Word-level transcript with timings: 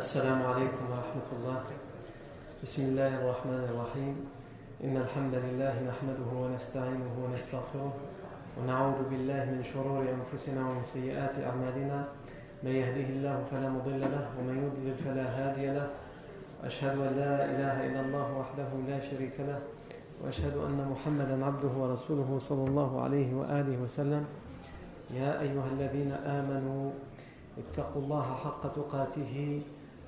السلام 0.00 0.42
عليكم 0.42 0.84
ورحمة 0.90 1.28
الله. 1.36 1.60
بسم 2.64 2.82
الله 2.88 3.20
الرحمن 3.20 3.62
الرحيم. 3.68 4.16
إن 4.84 4.96
الحمد 4.96 5.34
لله 5.34 5.74
نحمده 5.92 6.30
ونستعينه 6.40 7.14
ونستغفره 7.20 7.92
ونعوذ 8.56 8.98
بالله 9.12 9.44
من 9.44 9.60
شرور 9.60 10.08
أنفسنا 10.08 10.60
ومن 10.64 10.80
سيئات 10.80 11.44
أعمالنا. 11.44 12.08
من 12.64 12.72
يهده 12.80 13.08
الله 13.12 13.36
فلا 13.52 13.68
مضل 13.68 14.00
له 14.00 14.24
ومن 14.40 14.56
يضلل 14.64 14.96
فلا 15.04 15.26
هادي 15.36 15.68
له. 15.76 15.88
وأشهد 16.64 16.96
أن 16.96 17.12
لا 17.20 17.34
إله 17.44 17.76
إلا 17.92 18.00
الله 18.00 18.26
وحده 18.40 18.70
لا 18.88 18.98
شريك 19.04 19.36
له. 19.44 19.60
وأشهد 20.24 20.56
أن 20.56 20.80
محمدا 20.80 21.36
عبده 21.44 21.72
ورسوله 21.76 22.30
صلى 22.40 22.64
الله 22.72 22.90
عليه 23.04 23.30
وآله 23.36 23.76
وسلم. 23.84 24.24
يا 25.12 25.44
أيها 25.44 25.68
الذين 25.76 26.12
آمنوا 26.12 26.84
اتقوا 27.60 28.02
الله 28.02 28.26
حق 28.44 28.62
تقاته 28.72 29.60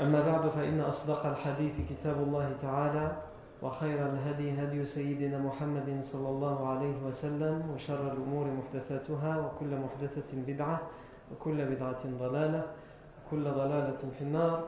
أما 0.00 0.20
بعد 0.22 0.48
فإن 0.48 0.80
أصدق 0.80 1.26
الحديث 1.26 1.74
كتاب 1.90 2.16
الله 2.22 2.56
تعالى 2.62 3.16
وخير 3.62 4.06
الهدي 4.06 4.62
هدي 4.62 4.84
سيدنا 4.84 5.38
محمد 5.38 5.98
صلى 6.00 6.28
الله 6.28 6.68
عليه 6.68 6.96
وسلم 7.06 7.70
وشر 7.74 8.12
الأمور 8.12 8.46
محدثاتها 8.46 9.38
وكل 9.38 9.72
محدثة 9.76 10.30
بدعة 10.46 10.80
وكل 11.32 11.64
بدعة 11.64 12.02
ضلالة 12.20 12.62
وكل 13.26 13.44
ضلالة 13.44 13.96
في 14.18 14.22
النار. 14.22 14.64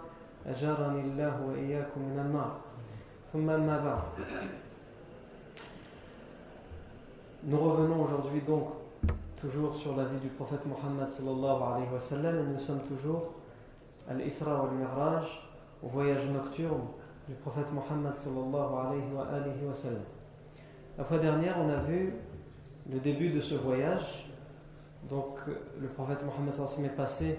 أجارني 0.46 1.00
الله 1.00 1.42
وإياكم 1.46 2.00
من 2.00 2.18
النار. 2.18 2.52
ثم 3.32 3.50
أما 3.50 3.78
بعد. 3.78 4.02
Nous 7.42 7.58
revenons 7.58 8.02
aujourd'hui 8.02 8.40
donc 8.40 8.68
toujours 9.40 9.74
sur 9.74 9.96
la 9.96 10.04
vie 10.04 10.18
du 10.18 10.28
prophète 10.28 10.66
Mohammed 10.66 11.08
sallallahu 11.08 11.62
alayhi 11.62 11.92
wa 11.92 11.98
sallam 11.98 12.38
et 12.38 12.52
nous 12.52 12.58
sommes 12.58 12.80
toujours 12.80 13.32
à 14.10 14.14
l'Isra 14.14 14.62
wal 14.62 14.72
Mi'raj, 14.72 15.26
au 15.82 15.88
voyage 15.88 16.28
nocturne 16.30 16.82
du 17.28 17.34
prophète 17.36 17.72
Mohammed 17.72 18.16
sallallahu 18.16 18.74
alayhi 18.86 19.12
wa, 19.14 19.26
alayhi 19.28 19.64
wa 19.64 19.72
sallam. 19.72 20.02
La 20.98 21.04
fois 21.04 21.18
dernière, 21.18 21.56
on 21.58 21.68
a 21.70 21.76
vu 21.76 22.14
le 22.90 22.98
début 22.98 23.30
de 23.30 23.40
ce 23.40 23.54
voyage. 23.54 24.32
Donc, 25.08 25.38
le 25.80 25.88
prophèt 25.88 26.18
Mohammed 26.24 26.52
sallallahu 26.52 26.86
est 26.86 26.96
passé 26.96 27.38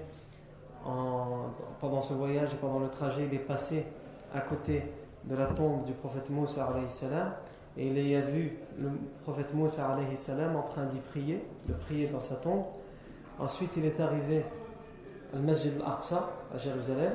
en, 0.85 1.49
pendant 1.81 2.01
ce 2.01 2.13
voyage 2.13 2.53
et 2.53 2.57
pendant 2.57 2.79
le 2.79 2.89
trajet, 2.89 3.25
il 3.25 3.33
est 3.33 3.39
passé 3.39 3.85
à 4.33 4.39
côté 4.39 4.83
de 5.25 5.35
la 5.35 5.47
tombe 5.47 5.83
du 5.85 5.93
prophète 5.93 6.29
Moussa 6.29 6.65
alayhi 6.65 6.89
salam 6.89 7.33
et 7.77 7.87
il 7.87 8.07
y 8.07 8.15
a 8.15 8.21
vu 8.21 8.57
le 8.79 8.89
prophète 9.21 9.53
Moussa 9.53 9.89
alayhi 9.89 10.15
salam 10.15 10.55
en 10.55 10.63
train 10.63 10.85
d'y 10.85 10.99
prier, 10.99 11.45
de 11.67 11.73
prier 11.73 12.07
dans 12.07 12.21
sa 12.21 12.35
tombe. 12.35 12.63
Ensuite, 13.39 13.71
il 13.75 13.85
est 13.85 13.99
arrivé 13.99 14.45
au 15.33 15.39
Masjid 15.39 15.73
al-Aqsa 15.81 16.29
à 16.53 16.57
Jérusalem. 16.57 17.13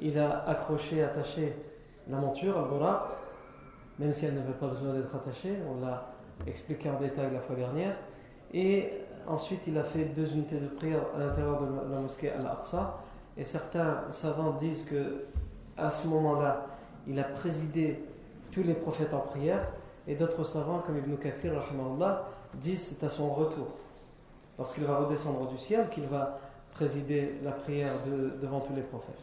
Il 0.00 0.18
a 0.18 0.44
accroché, 0.48 1.02
attaché 1.02 1.56
la 2.08 2.18
monture, 2.18 2.58
al-Buraq, 2.58 3.02
même 3.98 4.12
si 4.12 4.26
elle 4.26 4.34
n'avait 4.34 4.52
pas 4.52 4.68
besoin 4.68 4.92
d'être 4.92 5.14
attachée, 5.14 5.58
on 5.68 5.84
l'a 5.84 6.12
expliqué 6.46 6.90
en 6.90 6.98
détail 6.98 7.32
la 7.32 7.40
fois 7.40 7.56
dernière. 7.56 7.96
Et 8.52 8.92
ensuite, 9.26 9.66
il 9.66 9.78
a 9.78 9.84
fait 9.84 10.04
deux 10.04 10.34
unités 10.34 10.58
de 10.58 10.68
prière 10.68 11.00
à 11.14 11.18
l'intérieur 11.18 11.60
de 11.62 11.92
la 11.92 12.00
mosquée 12.00 12.30
al-Aqsa. 12.30 12.98
Et 13.36 13.44
certains 13.44 14.04
savants 14.10 14.52
disent 14.52 14.84
que 14.84 15.24
à 15.76 15.90
ce 15.90 16.08
moment-là, 16.08 16.66
il 17.06 17.18
a 17.18 17.24
présidé 17.24 18.02
tous 18.50 18.62
les 18.62 18.74
prophètes 18.74 19.12
en 19.12 19.20
prière, 19.20 19.68
et 20.06 20.14
d'autres 20.14 20.44
savants 20.44 20.78
comme 20.78 20.96
Ibn 20.96 21.16
Kathir 21.16 21.52
disent 22.54 22.96
c'est 22.98 23.04
à 23.04 23.08
son 23.08 23.28
retour, 23.30 23.66
lorsqu'il 24.58 24.84
va 24.84 24.98
redescendre 24.98 25.48
du 25.48 25.58
ciel, 25.58 25.88
qu'il 25.90 26.06
va 26.06 26.38
présider 26.75 27.39
la 27.43 27.51
prière 27.51 27.93
de, 28.05 28.39
devant 28.41 28.59
tous 28.59 28.73
les 28.75 28.81
prophètes. 28.81 29.21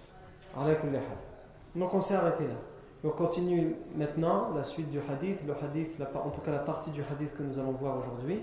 Donc 1.75 1.94
on 1.94 2.00
s'est 2.00 2.14
arrêté 2.14 2.44
là. 2.44 2.54
On 3.04 3.10
continue 3.10 3.76
maintenant 3.94 4.53
la 4.54 4.64
suite 4.64 4.91
du 4.91 4.98
hadith. 4.98 5.38
Le 5.47 5.54
hadith, 5.54 5.98
la, 5.98 6.06
en 6.20 6.31
tout 6.31 6.41
cas 6.41 6.50
la 6.50 6.59
partie 6.59 6.91
du 6.91 7.03
hadith 7.03 7.36
que 7.36 7.42
nous 7.42 7.59
allons 7.59 7.72
voir 7.72 7.98
aujourd'hui, 7.98 8.41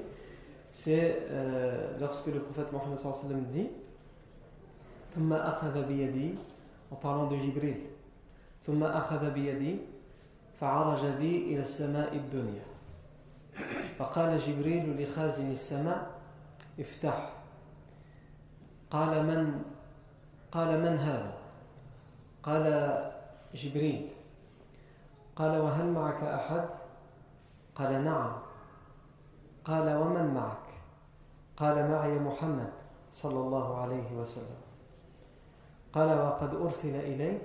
c'est 0.72 1.20
euh, 1.30 1.98
lorsque 2.00 2.28
le 2.28 2.40
prophète 2.40 2.72
Mohammed 2.72 2.98
sallam 2.98 3.44
dit 3.46 3.70
en 6.92 6.96
parlant 6.96 7.28
de 7.28 7.36
Jibril 7.36 7.78
ثم 8.66 8.84
أخذ 8.84 9.32
بيدي 9.34 9.78
فعرج 10.60 11.06
بي 11.06 11.38
إلى 11.38 11.60
السماء 11.60 12.16
الدنيا 12.16 12.64
فقال 14.00 14.40
جبريل 14.40 15.04
لخازن 15.04 15.52
السماء 15.52 16.12
افتح 16.80 17.34
قال 18.91 19.27
من 19.27 19.63
قال 20.53 20.81
من 20.81 20.99
هذا؟ 20.99 21.33
قال 22.43 22.65
جبريل. 23.55 24.11
قال 25.37 25.61
وهل 25.61 25.87
معك 25.87 26.23
أحد؟ 26.23 26.69
قال 27.75 28.05
نعم. 28.05 28.33
قال 29.65 29.97
ومن 29.97 30.35
معك؟ 30.35 30.67
قال 31.57 31.91
معي 31.91 32.19
محمد 32.19 32.73
صلى 33.13 33.39
الله 33.39 33.81
عليه 33.81 34.13
وسلم. 34.17 34.61
قال 35.93 36.21
وقد 36.21 36.55
أرسل 36.55 36.95
إليه 36.95 37.39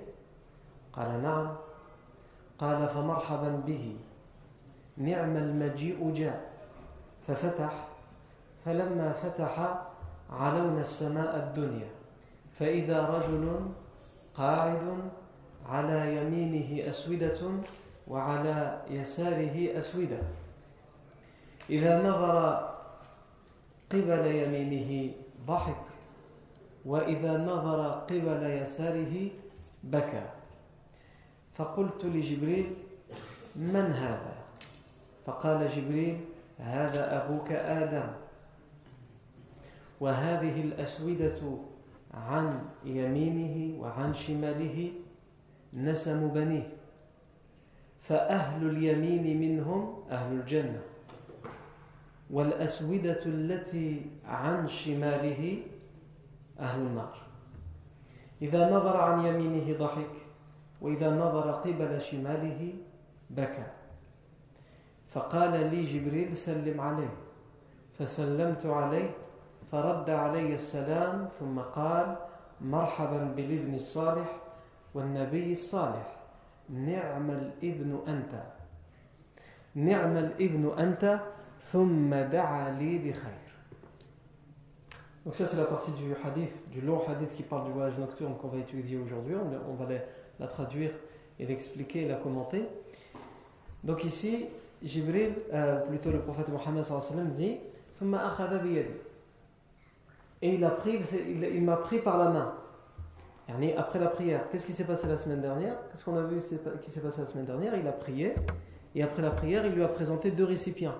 قال 0.92 1.22
نعم. 1.22 1.56
قال 2.58 2.88
فمرحبا 2.88 3.48
به. 3.66 3.96
نعم 4.96 5.36
المجيء 5.36 6.12
جاء. 6.14 6.52
ففتح 7.26 7.88
فلما 8.64 9.12
فتح 9.12 9.86
علونا 10.30 10.80
السماء 10.80 11.36
الدنيا 11.36 11.88
فإذا 12.58 13.06
رجل 13.06 13.60
قاعد 14.34 15.10
على 15.68 16.16
يمينه 16.16 16.88
أسودة 16.88 17.38
وعلى 18.08 18.82
يساره 18.90 19.78
أسودة. 19.78 20.18
إذا 21.70 22.08
نظر 22.08 22.68
قبل 23.90 24.26
يمينه 24.26 25.14
ضحك 25.46 25.82
وإذا 26.84 27.38
نظر 27.38 27.90
قبل 27.90 28.42
يساره 28.42 29.30
بكى. 29.84 30.26
فقلت 31.54 32.04
لجبريل 32.04 32.74
من 33.56 33.92
هذا؟ 33.92 34.34
فقال 35.26 35.68
جبريل 35.68 36.20
هذا 36.58 37.24
أبوك 37.24 37.52
آدم. 37.52 38.25
وهذه 40.00 40.60
الأسودة 40.60 41.40
عن 42.14 42.62
يمينه 42.84 43.80
وعن 43.80 44.14
شماله 44.14 44.92
نسم 45.74 46.28
بنيه. 46.28 46.68
فأهل 48.00 48.70
اليمين 48.70 49.40
منهم 49.40 50.02
أهل 50.10 50.32
الجنة. 50.32 50.82
والأسودة 52.30 53.20
التي 53.26 54.06
عن 54.24 54.68
شماله 54.68 55.62
أهل 56.60 56.80
النار. 56.80 57.16
إذا 58.42 58.76
نظر 58.76 58.96
عن 58.96 59.26
يمينه 59.26 59.78
ضحك 59.78 60.12
وإذا 60.80 61.10
نظر 61.10 61.50
قبل 61.50 62.00
شماله 62.00 62.74
بكى. 63.30 63.66
فقال 65.08 65.70
لي 65.70 65.84
جبريل 65.84 66.36
سلم 66.36 66.80
عليه. 66.80 67.14
فسلمت 67.98 68.66
عليه 68.66 69.10
فرد 69.72 70.10
علي 70.10 70.54
السلام 70.54 71.28
ثم 71.38 71.58
قال 71.58 72.16
مرحبا 72.60 73.24
بالابن 73.36 73.74
الصالح 73.74 74.36
والنبي 74.94 75.52
الصالح 75.52 76.16
نعم 76.70 77.30
الابن 77.30 78.00
أنت 78.08 78.42
نعم 79.74 80.16
الابن 80.16 80.78
أنت 80.78 81.20
ثم 81.72 82.14
دعا 82.14 82.70
لي 82.70 82.98
بخير 82.98 83.46
Donc 85.24 85.34
ça 85.34 85.44
c'est 85.44 85.56
la 85.56 85.64
partie 85.64 85.90
du 85.90 86.14
hadith, 86.24 86.70
du 86.70 86.80
long 86.80 87.00
hadith 87.08 87.34
qui 87.34 87.42
parle 87.42 87.64
du 87.64 87.72
voyage 87.72 87.98
nocturne 87.98 88.36
qu'on 88.36 88.46
va 88.46 88.58
étudier 88.58 88.96
aujourd'hui. 88.96 89.34
On, 89.34 89.72
on 89.72 89.74
va 89.74 89.86
les, 89.86 90.00
la 90.38 90.46
traduire 90.46 90.92
et 91.40 91.46
l'expliquer 91.46 92.02
et 92.02 92.08
la 92.08 92.14
commenter. 92.14 92.68
Donc 93.82 94.04
ici, 94.04 94.46
Jibril, 94.84 95.32
euh, 95.52 95.80
plutôt 95.86 96.12
le 96.12 96.20
prophète 96.20 96.48
Mohammed 96.48 96.84
dit 97.32 97.58
Et 100.46 100.54
il 100.54 100.64
a 100.64 100.70
pris, 100.70 101.00
il, 101.28 101.42
il 101.42 101.62
m'a 101.64 101.76
pris 101.76 101.98
par 101.98 102.18
la 102.18 102.30
main. 102.30 102.54
Après 103.76 103.98
la 103.98 104.06
prière, 104.06 104.48
qu'est-ce 104.48 104.64
qui 104.64 104.74
s'est 104.74 104.86
passé 104.86 105.08
la 105.08 105.16
semaine 105.16 105.40
dernière? 105.40 105.74
Qu'est-ce 105.90 106.04
qu'on 106.04 106.16
a 106.16 106.22
vu 106.22 106.36
qui 106.36 106.90
s'est 106.90 107.00
passé 107.00 107.20
la 107.20 107.26
semaine 107.26 107.46
dernière? 107.46 107.74
Il 107.74 107.88
a 107.88 107.92
prié, 107.92 108.34
et 108.94 109.02
après 109.02 109.22
la 109.22 109.30
prière, 109.30 109.66
il 109.66 109.72
lui 109.72 109.82
a 109.82 109.88
présenté 109.88 110.30
deux 110.30 110.44
récipients. 110.44 110.94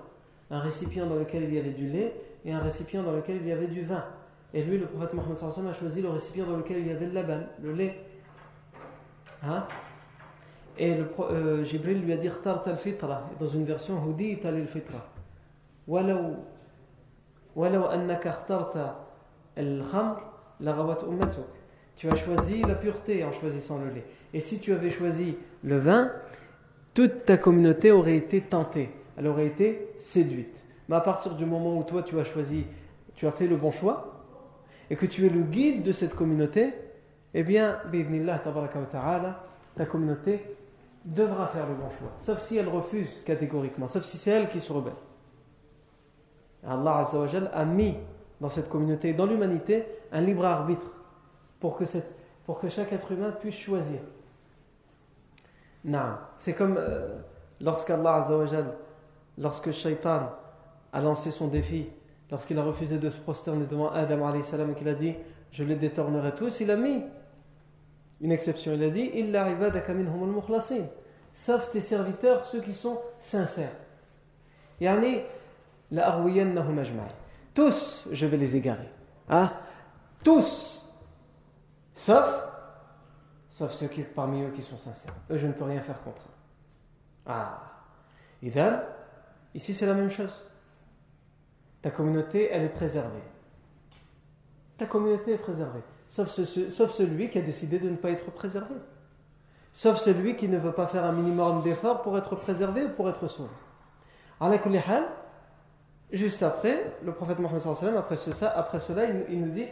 Un 0.51 0.59
récipient 0.59 1.05
dans 1.05 1.15
lequel 1.15 1.43
il 1.43 1.53
y 1.53 1.59
avait 1.59 1.71
du 1.71 1.87
lait, 1.87 2.13
et 2.43 2.51
un 2.51 2.59
récipient 2.59 3.03
dans 3.03 3.13
lequel 3.13 3.37
il 3.37 3.47
y 3.47 3.53
avait 3.53 3.67
du 3.67 3.83
vin. 3.83 4.03
Et 4.53 4.63
lui, 4.63 4.77
le 4.77 4.85
prophète 4.87 5.13
Mohammed 5.13 5.37
a 5.69 5.73
choisi 5.73 6.01
le 6.01 6.09
récipient 6.09 6.45
dans 6.45 6.57
lequel 6.57 6.79
il 6.79 6.87
y 6.87 6.91
avait 6.91 7.05
le 7.05 7.13
laban, 7.13 7.43
le 7.63 7.71
lait. 7.71 8.03
Hein? 9.43 9.63
Et 10.77 10.93
le, 10.93 11.07
euh, 11.19 11.63
Jibril 11.63 12.01
lui 12.03 12.11
a 12.11 12.17
dit 12.17 12.27
al-fitra. 12.27 13.29
Dans 13.39 13.47
une 13.47 13.63
version, 13.63 13.95
Hudi 14.05 14.39
al-fitra. 14.43 15.05
Tu 21.95 22.07
as 22.07 22.15
choisi 22.15 22.61
la 22.61 22.75
pureté 22.75 23.23
en 23.23 23.31
choisissant 23.31 23.79
le 23.79 23.89
lait. 23.89 24.05
Et 24.33 24.39
si 24.39 24.59
tu 24.59 24.73
avais 24.73 24.89
choisi 24.89 25.35
le 25.63 25.77
vin, 25.77 26.11
toute 26.93 27.25
ta 27.25 27.37
communauté 27.37 27.91
aurait 27.91 28.17
été 28.17 28.41
tentée, 28.41 28.89
elle 29.17 29.27
aurait 29.27 29.47
été 29.47 29.89
séduite. 29.97 30.55
Mais 30.89 30.95
à 30.95 31.01
partir 31.01 31.35
du 31.35 31.45
moment 31.45 31.77
où 31.77 31.83
toi 31.83 32.03
tu 32.03 32.19
as 32.19 32.23
choisi, 32.23 32.65
tu 33.15 33.27
as 33.27 33.31
fait 33.31 33.47
le 33.47 33.57
bon 33.57 33.71
choix, 33.71 34.23
et 34.89 34.95
que 34.95 35.05
tu 35.05 35.25
es 35.25 35.29
le 35.29 35.41
guide 35.41 35.83
de 35.83 35.91
cette 35.91 36.15
communauté, 36.15 36.73
eh 37.33 37.43
bien, 37.43 37.77
ta 39.75 39.85
communauté 39.85 40.55
devra 41.03 41.47
faire 41.47 41.67
le 41.67 41.75
bon 41.75 41.89
choix. 41.89 42.13
Sauf 42.19 42.39
si 42.39 42.57
elle 42.57 42.69
refuse 42.69 43.21
catégoriquement, 43.25 43.87
sauf 43.87 44.03
si 44.03 44.17
c'est 44.17 44.31
elle 44.31 44.49
qui 44.49 44.59
se 44.59 44.71
rebelle. 44.71 44.93
Allah 46.65 47.07
a 47.53 47.65
mis 47.65 47.95
dans 48.39 48.49
cette 48.49 48.69
communauté, 48.69 49.13
dans 49.13 49.25
l'humanité, 49.25 49.85
un 50.11 50.21
libre 50.21 50.45
arbitre 50.45 50.91
pour 51.59 51.77
que, 51.77 52.69
chaque 52.69 52.93
être 52.93 53.11
humain 53.11 53.31
puisse 53.31 53.57
choisir. 53.57 53.99
C'est 56.37 56.53
comme 56.53 56.75
euh, 56.77 57.17
lorsqu'Allah 57.61 58.27
lorsque 59.37 59.71
Shaitan 59.71 60.31
a 60.91 61.01
lancé 61.01 61.31
son 61.31 61.47
défi, 61.47 61.87
lorsqu'il 62.29 62.59
a 62.59 62.63
refusé 62.63 62.97
de 62.97 63.09
se 63.09 63.19
prosterner 63.19 63.65
devant 63.65 63.89
Adam 63.91 64.33
et 64.33 64.41
qu'il 64.75 64.87
a 64.87 64.93
dit 64.93 65.15
Je 65.51 65.63
les 65.63 65.75
détournerai 65.75 66.35
tous, 66.35 66.59
il 66.59 66.69
a 66.71 66.75
mis 66.75 67.03
une 68.21 68.31
exception. 68.31 68.73
Il 68.73 68.83
a 68.83 68.89
dit 68.89 69.11
Sauf 71.33 71.71
tes 71.71 71.81
serviteurs, 71.81 72.45
ceux 72.45 72.61
qui 72.61 72.73
sont 72.73 72.99
sincères. 73.19 73.75
Yani, 74.81 75.21
tous, 77.57 78.07
je 78.11 78.27
vais 78.27 78.37
les 78.37 78.55
égarer. 78.55 78.87
Hein? 79.29 79.51
Tous 80.23 80.87
Sauf, 81.95 82.47
sauf 83.49 83.71
ceux 83.71 83.87
qui, 83.87 84.03
parmi 84.03 84.43
eux 84.43 84.51
qui 84.51 84.61
sont 84.61 84.77
sincères. 84.77 85.15
Eux, 85.31 85.39
je 85.39 85.47
ne 85.47 85.53
peux 85.53 85.63
rien 85.63 85.81
faire 85.81 85.99
contre 86.03 86.21
eux. 86.21 87.25
Ah. 87.25 87.63
Et 88.43 88.53
ici 89.55 89.73
c'est 89.73 89.87
la 89.87 89.95
même 89.95 90.11
chose. 90.11 90.45
Ta 91.81 91.89
communauté, 91.89 92.47
elle 92.51 92.61
est 92.61 92.69
préservée. 92.69 93.23
Ta 94.77 94.85
communauté 94.85 95.33
est 95.33 95.39
préservée. 95.39 95.81
Sauf, 96.05 96.29
celui 96.29 97.31
qui 97.31 97.39
a 97.39 97.41
décidé 97.41 97.79
de 97.79 97.89
ne 97.89 97.95
pas 97.95 98.11
être 98.11 98.29
préservé. 98.29 98.75
Sauf 99.71 99.97
celui 99.97 100.35
qui 100.35 100.47
ne 100.47 100.59
veut 100.59 100.73
pas 100.73 100.85
faire 100.85 101.05
un 101.05 101.11
minimum 101.11 101.63
d'effort 101.63 102.03
pour 102.03 102.19
être 102.19 102.35
préservé 102.35 102.85
ou 102.85 102.89
pour 102.89 103.09
être 103.09 103.27
sauvé. 103.27 103.49
Juste 106.11 106.41
après, 106.41 106.93
le 107.03 107.11
prophète 107.11 107.39
Mohammed 107.39 107.61
après, 107.97 108.15
cela, 108.15 108.57
après 108.57 108.79
cela, 108.79 109.05
il, 109.29 109.41
nous 109.41 109.49
dit 109.49 109.65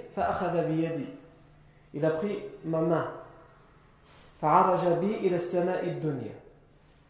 il 1.93 2.05
a 2.05 2.09
pris 2.09 2.39
ma 2.65 2.81
main. 2.81 3.07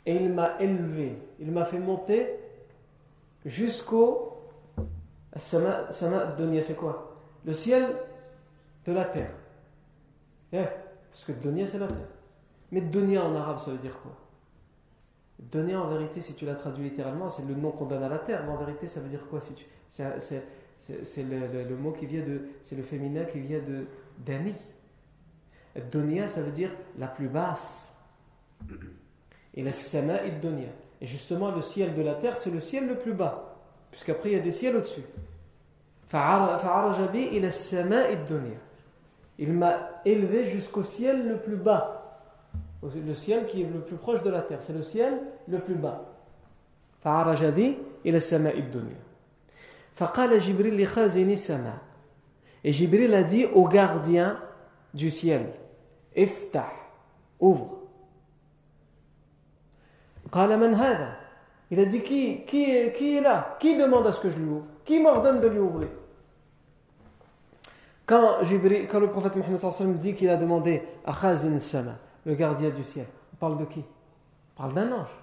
Et 0.06 0.16
il 0.16 0.32
m'a 0.32 0.60
élevé, 0.60 1.18
il 1.40 1.52
m'a 1.52 1.66
fait 1.66 1.80
monter 1.80 2.40
jusqu'au 3.44 4.38
dunya, 6.38 6.62
c'est 6.62 6.76
quoi? 6.76 7.16
Le 7.44 7.54
ciel 7.54 7.96
de 8.86 8.94
la 8.94 9.06
terre. 9.06 9.32
Eh, 10.54 10.66
parce 11.12 11.26
que 11.26 11.32
dunya 11.32 11.66
c'est 11.66 11.80
la 11.80 11.88
terre. 11.88 11.98
Mais 12.72 12.82
dunya 12.82 13.24
en 13.24 13.36
arabe 13.36 13.58
ça 13.58 13.72
veut 13.72 13.78
dire 13.78 14.00
quoi? 14.02 14.12
Dunya 15.40 15.82
en 15.82 15.88
vérité, 15.88 16.22
si 16.22 16.34
tu 16.34 16.46
la 16.46 16.56
traduis 16.56 16.86
littéralement, 16.86 17.30
c'est 17.30 17.46
le 17.46 17.56
nom 17.56 17.72
qu'on 17.72 17.86
donne 17.86 18.04
à 18.04 18.10
la 18.10 18.20
terre, 18.20 18.44
mais 18.46 18.52
en 18.52 18.58
vérité 18.58 18.88
ça 18.88 19.02
veut 19.02 19.10
dire 19.10 19.28
quoi 19.28 19.40
si 19.40 19.54
C'est 19.90 21.24
le, 21.24 21.76
mot 21.76 21.92
qui 21.92 22.06
vient 22.06 22.24
de. 22.24 22.42
C'est 22.62 22.76
le 22.76 22.84
féminin 22.84 23.26
qui 23.26 23.40
vient 23.40 23.60
de 23.60 23.86
d'ami. 24.18 24.54
Dunya, 25.92 26.28
ça 26.28 26.42
veut 26.42 26.52
dire 26.52 26.72
la 26.98 27.08
plus 27.08 27.28
basse. 27.28 27.98
Et 29.54 29.64
la 29.64 29.74
sama 29.74 30.24
et 30.24 30.32
dunya. 30.32 30.70
Et 31.02 31.08
justement, 31.08 31.52
le 31.52 31.62
ciel 31.62 31.94
de 31.94 32.02
la 32.02 32.16
terre, 32.16 32.38
c'est 32.38 32.52
le 32.52 32.62
ciel 32.62 32.88
le 32.88 32.98
plus 32.98 33.14
bas. 33.14 33.58
Puisqu'après, 33.92 34.30
il 34.30 34.34
y 34.34 34.40
a 34.40 34.42
des 34.42 34.52
ciels 34.52 34.78
au-dessus. 34.78 35.04
Il 39.38 39.54
m'a 39.54 40.02
élevé 40.06 40.46
jusqu'au 40.46 40.84
ciel 40.84 41.28
le 41.28 41.38
plus 41.38 41.58
bas. 41.58 42.05
Le 42.94 43.14
ciel 43.14 43.46
qui 43.46 43.64
est 43.64 43.66
le 43.66 43.80
plus 43.80 43.96
proche 43.96 44.22
de 44.22 44.30
la 44.30 44.42
terre. 44.42 44.62
C'est 44.62 44.74
le 44.74 44.84
ciel 44.84 45.20
le 45.48 45.60
plus 45.60 45.76
bas. 45.76 46.06
Et 52.64 52.72
Jibril 52.72 53.14
a 53.14 53.24
dit 53.24 53.46
au 53.46 53.68
gardien 53.68 54.40
du 54.94 55.12
ciel 55.12 55.54
Iftah, 56.16 56.72
ouvre. 57.40 57.80
Il 61.72 61.80
a 61.80 61.86
dit 61.86 62.02
qui, 62.02 62.44
qui, 62.46 62.64
est, 62.72 62.92
qui 62.92 63.18
est 63.18 63.22
là? 63.22 63.56
Qui 63.60 63.78
demande 63.78 64.08
à 64.08 64.12
ce 64.12 64.20
que 64.20 64.30
je 64.30 64.38
lui 64.38 64.50
ouvre? 64.50 64.68
Qui 64.84 65.00
m'ordonne 65.00 65.40
de 65.40 65.48
lui 65.48 65.60
ouvrir? 65.60 65.90
Quand, 68.06 68.40
quand 68.90 69.00
le 69.00 69.10
prophète 69.10 69.36
Mohammed 69.36 70.00
dit 70.00 70.14
qu'il 70.14 70.30
a 70.30 70.38
demandé 70.38 70.84
à 71.06 71.14
Khazin 71.14 71.60
Sama, 71.60 71.98
le 72.26 72.34
gardien 72.36 72.70
du 72.70 72.84
ciel, 72.84 73.06
on 73.34 73.38
parle 73.38 73.58
de 73.58 73.66
qui? 73.66 73.84
On 74.56 74.62
parle 74.62 74.74
d'un 74.74 74.92
ange. 74.92 75.14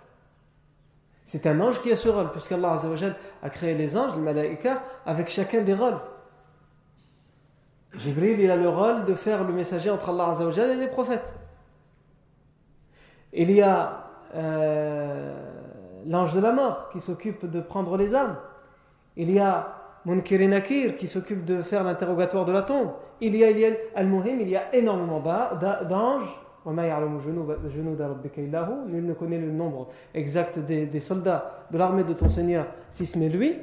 C'est 1.24 1.46
un 1.46 1.60
ange 1.60 1.80
qui 1.80 1.92
a 1.92 1.96
ce 1.96 2.08
rôle, 2.08 2.30
puisqu'Allah 2.30 2.76
a 3.42 3.50
créé 3.50 3.74
les 3.74 3.96
anges, 3.96 4.14
les 4.16 4.22
malaïka, 4.22 4.82
avec 5.06 5.28
chacun 5.28 5.62
des 5.62 5.74
rôles. 5.74 5.98
Jibril, 7.94 8.40
il 8.40 8.50
a 8.50 8.56
le 8.56 8.68
rôle 8.68 9.04
de 9.04 9.14
faire 9.14 9.44
le 9.44 9.52
messager 9.52 9.90
entre 9.90 10.10
Allah 10.10 10.34
et 10.40 10.76
les 10.76 10.88
prophètes. 10.88 11.32
Il 13.32 13.50
y 13.50 13.62
a 13.62 14.04
euh, 14.34 15.34
l'ange 16.06 16.34
de 16.34 16.40
la 16.40 16.52
mort 16.52 16.88
qui 16.90 17.00
s'occupe 17.00 17.46
de 17.46 17.60
prendre 17.60 17.96
les 17.96 18.14
âmes. 18.14 18.36
Il 19.16 19.30
y 19.30 19.38
a 19.38 19.74
Munkir 20.04 20.46
Nakir 20.48 20.96
qui 20.96 21.06
s'occupe 21.06 21.44
de 21.44 21.62
faire 21.62 21.84
l'interrogatoire 21.84 22.44
de 22.44 22.52
la 22.52 22.62
tombe. 22.62 22.92
Il 23.20 23.36
y 23.36 23.44
a, 23.44 23.50
il 23.50 23.78
Al-Muhim, 23.94 24.40
il 24.40 24.48
y 24.48 24.56
a 24.56 24.74
énormément 24.74 25.20
d'anges. 25.88 26.40
Nul 26.66 26.76
ne 29.06 29.14
connaît 29.14 29.38
le 29.38 29.50
nombre 29.50 29.88
exact 30.14 30.58
des, 30.58 31.00
soldats 31.00 31.66
de 31.70 31.78
l'armée 31.78 32.04
de 32.04 32.12
ton 32.12 32.30
Seigneur 32.30 32.66
si 32.90 33.06
ce 33.06 33.18
n'est 33.18 33.28
lui. 33.28 33.58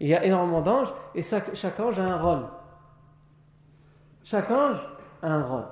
Il 0.00 0.08
y 0.08 0.14
a 0.14 0.24
énormément 0.24 0.60
d'anges 0.60 0.92
et 1.14 1.22
chaque 1.22 1.80
ange 1.80 1.98
a 1.98 2.04
un 2.04 2.18
rôle. 2.18 2.46
Chaque 4.22 4.50
ange 4.50 4.80
a 5.22 5.28
un 5.28 5.42
rôle. 5.42 5.66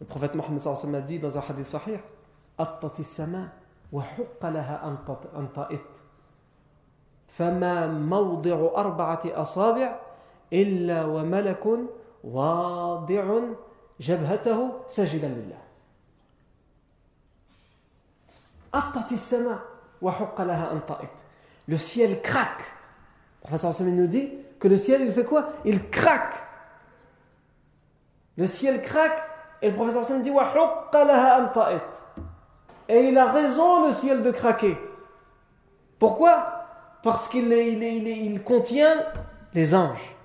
Le 0.00 0.06
prophète 0.06 0.34
Mohammed 0.34 0.94
a 0.94 1.00
dit 1.00 1.18
dans 1.18 1.36
un 1.38 1.42
hadith 1.48 1.66
sahih 1.66 1.98
فما 7.32 7.86
موضع 7.86 8.70
أربعة 8.76 9.20
أصابع 9.26 9.98
إلا 10.52 11.04
وملك 11.04 11.64
واضع 12.24 13.40
جبهته 14.01 14.79
ساجدا 14.87 15.27
لله 15.27 15.61
أطت 18.73 19.11
السماء 19.11 19.59
وحق 20.01 20.41
لها 20.41 20.71
أن 20.71 20.79
طئت 20.79 21.27
Le 21.69 21.77
ciel 21.77 22.21
craque. 22.21 22.63
Le 23.43 23.57
prophète 23.57 23.81
nous 23.81 24.07
dit 24.07 24.31
que 24.57 24.69
le 24.69 24.77
ciel, 24.77 25.01
il 25.01 25.11
fait 25.11 25.25
quoi 25.25 25.49
Il 25.65 25.89
craque. 25.89 26.35
Le 28.37 28.47
ciel 28.47 28.81
craque 28.81 29.21
et 29.61 29.69
le 29.69 29.75
professeur 29.75 30.05
Sam 30.05 30.21
dit 30.21 30.31
Et 32.87 32.99
il 33.09 33.17
a 33.17 33.31
raison 33.31 33.85
le 33.85 33.93
ciel 33.93 34.21
de 34.21 34.31
craquer. 34.31 34.77
Pourquoi 35.99 36.63
Parce 37.03 37.27
qu'il 37.27 37.51
il, 37.51 37.83
il, 37.83 38.07
il 38.07 38.43
contient 38.43 39.03
les 39.53 39.75
anges. 39.75 40.15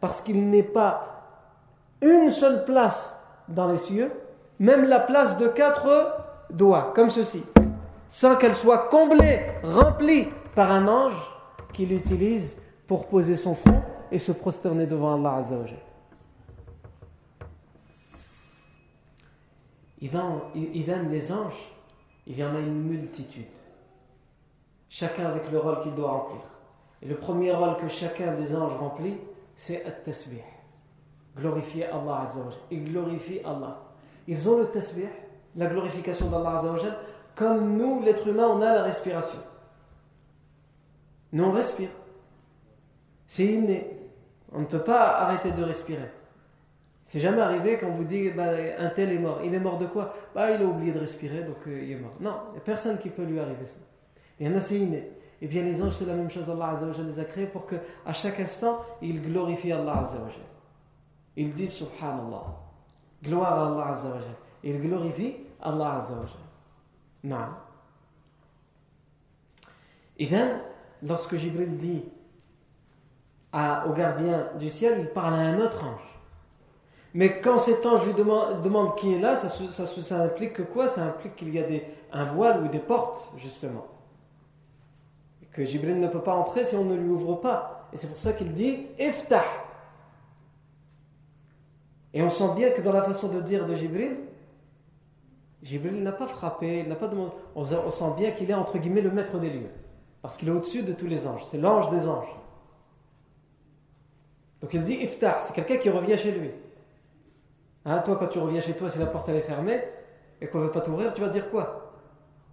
Parce 0.00 0.20
qu'il 0.22 0.48
n'est 0.50 0.62
pas 0.62 1.14
une 2.00 2.30
seule 2.30 2.64
place 2.64 3.14
dans 3.48 3.68
les 3.68 3.78
cieux, 3.78 4.12
même 4.58 4.84
la 4.84 5.00
place 5.00 5.36
de 5.38 5.48
quatre 5.48 6.16
doigts, 6.50 6.92
comme 6.94 7.10
ceci, 7.10 7.44
sans 8.08 8.36
qu'elle 8.36 8.54
soit 8.54 8.88
comblée, 8.88 9.40
remplie 9.62 10.28
par 10.54 10.70
un 10.70 10.86
ange 10.88 11.20
qu'il 11.72 11.92
utilise 11.92 12.56
pour 12.86 13.06
poser 13.06 13.36
son 13.36 13.54
front 13.54 13.82
et 14.12 14.18
se 14.18 14.32
prosterner 14.32 14.86
devant 14.86 15.14
Allah 15.14 15.36
Azzawajal. 15.36 15.78
Idem, 20.00 21.08
les 21.10 21.32
anges, 21.32 21.72
il 22.26 22.36
y 22.36 22.44
en 22.44 22.54
a 22.54 22.58
une 22.58 22.82
multitude. 22.82 23.44
Chacun 24.96 25.26
avec 25.26 25.50
le 25.50 25.58
rôle 25.58 25.80
qu'il 25.80 25.92
doit 25.92 26.08
remplir. 26.08 26.40
Et 27.02 27.08
le 27.08 27.16
premier 27.16 27.50
rôle 27.50 27.76
que 27.78 27.88
chacun 27.88 28.32
des 28.34 28.54
anges 28.54 28.76
remplit, 28.76 29.16
c'est 29.56 29.84
at-tasbih. 29.84 30.44
Glorifier 31.36 31.86
Allah 31.86 32.20
Azzawajal. 32.22 32.60
Ils 32.70 32.84
glorifient 32.92 33.40
Allah. 33.44 33.80
Ils 34.28 34.48
ont 34.48 34.56
le 34.56 34.66
tasbih, 34.66 35.08
la 35.56 35.66
glorification 35.66 36.28
d'Allah 36.28 36.58
Azzawajal, 36.58 36.96
comme 37.34 37.76
nous, 37.76 38.02
l'être 38.04 38.28
humain, 38.28 38.46
on 38.46 38.62
a 38.62 38.72
la 38.72 38.82
respiration. 38.84 39.40
Nous, 41.32 41.42
on 41.42 41.50
respire. 41.50 41.90
C'est 43.26 43.46
inné. 43.46 43.98
On 44.52 44.60
ne 44.60 44.66
peut 44.66 44.84
pas 44.84 45.22
arrêter 45.22 45.50
de 45.50 45.64
respirer. 45.64 46.08
C'est 47.04 47.18
jamais 47.18 47.40
arrivé 47.40 47.78
quand 47.78 47.88
on 47.88 47.94
vous 47.94 48.04
dit 48.04 48.30
bah, 48.30 48.50
un 48.78 48.90
tel 48.90 49.10
est 49.10 49.18
mort. 49.18 49.40
Il 49.42 49.52
est 49.54 49.58
mort 49.58 49.76
de 49.76 49.86
quoi? 49.86 50.14
Bah, 50.36 50.52
Il 50.52 50.62
a 50.62 50.64
oublié 50.64 50.92
de 50.92 51.00
respirer, 51.00 51.42
donc 51.42 51.66
euh, 51.66 51.82
il 51.82 51.90
est 51.90 51.96
mort. 51.96 52.14
Non, 52.20 52.36
il 52.50 52.52
n'y 52.52 52.58
a 52.58 52.60
personne 52.60 52.96
qui 52.98 53.08
peut 53.08 53.24
lui 53.24 53.40
arriver 53.40 53.66
ça. 53.66 53.80
Et 54.40 55.46
bien 55.46 55.62
les 55.62 55.82
anges, 55.82 55.92
c'est 55.92 56.06
la 56.06 56.14
même 56.14 56.30
chose. 56.30 56.48
Allah 56.48 56.70
Azzawajal 56.70 57.06
les 57.06 57.18
a 57.20 57.24
créés 57.24 57.46
pour 57.46 57.66
qu'à 57.66 58.12
chaque 58.12 58.40
instant, 58.40 58.80
ils 59.02 59.20
glorifient 59.20 59.72
Allah 59.72 59.98
Azzawajal. 59.98 60.40
Ils 61.36 61.54
disent 61.54 61.74
Subhanallah. 61.74 62.44
Gloire 63.22 63.52
à 63.52 63.66
Allah 63.66 63.92
Azzawajal. 63.92 64.34
Ils 64.62 64.80
glorifient 64.80 65.36
Allah 65.60 65.96
Azzawajal. 65.96 66.38
Non. 67.24 67.36
Et 70.18 70.26
bien, 70.26 70.60
lorsque 71.02 71.36
Jibril 71.36 71.76
dit 71.76 72.04
au 73.52 73.92
gardien 73.92 74.48
du 74.58 74.70
ciel, 74.70 74.98
il 75.00 75.08
parle 75.08 75.34
à 75.34 75.38
un 75.38 75.58
autre 75.60 75.84
ange. 75.84 76.20
Mais 77.14 77.40
quand 77.40 77.58
cet 77.58 77.86
ange 77.86 78.04
lui 78.06 78.14
demande, 78.14 78.96
qui 78.96 79.14
est 79.14 79.20
là, 79.20 79.36
ça, 79.36 79.48
ça, 79.48 80.20
implique 80.20 80.54
que 80.54 80.62
quoi? 80.62 80.88
Ça 80.88 81.04
implique 81.04 81.36
qu'il 81.36 81.54
y 81.54 81.60
a 81.60 81.62
des, 81.62 81.84
un 82.12 82.24
voile 82.24 82.64
ou 82.64 82.68
des 82.68 82.80
portes, 82.80 83.32
justement. 83.36 83.86
Que 85.54 85.64
Jibril 85.64 86.00
ne 86.00 86.08
peut 86.08 86.20
pas 86.20 86.34
entrer 86.34 86.64
si 86.64 86.74
on 86.74 86.84
ne 86.84 86.96
lui 86.96 87.08
ouvre 87.08 87.36
pas. 87.36 87.88
Et 87.92 87.96
c'est 87.96 88.08
pour 88.08 88.18
ça 88.18 88.32
qu'il 88.32 88.52
dit 88.52 88.86
Iftah. 88.98 89.44
Et 92.12 92.22
on 92.22 92.28
sent 92.28 92.54
bien 92.56 92.70
que 92.70 92.82
dans 92.82 92.92
la 92.92 93.02
façon 93.02 93.28
de 93.28 93.40
dire 93.40 93.64
de 93.64 93.74
Jibril, 93.74 94.16
Jibril 95.62 96.02
n'a 96.02 96.12
pas 96.12 96.26
frappé, 96.26 96.80
il 96.80 96.88
n'a 96.88 96.96
pas 96.96 97.08
demandé. 97.08 97.30
On 97.54 97.64
sent 97.64 98.12
bien 98.16 98.32
qu'il 98.32 98.50
est 98.50 98.54
entre 98.54 98.78
guillemets 98.78 99.00
le 99.00 99.12
maître 99.12 99.38
des 99.38 99.48
lieux. 99.48 99.70
Parce 100.20 100.36
qu'il 100.36 100.48
est 100.48 100.52
au-dessus 100.52 100.82
de 100.82 100.92
tous 100.92 101.06
les 101.06 101.26
anges. 101.26 101.44
C'est 101.44 101.58
l'ange 101.58 101.88
des 101.90 102.06
anges. 102.08 102.34
Donc 104.60 104.74
il 104.74 104.82
dit 104.82 104.94
Iftah, 104.94 105.40
c'est 105.40 105.54
quelqu'un 105.54 105.76
qui 105.76 105.88
revient 105.88 106.18
chez 106.18 106.32
lui. 106.32 106.50
Hein, 107.84 108.00
toi, 108.00 108.16
quand 108.16 108.26
tu 108.26 108.40
reviens 108.40 108.60
chez 108.60 108.74
toi, 108.74 108.90
si 108.90 108.98
la 108.98 109.06
porte 109.06 109.28
est 109.28 109.40
fermée 109.40 109.80
et 110.40 110.48
qu'on 110.48 110.58
ne 110.58 110.64
veut 110.64 110.72
pas 110.72 110.80
t'ouvrir, 110.80 111.14
tu 111.14 111.20
vas 111.20 111.28
dire 111.28 111.48
quoi? 111.50 111.92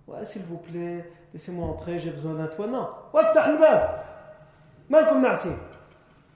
Ouais, 0.08 0.24
s'il 0.26 0.44
vous 0.44 0.58
plaît, 0.58 1.10
laissez-moi 1.34 1.68
entrer, 1.68 2.00
j'ai 2.00 2.12
besoin 2.12 2.34
d'un 2.34 2.48
toit. 2.48 2.68
Non. 2.68 2.88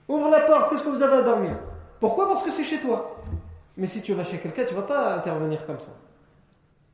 Ouvre 0.08 0.30
la 0.30 0.42
porte, 0.42 0.70
qu'est-ce 0.70 0.84
que 0.84 0.90
vous 0.90 1.02
avez 1.02 1.18
à 1.18 1.22
dormir? 1.22 1.58
Pourquoi? 2.00 2.28
Parce 2.28 2.44
que 2.44 2.52
c'est 2.52 2.64
chez 2.64 2.80
toi. 2.80 3.18
Mais 3.78 3.88
si 3.88 4.02
tu 4.02 4.14
vas 4.14 4.24
chez 4.24 4.38
quelqu'un, 4.38 4.64
tu 4.64 4.74
ne 4.74 4.80
vas 4.80 4.86
pas 4.86 5.16
intervenir 5.16 5.66
comme 5.66 5.80
ça. 5.80 5.92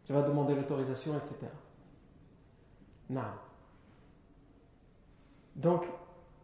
Tu 0.05 0.13
vas 0.13 0.21
demander 0.21 0.55
l'autorisation, 0.55 1.15
etc. 1.17 1.35
Non. 3.09 3.21
Donc, 5.55 5.85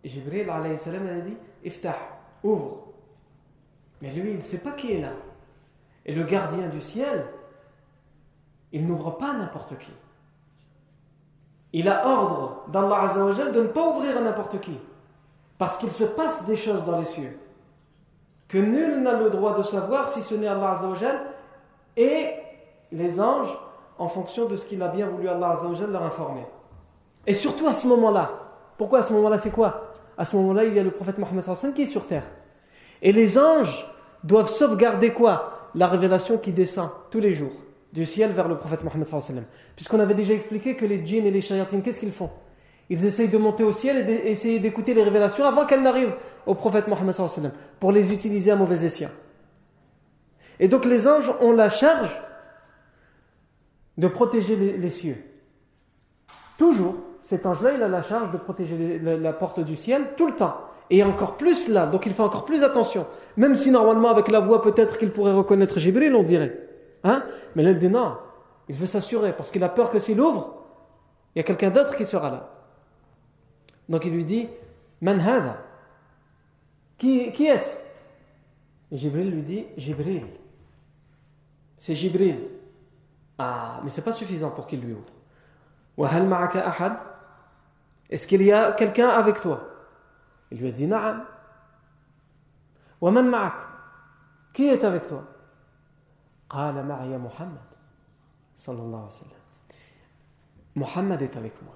Jibril 0.04 0.50
alayhi 0.50 0.78
salam 0.78 1.08
a 1.08 1.22
dit 1.22 1.38
Iftah, 1.64 1.98
ouvre. 2.44 2.88
Mais 4.02 4.12
lui, 4.12 4.32
il 4.32 4.38
ne 4.38 4.42
sait 4.42 4.60
pas 4.60 4.74
qui 4.74 4.94
est 4.94 5.02
là. 5.02 5.14
Et 6.06 6.14
le 6.14 6.24
gardien 6.24 6.68
du 6.68 6.82
ciel, 6.82 7.26
il 8.72 8.86
n'ouvre 8.86 9.12
pas 9.12 9.34
n'importe 9.34 9.78
qui. 9.78 9.92
Il 11.78 11.88
a 11.90 12.08
ordre 12.08 12.64
d'Allah 12.70 13.04
Azzawajal 13.04 13.52
de 13.52 13.62
ne 13.62 13.68
pas 13.68 13.88
ouvrir 13.88 14.18
à 14.18 14.22
n'importe 14.22 14.60
qui. 14.60 14.76
Parce 15.60 15.78
qu'il 15.78 15.92
se 15.92 16.06
passe 16.06 16.44
des 16.48 16.56
choses 16.56 16.84
dans 16.86 16.98
les 16.98 17.06
cieux. 17.06 17.38
Que 18.48 18.58
nul 18.58 19.04
n'a 19.04 19.14
le 19.14 19.30
droit 19.30 19.56
de 19.56 19.62
savoir 19.62 20.10
si 20.10 20.24
ce 20.24 20.34
n'est 20.34 20.48
Allah 20.48 20.72
Azzawajal 20.72 21.22
et 21.96 22.32
les 22.92 23.22
anges 23.22 23.56
en 24.00 24.08
fonction 24.08 24.46
de 24.46 24.56
ce 24.56 24.66
qu'il 24.66 24.82
a 24.82 24.88
bien 24.88 25.06
voulu 25.06 25.30
Allah 25.30 25.50
Azzawajal 25.50 25.92
leur 25.92 26.02
informer. 26.02 26.48
Et 27.28 27.36
surtout 27.36 27.68
à 27.68 27.76
ce 27.76 27.86
moment-là. 27.86 28.32
Pourquoi 28.80 29.02
à 29.02 29.04
ce 29.04 29.14
moment-là 29.14 29.38
c'est 29.38 29.52
quoi? 29.52 29.92
À 30.18 30.26
ce 30.26 30.36
moment-là 30.36 30.66
il 30.66 30.74
y 30.74 30.80
a 30.80 30.84
le 30.84 30.90
prophète 30.90 31.20
Mohammed 31.20 31.44
qui 31.76 31.84
est 31.84 31.86
sur 31.86 32.08
terre. 32.08 32.26
Et 33.04 33.12
les 33.12 33.38
anges 33.38 33.88
doivent 34.24 34.50
sauvegarder 34.50 35.14
quoi? 35.14 35.70
La 35.76 35.86
révélation 35.86 36.40
qui 36.40 36.54
descend 36.54 36.90
tous 37.12 37.20
les 37.20 37.36
jours 37.36 37.54
du 37.94 38.06
ciel 38.06 38.32
vers 38.32 38.48
le 38.48 38.58
prophète 38.58 38.84
Mohammed 38.84 39.08
puisqu'on 39.75 40.00
avait 40.00 40.13
déjà 40.13 40.34
expliqué 40.34 40.75
que 40.75 40.86
les 40.86 41.06
djinns 41.06 41.25
et 41.25 41.32
les 41.32 41.41
shayatines 41.41 41.82
qu'est-ce 41.82 42.00
qu'ils 42.00 42.12
font? 42.12 42.29
Ils 42.89 43.06
essayent 43.06 43.27
de 43.27 43.38
monter 43.38 43.63
au 43.63 43.72
ciel 43.72 43.98
et 43.98 44.03
d'essayer 44.03 44.60
d'écouter 44.60 44.94
les 44.94 45.03
révélations 45.03 45.46
avant 45.46 45.65
qu'elles 45.65 45.82
n'arrivent 45.82 46.15
au 46.46 46.56
prophète 46.56 46.88
Mohammed 46.88 47.15
pour 47.79 47.91
les 47.91 48.13
utiliser 48.13 48.51
à 48.51 48.56
mauvais 48.56 48.86
escient. 48.86 49.10
Et 50.60 50.67
donc 50.67 50.86
les 50.86 51.08
anges 51.08 51.32
ont 51.41 51.51
la 51.51 51.70
charge 51.70 52.15
de 53.98 54.08
protéger 54.08 54.56
les, 54.56 54.89
cieux. 54.89 55.17
Toujours 56.58 56.96
cet 57.22 57.46
ange-là 57.46 57.74
il 57.74 57.84
a 57.84 57.88
la 57.88 58.01
charge 58.01 58.32
de 58.32 58.38
protéger 58.38 59.00
la 59.00 59.34
porte 59.34 59.60
du 59.60 59.75
ciel 59.75 60.13
tout 60.15 60.27
le 60.27 60.36
temps. 60.36 60.56
Et 60.89 61.03
encore 61.03 61.36
plus 61.36 61.67
là, 61.67 61.86
donc 61.86 62.06
il 62.06 62.13
fait 62.13 62.24
encore 62.24 62.46
plus 62.46 62.63
attention. 62.63 63.06
Même 63.36 63.56
si 63.56 63.72
normalement 63.72 64.10
avec 64.10 64.29
la 64.29 64.39
voix 64.39 64.62
peut-être 64.62 64.98
qu'il 64.98 65.12
pourrait 65.12 65.34
reconnaître 65.34 65.79
Jibril, 65.79 66.15
on 66.15 66.24
dirait. 66.24 66.67
Hein? 67.08 67.24
Mais 67.56 67.64
là, 67.64 67.72
il 67.72 67.80
dit 67.80 67.90
non. 67.90 68.18
Il 68.68 68.76
veut 68.76 68.86
s'assurer 68.86 69.34
parce 69.34 69.50
qu'il 69.50 69.64
a 69.64 69.70
peur 69.70 69.90
que 69.90 70.00
s'il 70.00 70.20
ouvre, 70.20 70.66
il 71.34 71.40
y 71.40 71.42
a 71.42 71.44
quelqu'un 71.44 71.70
d'autre 71.70 71.96
qui 71.96 72.06
sera 72.06 72.30
là. 72.30 72.50
Donc 73.88 74.04
il 74.04 74.12
lui 74.12 74.26
dit 74.26 74.50
Manhada. 75.02 75.58
Qui, 76.98 77.22
est-ce? 77.46 77.78
Et 78.92 78.98
Jibril 78.98 79.32
lui 79.32 79.44
dit 79.44 79.66
Jibril. 79.78 80.28
C'est 81.78 81.96
Jibril. 81.96 82.40
Ah, 83.38 83.80
mais 83.84 83.90
c'est 83.90 84.02
pas 84.02 84.12
suffisant 84.12 84.50
pour 84.50 84.68
qu'il 84.68 84.82
lui 84.82 84.94
ouvre. 84.94 85.12
Wahal 85.96 86.28
ma'aka 86.28 86.68
ahad? 86.68 86.98
Est-ce 88.10 88.28
qu'il 88.28 88.42
y 88.42 88.52
a 88.52 88.74
quelqu'un 88.74 89.10
avec 89.10 89.40
toi? 89.40 89.62
Il 90.52 90.60
lui 90.60 90.68
a 90.68 90.72
dit 90.72 90.88
Na'am. 90.88 91.24
Waman 93.00 93.30
ma'ak? 93.30 93.54
Qui 94.54 94.68
est 94.68 94.84
avec 94.84 95.08
toi? 95.08 95.24
قال 96.51 96.87
معي 96.87 97.19
محمد 97.19 97.73
صلى 98.57 98.81
الله 98.83 98.99
عليه 98.99 99.07
وسلم 99.07 99.43
Mohammed 100.75 101.21
est 101.21 101.37
avec 101.37 101.61
moi. 101.62 101.75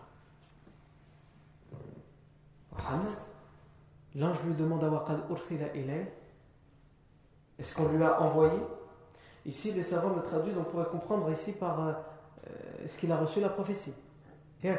Mohammed 2.73 3.13
L'ange 4.15 4.43
lui 4.45 4.55
demande 4.55 4.83
à 4.85 4.89
Waqad 4.89 5.31
Ursila 5.31 5.75
ilay 5.75 6.11
Est-ce 7.59 7.77
qu'on 7.77 7.89
lui 7.89 8.03
a 8.03 8.21
envoyé 8.23 8.59
Ici, 9.45 9.73
les 9.73 9.83
savants 9.83 10.15
le 10.15 10.23
traduisent, 10.23 10.57
on 10.57 10.65
pourrait 10.65 10.89
comprendre 10.89 11.31
ici 11.31 11.53
par 11.53 11.87
euh, 11.87 11.93
est-ce 12.83 12.97
qu'il 12.97 13.13
a 13.13 13.17
reçu 13.17 13.41
la 13.41 13.51
prophétie 13.51 13.93
Here. 14.65 14.79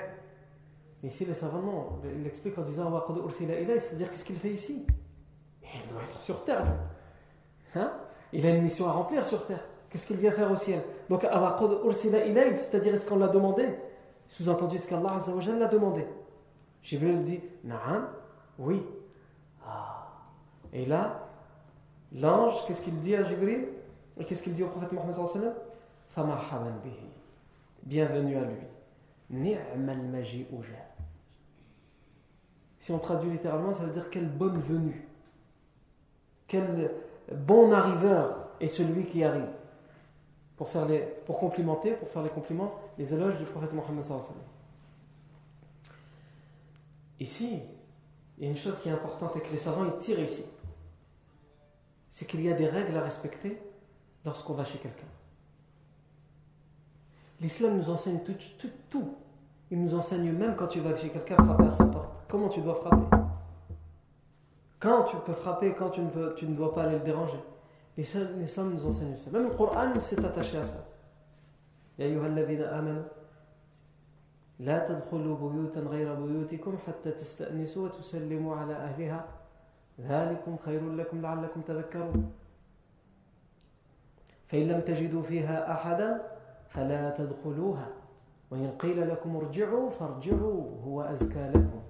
Mais 1.01 1.09
ici, 1.09 1.25
les 1.25 1.35
savants, 1.35 1.61
non. 1.61 2.01
Il 2.19 2.25
explique 2.25 2.57
en 2.57 2.63
disant 2.63 2.91
c'est-à-dire 3.13 4.09
qu'est-ce 4.09 4.25
qu'il 4.25 4.37
fait 4.37 4.53
ici 4.53 4.85
Il 5.61 5.91
doit 5.91 6.01
être 6.01 6.19
sur 6.19 6.43
terre. 6.43 6.65
Hein 7.75 7.93
il 8.33 8.45
a 8.45 8.49
une 8.49 8.63
mission 8.63 8.89
à 8.89 8.91
remplir 8.91 9.23
sur 9.23 9.45
terre. 9.45 9.63
Qu'est-ce 9.92 10.06
qu'il 10.06 10.16
vient 10.16 10.32
faire 10.32 10.50
au 10.50 10.56
ciel 10.56 10.80
Donc, 11.10 11.22
c'est-à-dire 11.22 12.94
est-ce 12.94 13.04
qu'on 13.04 13.18
l'a 13.18 13.28
demandé 13.28 13.68
Sous-entendu, 14.26 14.76
est-ce 14.76 14.88
qu'Allah 14.88 15.18
l'a 15.58 15.66
demandé 15.66 16.06
Jibril 16.82 17.22
dit 17.22 17.40
Na'am, 17.62 18.08
oui. 18.58 18.82
Ah. 19.66 20.08
Et 20.72 20.86
là, 20.86 21.28
l'ange, 22.10 22.64
qu'est-ce 22.66 22.80
qu'il 22.80 22.98
dit 23.00 23.14
à 23.14 23.22
Jibril 23.22 23.68
Et 24.18 24.24
qu'est-ce 24.24 24.42
qu'il 24.42 24.54
dit 24.54 24.62
au 24.62 24.68
prophète 24.68 24.92
Mohammed 24.94 25.14
Bienvenue 27.82 28.36
à 28.38 28.44
lui. 28.44 28.56
Maji'uja. 30.10 30.86
Si 32.78 32.92
on 32.92 32.98
traduit 32.98 33.30
littéralement, 33.30 33.74
ça 33.74 33.84
veut 33.84 33.92
dire 33.92 34.08
quelle 34.08 34.30
bonne 34.30 34.58
venue. 34.58 35.06
Quel 36.48 36.92
bon 37.30 37.72
arriveur 37.72 38.48
est 38.58 38.68
celui 38.68 39.04
qui 39.04 39.22
arrive. 39.22 39.48
Pour, 40.62 40.68
faire 40.68 40.86
les, 40.86 41.04
complimenter, 41.26 41.90
pour 41.90 42.08
faire 42.08 42.22
les 42.22 42.28
compliments, 42.28 42.72
les 42.96 43.12
éloges 43.12 43.36
du 43.36 43.44
prophète 43.44 43.72
Mohammed. 43.72 44.04
Ici, 47.18 47.58
il 48.38 48.44
y 48.44 48.46
a 48.46 48.50
une 48.50 48.56
chose 48.56 48.78
qui 48.78 48.88
est 48.88 48.92
importante 48.92 49.34
et 49.34 49.40
que 49.40 49.50
les 49.50 49.56
savants 49.56 49.90
tirent 49.98 50.20
ici. 50.20 50.44
C'est 52.08 52.26
qu'il 52.26 52.42
y 52.42 52.48
a 52.48 52.52
des 52.52 52.68
règles 52.68 52.96
à 52.96 53.02
respecter 53.02 53.60
lorsqu'on 54.24 54.54
va 54.54 54.64
chez 54.64 54.78
quelqu'un. 54.78 55.08
L'islam 57.40 57.76
nous 57.76 57.90
enseigne 57.90 58.20
tout, 58.88 59.16
il 59.72 59.82
nous 59.82 59.96
enseigne 59.96 60.30
même 60.30 60.54
quand 60.54 60.68
tu 60.68 60.78
vas 60.78 60.96
chez 60.96 61.08
quelqu'un 61.08 61.42
frapper 61.42 61.64
à 61.64 61.70
sa 61.70 61.86
porte. 61.86 62.14
Comment 62.28 62.48
tu 62.48 62.60
dois 62.60 62.76
frapper? 62.76 63.16
Quand 64.78 65.02
tu 65.02 65.16
peux 65.26 65.32
frapper, 65.32 65.74
quand 65.76 65.90
tu 65.90 66.02
ne 66.02 66.54
dois 66.54 66.72
pas 66.72 66.84
aller 66.84 66.98
le 66.98 67.04
déranger. 67.04 67.40
Enseigne 67.98 68.46
ça. 68.46 69.30
Même 69.30 69.44
le 69.44 69.50
Coran 69.50 70.00
s'est 70.00 70.24
attaché 70.24 70.58
à 70.58 70.62
ça. 70.62 70.84
Ya 71.98 72.06
ayyuhalladhina 72.06 72.68
amanu 72.72 73.02
لا 74.60 74.78
تدخلوا 74.86 75.36
بيوتا 75.36 75.80
غير 75.80 76.14
بيوتكم 76.14 76.78
حتى 76.86 77.10
تستأنسوا 77.10 77.84
وتسلموا 77.84 78.56
على 78.56 78.74
أهلها. 78.74 79.24
ذلكم 80.00 80.56
خير 80.56 80.92
لكم 80.92 81.22
لعلكم 81.22 81.60
تذكرون. 81.60 82.32
فإن 84.46 84.68
لم 84.68 84.80
تجدوا 84.80 85.22
فيها 85.22 85.72
أحدا 85.72 86.22
فلا 86.68 87.10
تدخلوها. 87.10 87.88
وإن 88.50 88.70
قيل 88.78 89.08
لكم 89.08 89.36
ارجعوا 89.36 89.90
فارجعوا 89.90 90.62
هو 90.84 91.02
أزكى 91.02 91.50
لكم. 91.54 91.82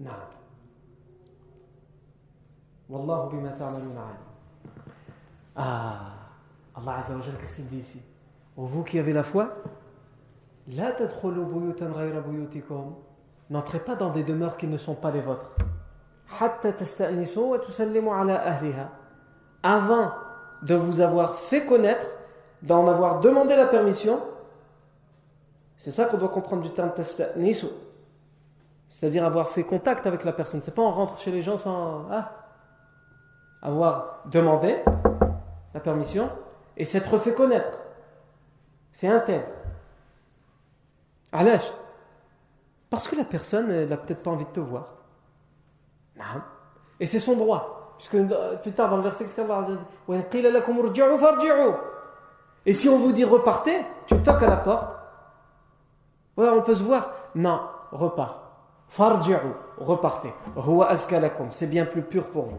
نعم. 0.00 0.39
Wallahu 2.90 3.30
bima 3.30 3.50
ta'malun 3.50 3.94
Ah, 5.54 6.00
Allah 6.76 6.96
Azza 6.98 7.14
wa 7.14 7.20
qu'est-ce 7.38 7.54
qu'il 7.54 7.66
dit 7.66 7.78
ici 7.78 8.02
Vous 8.56 8.82
qui 8.82 8.98
avez 8.98 9.12
la 9.12 9.22
foi, 9.22 9.54
la 10.66 10.90
tadkhulu 10.92 11.44
buyutan 11.44 11.90
ghayra 11.90 12.20
buyutikum. 12.20 12.96
N'entrez 13.48 13.78
pas 13.78 13.94
dans 13.94 14.10
des 14.10 14.24
demeures 14.24 14.56
qui 14.56 14.66
ne 14.66 14.76
sont 14.76 14.94
pas 14.94 15.12
les 15.12 15.20
vôtres. 15.20 15.52
Hatta 16.40 16.72
tasta'nisu 16.72 17.38
wa 17.38 17.58
tusallimu 17.60 18.10
ala 18.10 18.40
ahliha. 18.42 18.88
Avant 19.62 20.12
de 20.62 20.74
vous 20.74 21.00
avoir 21.00 21.36
fait 21.36 21.64
connaître, 21.64 22.06
d'en 22.62 22.88
avoir 22.88 23.20
demandé 23.20 23.54
la 23.54 23.66
permission, 23.66 24.20
c'est 25.76 25.92
ça 25.92 26.06
qu'on 26.06 26.18
doit 26.18 26.28
comprendre 26.28 26.62
du 26.62 26.70
terme 26.70 26.92
tasta'nisu. 26.92 27.66
C'est-à-dire 28.88 29.24
avoir 29.24 29.48
fait 29.48 29.62
contact 29.62 30.06
avec 30.06 30.24
la 30.24 30.32
personne. 30.32 30.60
C'est 30.62 30.74
pas 30.74 30.82
on 30.82 30.90
rentre 30.90 31.18
chez 31.20 31.30
les 31.30 31.42
gens 31.42 31.56
sans 31.56 32.06
ah 32.10 32.39
avoir 33.62 34.22
demandé 34.26 34.76
la 35.74 35.80
permission 35.80 36.30
et 36.76 36.84
s'être 36.84 37.18
fait 37.18 37.34
connaître. 37.34 37.70
C'est 38.92 39.08
un 39.08 39.20
tel. 39.20 39.44
l'âge 41.32 41.70
Parce 42.88 43.06
que 43.06 43.16
la 43.16 43.24
personne, 43.24 43.86
n'a 43.86 43.96
peut-être 43.96 44.22
pas 44.22 44.30
envie 44.30 44.46
de 44.46 44.50
te 44.50 44.60
voir. 44.60 44.94
Et 46.98 47.06
c'est 47.06 47.20
son 47.20 47.36
droit. 47.36 47.94
Puisque 47.98 48.14
euh, 48.14 48.56
plus 48.56 48.72
tard 48.72 48.88
dans 48.90 48.96
le 48.96 49.02
verset, 49.02 49.26
Et 52.66 52.74
si 52.74 52.88
on 52.88 52.98
vous 52.98 53.12
dit 53.12 53.24
repartez, 53.24 53.76
tu 54.06 54.16
toques 54.22 54.42
à 54.42 54.48
la 54.48 54.56
porte. 54.56 54.88
Voilà, 56.36 56.54
on 56.54 56.62
peut 56.62 56.74
se 56.74 56.82
voir. 56.82 57.10
Non, 57.34 57.60
repars. 57.92 58.42
Farji'u, 58.88 59.36
repartez. 59.78 60.32
C'est 61.52 61.66
bien 61.68 61.84
plus 61.84 62.02
pur 62.02 62.26
pour 62.26 62.46
vous. 62.46 62.58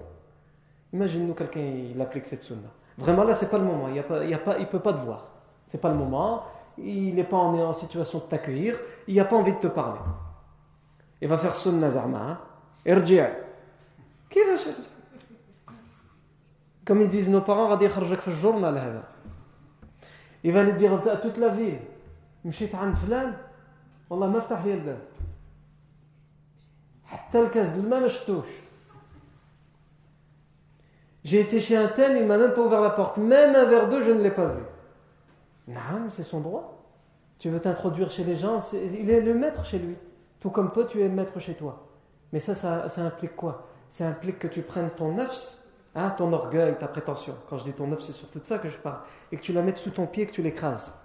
Imagine-nous 0.93 1.35
quelqu'un, 1.35 1.61
il 1.61 2.01
applique 2.01 2.27
cette 2.27 2.43
sunna. 2.43 2.69
Vraiment 2.97 3.25
là, 3.25 3.35
c'est 3.35 3.51
pas 3.51 3.59
le 3.59 3.65
moment. 3.65 3.89
Il 3.89 3.97
ne 3.97 4.65
peut 4.65 4.81
pas 4.81 4.93
te 4.93 5.01
voir. 5.01 5.27
C'est 5.67 5.81
pas 5.81 5.91
le 5.91 5.97
moment. 5.97 6.45
Il 6.79 7.15
n'est 7.15 7.25
pas 7.25 7.37
en, 7.37 7.73
situation 7.73 8.19
de 8.19 8.25
t'accueillir. 8.25 8.79
Il 9.07 9.17
n'a 9.17 9.25
pas 9.25 9.37
envie 9.37 9.53
de 9.53 9.59
te 9.59 9.67
parler. 9.67 10.01
Il 11.21 11.29
va 11.29 11.39
faire 11.39 11.55
sunna 11.55 11.91
zarma. 11.91 12.41
Irji'. 12.87 13.21
Qui 14.31 14.39
va 14.41 14.57
chercher 14.57 14.89
Comme 16.85 17.03
ils 17.03 17.09
disent 17.09 17.29
nos 17.29 17.41
parents, 17.41 17.79
journal. 18.41 19.03
Il 20.45 20.53
va 20.53 20.63
lui 20.63 20.73
dire 20.75 20.93
à 20.93 21.17
toute 21.17 21.39
la 21.39 21.49
ville 21.49 21.79
مشيت 22.47 22.75
عند 22.75 22.95
فلان 22.95 23.37
والله 24.11 24.29
ما 24.29 24.41
فتح 24.41 24.65
لي 24.65 24.75
الباب 24.75 25.03
حتى 27.05 27.43
الكاس 27.43 27.69
الماء 27.69 28.01
ما 28.01 28.09
شفتوش 28.09 28.47
j'ai 31.24 31.40
été 31.40 31.60
chez 31.60 31.78
un 31.78 31.88
tel, 31.88 32.18
il 32.18 32.26
m'a 32.26 32.38
même 32.38 32.54
pas 32.54 32.62
ouvert 32.62 32.82
la 32.82 32.90
porte. 32.90 33.18
Même 33.18 33.56
un 33.56 33.66
verre 33.66 33.90
d'eau, 33.90 34.02
je 34.02 34.12
ne 34.12 34.22
l'ai 34.22 34.32
pas 34.32 34.48
vu. 34.48 34.64
Non, 35.68 36.10
c'est 36.10 36.24
son 36.24 36.40
droit. 36.40 36.78
Tu 37.38 37.50
veux 37.50 37.60
t'introduire 37.60 38.10
chez 38.10 38.24
les 38.24 38.36
gens, 38.36 38.60
il 38.74 39.10
est 39.10 39.22
le 39.22 39.34
maître 39.34 39.66
chez 39.66 39.80
lui. 39.80 39.96
Tout 40.40 40.50
comme 40.50 40.72
toi, 40.72 40.86
tu 40.86 41.02
es 41.02 41.08
le 41.08 41.14
maître 41.14 41.40
chez 41.40 41.56
toi. 41.56 41.88
Mais 42.34 42.40
ça, 42.40 42.56
ça, 42.56 43.02
implique 43.02 43.36
quoi? 43.36 43.68
Ça 43.90 44.08
implique 44.08 44.40
que 44.40 44.48
tu 44.48 44.62
prennes 44.62 44.90
ton 44.92 45.14
nefs, 45.14 45.58
hein, 45.96 46.12
ton 46.12 46.32
orgueil, 46.34 46.78
ta 46.80 46.88
prétention. 46.88 47.36
Quand 47.50 47.58
je 47.58 47.66
dis 47.66 47.74
ton 47.74 47.88
nefs, 47.88 48.02
c'est 48.02 48.12
surtout 48.12 48.40
de 48.40 48.46
ça 48.46 48.58
que 48.58 48.70
je 48.70 48.78
parle. 48.78 49.00
Et 49.32 49.38
que 49.38 49.42
tu 49.42 49.54
la 49.54 49.62
mettes 49.62 49.78
sous 49.78 49.92
ton 49.92 50.08
pied 50.08 50.24
et 50.24 50.28
que 50.28 50.32
tu 50.32 50.42
l'écrases. 50.42 50.96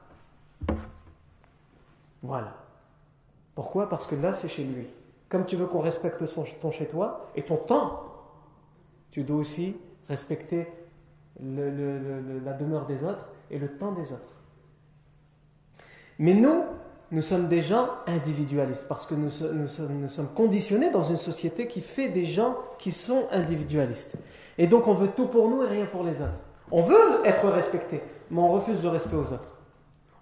Voilà. 2.22 2.54
Pourquoi? 3.54 3.88
Parce 3.88 4.06
que 4.06 4.14
là, 4.14 4.32
c'est 4.32 4.48
chez 4.48 4.64
lui. 4.64 4.86
Comme 5.28 5.44
tu 5.44 5.56
veux 5.56 5.66
qu'on 5.66 5.80
respecte 5.80 6.22
ton 6.60 6.70
chez 6.70 6.86
toi 6.86 7.28
et 7.34 7.42
ton 7.42 7.56
temps, 7.56 8.04
tu 9.10 9.24
dois 9.24 9.38
aussi 9.38 9.76
respecter 10.08 10.66
la 11.40 12.52
demeure 12.52 12.86
des 12.86 13.04
autres 13.04 13.28
et 13.50 13.58
le 13.58 13.68
temps 13.68 13.92
des 13.92 14.12
autres. 14.12 14.34
Mais 16.18 16.34
nous, 16.34 16.62
nous 17.12 17.22
sommes 17.22 17.48
des 17.48 17.62
gens 17.62 17.88
individualistes 18.06 18.86
parce 18.88 19.06
que 19.06 19.14
nous, 19.14 19.30
sommes, 19.30 20.28
conditionnés 20.34 20.90
dans 20.90 21.02
une 21.02 21.16
société 21.16 21.66
qui 21.66 21.80
fait 21.80 22.08
des 22.08 22.24
gens 22.24 22.56
qui 22.78 22.90
sont 22.90 23.26
individualistes. 23.30 24.14
Et 24.58 24.66
donc 24.66 24.88
on 24.88 24.94
veut 24.94 25.08
tout 25.08 25.26
pour 25.26 25.48
nous 25.48 25.62
et 25.62 25.66
rien 25.66 25.86
pour 25.86 26.02
les 26.02 26.20
autres. 26.20 26.38
On 26.70 26.82
veut 26.82 27.24
être 27.24 27.48
respecté, 27.48 28.02
mais 28.30 28.40
on 28.40 28.48
refuse 28.48 28.82
le 28.82 28.88
respect 28.88 29.16
aux 29.16 29.32
autres. 29.32 29.50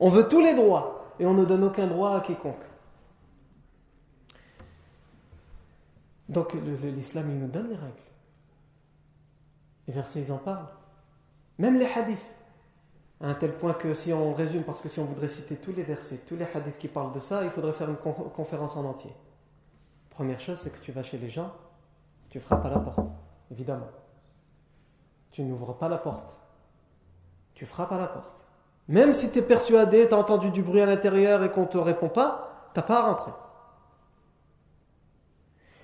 On 0.01 0.09
veut 0.09 0.29
tous 0.29 0.41
les 0.41 0.55
droits 0.55 1.15
et 1.19 1.27
on 1.27 1.35
ne 1.35 1.45
donne 1.45 1.65
aucun 1.65 1.87
droit 1.87 2.17
à 2.17 2.21
quiconque. 2.21 2.57
Donc 6.29 6.55
l'islam, 6.83 7.27
il 7.31 7.39
nous 7.39 7.49
donne 7.49 7.69
les 7.69 7.77
règles. 7.77 8.04
Les 9.87 9.95
versets, 9.95 10.21
ils 10.21 10.33
en 10.33 10.39
parlent. 10.39 10.69
Même 11.59 11.79
les 11.79 11.87
hadiths. 11.87 12.19
À 13.21 13.29
un 13.29 13.35
tel 13.35 13.53
point 13.53 13.75
que 13.75 13.95
si 13.95 14.13
on 14.13 14.35
résume, 14.35 14.65
parce 14.65 14.81
que 14.81 14.89
si 14.89 14.99
on 14.99 15.05
voudrait 15.05 15.29
citer 15.29 15.57
tous 15.57 15.73
les 15.73 15.83
versets, 15.83 16.19
tous 16.29 16.37
les 16.37 16.47
hadiths 16.53 16.79
qui 16.79 16.89
parlent 16.89 17.13
de 17.13 17.21
ça, 17.21 17.45
il 17.45 17.51
faudrait 17.51 17.73
faire 17.73 17.89
une 17.89 17.97
conférence 17.97 18.77
en 18.77 18.85
entier. 18.85 19.13
Première 20.11 20.41
chose, 20.41 20.59
c'est 20.59 20.71
que 20.71 20.81
tu 20.81 20.93
vas 20.93 21.03
chez 21.03 21.19
les 21.19 21.29
gens, 21.29 21.53
tu 22.29 22.41
frappes 22.41 22.65
à 22.67 22.71
la 22.71 22.79
porte, 22.79 23.09
évidemment. 23.51 23.89
Tu 25.31 25.43
n'ouvres 25.43 25.73
pas 25.73 25.89
la 25.89 25.99
porte. 25.99 26.37
Tu 27.55 27.67
frappes 27.67 27.93
à 27.93 27.99
la 27.99 28.07
porte. 28.07 28.43
Même 28.89 29.13
si 29.13 29.31
tu 29.31 29.39
es 29.39 29.43
persuadé, 29.43 30.07
tu 30.07 30.15
as 30.15 30.19
entendu 30.19 30.51
du 30.51 30.63
bruit 30.63 30.81
à 30.81 30.87
l'intérieur 30.87 31.43
et 31.43 31.51
qu'on 31.51 31.63
ne 31.63 31.67
te 31.67 31.79
répond 31.79 32.09
pas, 32.09 32.69
tu 32.75 32.81
n'as 32.81 32.87
pas 32.87 32.99
à 32.99 33.03
rentrer. 33.13 33.33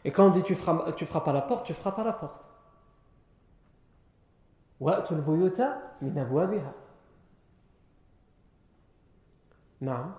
Et 0.05 0.13
quand 0.13 0.27
on 0.27 0.31
dit 0.31 0.43
tu 0.43 0.55
frappes, 0.55 0.95
tu 0.97 1.07
frappes 1.07 1.29
à 1.29 1.33
la 1.33 1.43
porte, 1.43 1.65
tu 1.65 1.75
frappes 1.75 1.99
à 1.99 2.05
la 2.05 2.13
porte. 2.13 2.50
وأتوا 4.80 5.18
البيوت 5.18 5.62
من 6.02 6.18
أبوابها 6.18 6.74
Non. 9.82 10.14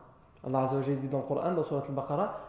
Allah 0.45 0.63
Azza 0.63 0.81
dit 0.81 1.09
dans 1.09 1.19
le 1.19 1.25
Coran, 1.25 1.53
dans 1.53 1.63
Surat 1.63 1.83
al-Baqarah, 1.89 2.41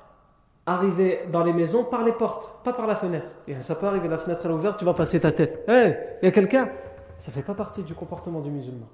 arriver 0.66 1.26
dans 1.32 1.44
les 1.44 1.54
maisons 1.54 1.84
par 1.86 2.04
les 2.04 2.12
portes, 2.12 2.64
pas 2.64 2.74
par 2.74 2.86
la 2.86 2.96
fenêtre. 2.96 3.32
Et 3.48 3.56
ça 3.62 3.76
peut 3.76 3.88
arriver, 3.88 4.08
la 4.08 4.18
fenêtre 4.18 4.46
est 4.46 4.50
ouverte, 4.50 4.78
tu 4.78 4.86
vas 4.86 4.94
passer 4.94 5.20
ta 5.20 5.32
tête. 5.32 5.68
Hé, 5.68 5.96
il 6.22 6.26
y 6.26 6.28
a 6.28 6.32
quelqu'un 6.32 6.70
Ça 7.18 7.32
fait 7.32 7.42
pas 7.42 7.56
partie 7.56 7.84
du 7.84 7.96
comportement 7.96 8.42
du 8.42 8.52
musulman. 8.52 8.88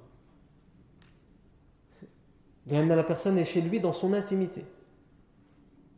La 2.66 3.02
personne 3.02 3.36
est 3.36 3.44
chez 3.44 3.60
lui 3.60 3.78
dans 3.78 3.92
son 3.92 4.14
intimité. 4.14 4.64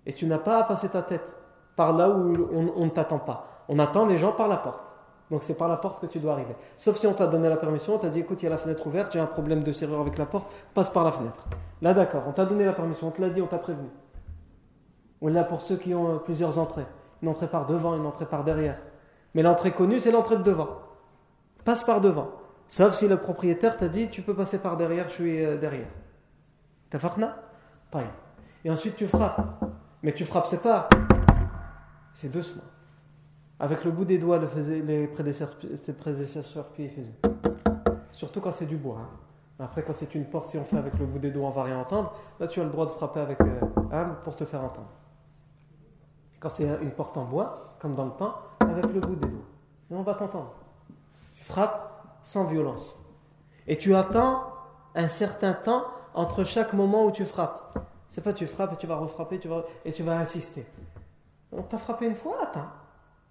Et 0.05 0.13
tu 0.13 0.27
n'as 0.27 0.39
pas 0.39 0.59
à 0.59 0.65
passer 0.65 0.89
ta 0.89 1.03
tête 1.03 1.37
par 1.77 1.93
là 1.93 2.09
où 2.11 2.33
on 2.53 2.85
ne 2.85 2.91
t'attend 2.91 3.21
pas. 3.21 3.65
On 3.69 3.79
attend 3.79 4.07
les 4.07 4.19
gens 4.19 4.33
par 4.33 4.49
la 4.49 4.57
porte. 4.57 4.83
Donc 5.32 5.44
c'est 5.44 5.54
par 5.56 5.70
la 5.70 5.78
porte 5.78 6.02
que 6.02 6.06
tu 6.08 6.20
dois 6.20 6.34
arriver. 6.34 6.54
Sauf 6.76 6.98
si 6.98 7.08
on 7.08 7.14
t'a 7.14 7.26
donné 7.26 7.48
la 7.48 7.56
permission, 7.56 7.96
on 7.96 7.98
t'a 7.98 8.10
dit 8.10 8.20
écoute, 8.20 8.42
il 8.42 8.46
y 8.46 8.48
a 8.48 8.52
la 8.52 8.58
fenêtre 8.58 8.86
ouverte, 8.86 9.14
j'ai 9.14 9.20
un 9.20 9.26
problème 9.26 9.64
de 9.64 9.72
serrure 9.72 10.02
avec 10.02 10.18
la 10.18 10.26
porte, 10.26 10.54
passe 10.74 10.90
par 10.90 11.06
la 11.06 11.14
fenêtre. 11.14 11.48
Là 11.82 11.94
d'accord, 11.94 12.24
on 12.28 12.34
t'a 12.34 12.46
donné 12.46 12.66
la 12.66 12.74
permission, 12.74 13.08
on 13.08 13.12
te 13.12 13.22
l'a 13.22 13.30
dit, 13.30 13.42
on 13.42 13.48
t'a 13.48 13.58
prévenu. 13.58 13.88
Ou 15.22 15.30
là 15.30 15.46
pour 15.46 15.62
ceux 15.62 15.78
qui 15.78 15.96
ont 15.96 16.16
euh, 16.16 16.18
plusieurs 16.18 16.60
entrées. 16.60 16.86
Une 17.22 17.30
entrée 17.30 17.48
par 17.48 17.66
devant, 17.66 17.96
une 17.96 18.06
entrée 18.06 18.26
par 18.26 18.44
derrière. 18.44 18.78
Mais 19.34 19.42
l'entrée 19.42 19.72
connue, 19.72 20.02
c'est 20.02 20.12
l'entrée 20.12 20.36
de 20.36 20.44
devant. 20.44 20.68
Passe 21.64 21.86
par 21.86 22.02
devant. 22.02 22.32
Sauf 22.68 22.96
si 22.96 23.08
le 23.08 23.16
propriétaire 23.16 23.78
t'a 23.78 23.88
dit 23.88 24.10
tu 24.10 24.22
peux 24.24 24.34
passer 24.34 24.62
par 24.62 24.76
derrière, 24.76 25.08
je 25.08 25.14
suis 25.14 25.46
euh, 25.46 25.58
derrière. 25.58 25.88
T'as 26.90 27.00
Pas. 27.00 28.04
Et 28.66 28.70
ensuite 28.70 28.98
tu 28.98 29.08
frappes. 29.08 29.40
Mais 30.04 30.12
tu 30.12 30.26
frappes, 30.26 30.48
c'est 30.48 30.62
pas. 30.62 30.90
C'est 32.14 32.30
doucement. 32.30 32.64
Avec 33.62 33.86
le 33.86 33.92
bout 33.92 34.06
des 34.06 34.18
doigts, 34.18 34.40
le 34.40 34.48
faisaient, 34.48 34.82
les 34.82 35.06
prédécesseurs 35.06 36.66
pieds 36.70 36.90
faisaient. 36.90 37.14
Surtout 38.12 38.42
quand 38.42 38.52
c'est 38.52 38.66
du 38.66 38.76
bois. 38.76 38.98
Hein. 39.00 39.10
Après, 39.64 39.84
quand 39.84 39.94
c'est 39.94 40.16
une 40.16 40.26
porte, 40.26 40.50
si 40.50 40.58
on 40.58 40.64
fait 40.64 40.80
avec 40.80 40.98
le 40.98 41.06
bout 41.06 41.20
des 41.20 41.30
doigts, 41.30 41.50
on 41.50 41.52
va 41.52 41.66
rien 41.66 41.78
entendre. 41.78 42.12
Là, 42.40 42.48
tu 42.48 42.60
as 42.60 42.64
le 42.64 42.72
droit 42.72 42.88
de 42.88 42.90
frapper 42.90 43.20
avec 43.20 43.40
euh, 43.40 44.06
pour 44.24 44.36
te 44.36 44.46
faire 44.46 44.64
entendre. 44.64 44.90
Quand 46.40 46.50
c'est 46.50 46.68
une 46.82 46.90
porte 46.90 47.16
en 47.18 47.26
bois, 47.26 47.76
comme 47.78 47.94
dans 47.94 48.06
le 48.06 48.12
temps, 48.14 48.34
avec 48.62 48.84
le 48.92 49.00
bout 49.00 49.16
des 49.16 49.28
doigts. 49.28 49.46
Et 49.92 49.94
on 49.94 50.02
va 50.02 50.16
t'entendre. 50.16 50.56
Tu 51.36 51.44
frappes 51.44 52.18
sans 52.24 52.46
violence. 52.46 52.98
Et 53.68 53.78
tu 53.78 53.94
attends 53.94 54.42
un 54.96 55.08
certain 55.08 55.54
temps 55.54 55.86
entre 56.16 56.44
chaque 56.44 56.74
moment 56.74 57.06
où 57.06 57.12
tu 57.12 57.26
frappes. 57.26 57.78
C'est 58.10 58.24
pas 58.24 58.34
tu 58.34 58.48
frappes 58.48 58.74
et 58.74 58.78
tu 58.78 58.88
vas 58.88 58.96
refrapper 58.96 59.40
et 59.86 59.92
tu 59.94 60.02
vas 60.02 60.18
insister. 60.18 60.66
On 61.52 61.62
t'a 61.62 61.78
frappé 61.78 62.08
une 62.08 62.16
fois, 62.16 62.38
attends. 62.42 62.81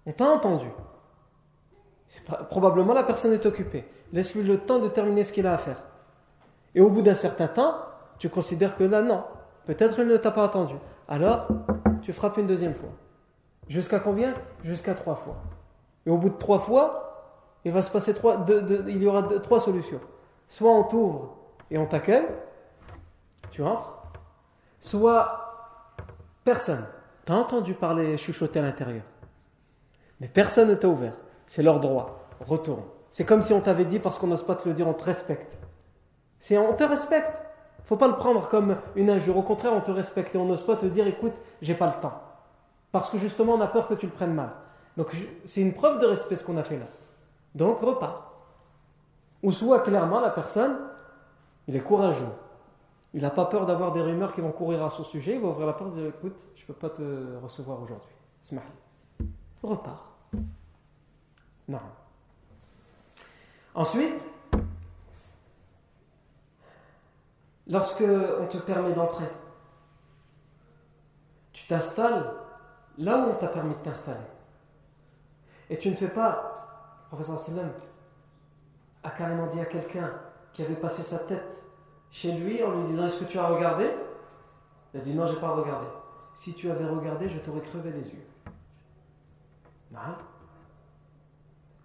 On 0.05 0.11
t'a 0.11 0.29
entendu. 0.29 0.67
Probablement 2.49 2.93
la 2.93 3.03
personne 3.03 3.33
est 3.33 3.45
occupée. 3.45 3.85
Laisse-lui 4.11 4.43
le 4.43 4.59
temps 4.59 4.79
de 4.79 4.89
terminer 4.89 5.23
ce 5.23 5.31
qu'il 5.31 5.47
a 5.47 5.53
à 5.53 5.57
faire. 5.57 5.83
Et 6.75 6.81
au 6.81 6.89
bout 6.89 7.01
d'un 7.01 7.13
certain 7.13 7.47
temps, 7.47 7.75
tu 8.17 8.29
considères 8.29 8.75
que 8.75 8.83
là, 8.83 9.01
non. 9.01 9.23
Peut-être 9.65 9.99
il 9.99 10.07
ne 10.07 10.17
t'a 10.17 10.31
pas 10.31 10.43
attendu. 10.43 10.75
Alors, 11.07 11.47
tu 12.01 12.13
frappes 12.13 12.37
une 12.37 12.47
deuxième 12.47 12.73
fois. 12.73 12.89
Jusqu'à 13.67 13.99
combien? 13.99 14.33
Jusqu'à 14.63 14.93
trois 14.93 15.15
fois. 15.15 15.37
Et 16.05 16.09
au 16.09 16.17
bout 16.17 16.29
de 16.29 16.37
trois 16.37 16.59
fois, 16.59 17.11
il 17.63 17.71
va 17.71 17.83
se 17.83 17.91
passer 17.91 18.13
trois, 18.13 18.45
il 18.87 19.01
y 19.01 19.07
aura 19.07 19.23
trois 19.39 19.59
solutions. 19.59 20.01
Soit 20.49 20.71
on 20.71 20.83
t'ouvre 20.83 21.35
et 21.69 21.77
on 21.77 21.85
t'accueille, 21.85 22.27
tu 23.51 23.61
rentres. 23.61 24.01
Soit 24.79 25.77
personne. 26.43 26.85
T'as 27.23 27.35
entendu 27.35 27.75
parler 27.75 28.17
chuchoter 28.17 28.59
à 28.59 28.63
l'intérieur. 28.63 29.03
Mais 30.21 30.27
personne 30.27 30.69
ne 30.69 30.75
t'a 30.75 30.87
ouvert. 30.87 31.17
C'est 31.47 31.63
leur 31.63 31.81
droit. 31.81 32.19
Retourne. 32.47 32.83
C'est 33.09 33.25
comme 33.25 33.41
si 33.41 33.51
on 33.51 33.59
t'avait 33.59 33.85
dit 33.85 33.99
parce 33.99 34.17
qu'on 34.17 34.27
n'ose 34.27 34.45
pas 34.45 34.55
te 34.55 34.69
le 34.69 34.73
dire, 34.73 34.87
on 34.87 34.93
te 34.93 35.03
respecte. 35.03 35.57
On 36.51 36.73
te 36.73 36.83
respecte. 36.83 37.41
Faut 37.83 37.97
pas 37.97 38.07
le 38.07 38.15
prendre 38.15 38.47
comme 38.47 38.77
une 38.95 39.09
injure. 39.09 39.35
Au 39.35 39.41
contraire, 39.41 39.73
on 39.73 39.81
te 39.81 39.91
respecte 39.91 40.33
et 40.35 40.37
on 40.37 40.45
n'ose 40.45 40.63
pas 40.63 40.75
te 40.75 40.85
dire 40.85 41.07
écoute, 41.07 41.33
j'ai 41.61 41.73
pas 41.73 41.87
le 41.87 41.99
temps. 41.99 42.21
Parce 42.91 43.09
que 43.09 43.17
justement, 43.17 43.55
on 43.55 43.61
a 43.61 43.67
peur 43.67 43.87
que 43.87 43.95
tu 43.95 44.05
le 44.05 44.11
prennes 44.11 44.33
mal. 44.33 44.51
Donc 44.95 45.11
c'est 45.45 45.61
une 45.61 45.73
preuve 45.73 45.99
de 45.99 46.05
respect 46.05 46.35
ce 46.35 46.43
qu'on 46.43 46.57
a 46.57 46.63
fait 46.63 46.77
là. 46.77 46.85
Donc 47.55 47.79
repars. 47.79 48.31
Ou 49.41 49.51
soit 49.51 49.79
clairement 49.79 50.19
la 50.19 50.29
personne, 50.29 50.77
il 51.67 51.75
est 51.75 51.81
courageux. 51.81 52.31
Il 53.13 53.23
n'a 53.23 53.31
pas 53.31 53.45
peur 53.45 53.65
d'avoir 53.65 53.91
des 53.91 54.01
rumeurs 54.01 54.33
qui 54.33 54.41
vont 54.41 54.51
courir 54.51 54.83
à 54.85 54.89
son 54.89 55.03
sujet. 55.03 55.33
Il 55.33 55.41
va 55.41 55.47
ouvrir 55.47 55.65
la 55.65 55.73
porte 55.73 55.93
et 55.93 56.01
dire 56.01 56.07
écoute, 56.09 56.37
je 56.55 56.61
ne 56.61 56.67
peux 56.67 56.73
pas 56.73 56.89
te 56.89 57.37
recevoir 57.41 57.81
aujourd'hui. 57.81 58.15
Repars. 59.63 60.10
Non. 61.67 61.79
Ensuite, 63.73 64.27
lorsque 67.67 68.03
on 68.03 68.47
te 68.47 68.57
permet 68.57 68.93
d'entrer, 68.93 69.29
tu 71.53 71.65
t'installes 71.67 72.33
là 72.97 73.17
où 73.17 73.31
on 73.31 73.35
t'a 73.35 73.47
permis 73.47 73.73
de 73.73 73.79
t'installer. 73.79 74.19
Et 75.69 75.77
tu 75.77 75.89
ne 75.89 75.93
fais 75.93 76.09
pas, 76.09 76.99
le 77.03 77.15
professeur 77.15 77.39
Sallam 77.39 77.71
a 79.03 79.09
carrément 79.11 79.47
dit 79.47 79.59
à 79.59 79.65
quelqu'un 79.65 80.11
qui 80.53 80.61
avait 80.61 80.75
passé 80.75 81.01
sa 81.01 81.19
tête 81.19 81.63
chez 82.11 82.33
lui 82.33 82.61
en 82.63 82.71
lui 82.71 82.87
disant 82.87 83.05
Est-ce 83.05 83.23
que 83.23 83.29
tu 83.29 83.39
as 83.39 83.47
regardé? 83.47 83.89
Il 84.93 84.99
a 84.99 85.03
dit 85.03 85.13
Non, 85.13 85.25
j'ai 85.25 85.39
pas 85.39 85.49
regardé. 85.49 85.87
Si 86.33 86.53
tu 86.53 86.69
avais 86.69 86.85
regardé, 86.85 87.29
je 87.29 87.39
t'aurais 87.39 87.61
crevé 87.61 87.91
les 87.91 88.09
yeux. 88.09 88.25
Non. 89.91 89.99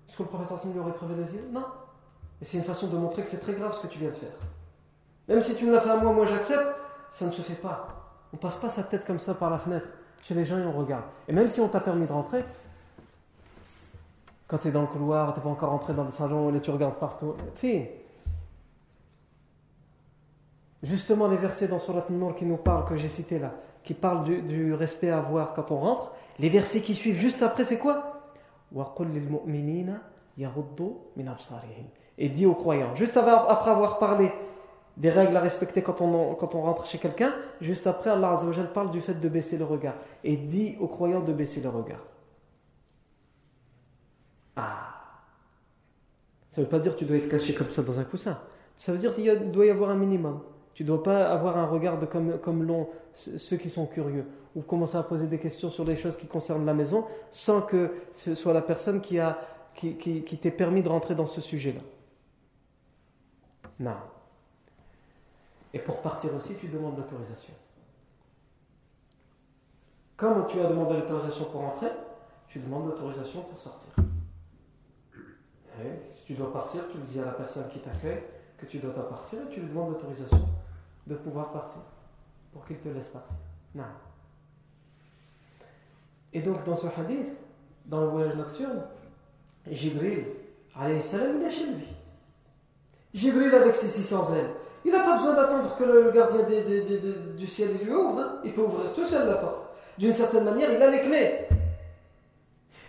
Est-ce 0.08 0.16
que 0.16 0.22
le 0.22 0.28
professeur 0.28 0.58
lui 0.66 0.78
aurait 0.78 0.92
crevé 0.92 1.14
les 1.14 1.34
yeux? 1.34 1.48
Non. 1.50 1.64
Et 2.40 2.44
c'est 2.44 2.58
une 2.58 2.64
façon 2.64 2.88
de 2.88 2.96
montrer 2.96 3.22
que 3.22 3.28
c'est 3.28 3.40
très 3.40 3.54
grave 3.54 3.72
ce 3.74 3.80
que 3.80 3.86
tu 3.86 3.98
viens 3.98 4.10
de 4.10 4.14
faire. 4.14 4.36
Même 5.28 5.40
si 5.40 5.56
tu 5.56 5.64
me 5.64 5.72
l'as 5.72 5.80
fait 5.80 5.90
à 5.90 5.96
moi, 5.96 6.12
moi 6.12 6.26
j'accepte, 6.26 6.76
ça 7.10 7.26
ne 7.26 7.32
se 7.32 7.42
fait 7.42 7.60
pas. 7.60 7.88
On 8.32 8.36
passe 8.36 8.56
pas 8.56 8.68
sa 8.68 8.82
tête 8.82 9.04
comme 9.06 9.18
ça 9.18 9.34
par 9.34 9.50
la 9.50 9.58
fenêtre 9.58 9.86
chez 10.22 10.34
les 10.34 10.44
gens 10.44 10.58
et 10.58 10.64
on 10.64 10.72
regarde. 10.72 11.04
Et 11.28 11.32
même 11.32 11.48
si 11.48 11.60
on 11.60 11.68
t'a 11.68 11.80
permis 11.80 12.06
de 12.06 12.12
rentrer, 12.12 12.44
quand 14.46 14.58
tu 14.58 14.68
es 14.68 14.70
dans 14.70 14.82
le 14.82 14.86
couloir, 14.86 15.34
tu 15.34 15.40
pas 15.40 15.48
encore 15.48 15.70
rentré 15.70 15.92
dans 15.92 16.04
le 16.04 16.10
salon, 16.10 16.54
et 16.54 16.60
tu 16.60 16.70
regardes 16.70 16.96
partout, 16.96 17.34
fais. 17.56 18.04
Justement, 20.82 21.26
les 21.26 21.36
versets 21.36 21.66
dans 21.66 21.80
Surat 21.80 22.06
qui 22.36 22.44
nous 22.44 22.56
parlent, 22.56 22.84
que 22.84 22.96
j'ai 22.96 23.08
cité 23.08 23.38
là, 23.38 23.52
qui 23.82 23.94
parlent 23.94 24.24
du, 24.24 24.72
respect 24.74 25.10
à 25.10 25.18
avoir 25.18 25.52
quand 25.54 25.70
on 25.70 25.78
rentre, 25.78 26.12
les 26.38 26.48
versets 26.48 26.82
qui 26.82 26.94
suivent 26.94 27.18
juste 27.18 27.42
après, 27.42 27.64
c'est 27.64 27.78
quoi? 27.78 28.22
Et 32.18 32.28
dit 32.28 32.46
aux 32.46 32.54
croyants, 32.54 32.94
juste 32.94 33.16
après 33.16 33.70
avoir 33.70 33.98
parlé 33.98 34.30
des 34.96 35.10
règles 35.10 35.36
à 35.36 35.40
respecter 35.40 35.82
quand 35.82 36.00
on, 36.00 36.34
quand 36.34 36.54
on 36.54 36.62
rentre 36.62 36.86
chez 36.86 36.98
quelqu'un, 36.98 37.32
juste 37.60 37.86
après, 37.86 38.10
Allah 38.10 38.32
Azzawajal 38.32 38.72
parle 38.72 38.90
du 38.90 39.00
fait 39.00 39.14
de 39.14 39.28
baisser 39.28 39.58
le 39.58 39.64
regard. 39.64 39.94
Et 40.24 40.36
dit 40.36 40.76
aux 40.80 40.88
croyants 40.88 41.20
de 41.20 41.32
baisser 41.32 41.60
le 41.60 41.68
regard. 41.68 42.00
Ah 44.56 44.94
Ça 46.50 46.60
ne 46.60 46.66
veut 46.66 46.70
pas 46.70 46.78
dire 46.78 46.94
que 46.94 46.98
tu 46.98 47.04
dois 47.04 47.18
être 47.18 47.28
caché 47.28 47.54
comme 47.54 47.70
ça 47.70 47.82
dans 47.82 47.98
un 47.98 48.04
coussin. 48.04 48.38
Ça 48.78 48.92
veut 48.92 48.98
dire 48.98 49.14
qu'il 49.14 49.52
doit 49.52 49.66
y 49.66 49.70
avoir 49.70 49.90
un 49.90 49.96
minimum. 49.96 50.40
Tu 50.76 50.82
ne 50.82 50.88
dois 50.88 51.02
pas 51.02 51.32
avoir 51.32 51.56
un 51.56 51.64
regard 51.64 51.98
comme, 52.06 52.38
comme 52.38 52.62
l'ont 52.62 52.90
ceux 53.14 53.56
qui 53.56 53.70
sont 53.70 53.86
curieux. 53.86 54.26
Ou 54.54 54.60
commencer 54.60 54.98
à 54.98 55.02
poser 55.02 55.26
des 55.26 55.38
questions 55.38 55.70
sur 55.70 55.86
les 55.86 55.96
choses 55.96 56.18
qui 56.18 56.26
concernent 56.26 56.66
la 56.66 56.74
maison 56.74 57.06
sans 57.30 57.62
que 57.62 57.94
ce 58.12 58.34
soit 58.34 58.52
la 58.52 58.60
personne 58.60 59.00
qui, 59.00 59.18
qui, 59.74 59.96
qui, 59.96 60.38
t'ait 60.38 60.50
permis 60.50 60.82
de 60.82 60.90
rentrer 60.90 61.14
dans 61.14 61.26
ce 61.26 61.40
sujet-là. 61.40 61.80
Non. 63.80 63.96
Et 65.72 65.78
pour 65.78 66.02
partir 66.02 66.34
aussi, 66.34 66.56
tu 66.56 66.68
demandes 66.68 66.98
l'autorisation. 66.98 67.54
Comme 70.18 70.46
tu 70.46 70.60
as 70.60 70.66
demandé 70.66 70.92
l'autorisation 70.92 71.46
pour 71.46 71.62
entrer, 71.62 71.88
tu 72.48 72.58
demandes 72.58 72.88
l'autorisation 72.88 73.40
pour 73.40 73.58
sortir. 73.58 73.88
si 76.02 76.24
tu 76.26 76.34
dois 76.34 76.52
partir, 76.52 76.82
tu 76.92 76.98
le 76.98 77.04
dis 77.04 77.18
à 77.18 77.24
la 77.24 77.32
personne 77.32 77.66
qui 77.70 77.78
t'accueille 77.78 78.20
que 78.58 78.66
tu 78.66 78.76
dois 78.76 78.92
partir 79.08 79.38
et 79.40 79.54
tu 79.54 79.60
lui 79.60 79.68
demandes 79.70 79.92
l'autorisation 79.92 80.46
de 81.06 81.14
pouvoir 81.14 81.52
partir 81.52 81.80
pour 82.52 82.64
qu'il 82.64 82.78
te 82.78 82.88
laisse 82.88 83.08
partir. 83.08 83.36
Non. 83.74 83.84
Et 86.32 86.40
donc 86.40 86.64
dans 86.64 86.76
ce 86.76 86.86
hadith, 86.86 87.32
dans 87.86 88.00
le 88.00 88.08
voyage 88.08 88.36
nocturne, 88.36 88.82
Jibril, 89.70 90.24
alayhi 90.74 91.02
salam, 91.02 91.36
il 91.40 91.46
est 91.46 91.50
chez 91.50 91.66
lui. 91.66 91.86
Jibril 93.14 93.54
avec 93.54 93.74
ses 93.74 93.88
600 93.88 94.34
ailes. 94.34 94.50
Il 94.84 94.92
n'a 94.92 95.00
pas 95.00 95.16
besoin 95.16 95.34
d'attendre 95.34 95.74
que 95.76 95.84
le 95.84 96.10
gardien 96.12 96.42
du 97.36 97.46
ciel 97.46 97.76
lui 97.82 97.92
ouvre. 97.92 98.20
Hein. 98.20 98.36
Il 98.44 98.52
peut 98.52 98.62
ouvrir 98.62 98.92
tout 98.92 99.04
seul 99.04 99.28
la 99.28 99.36
porte. 99.36 99.66
D'une 99.98 100.12
certaine 100.12 100.44
manière, 100.44 100.70
il 100.70 100.80
a 100.80 100.90
les 100.90 101.00
clés. 101.00 101.48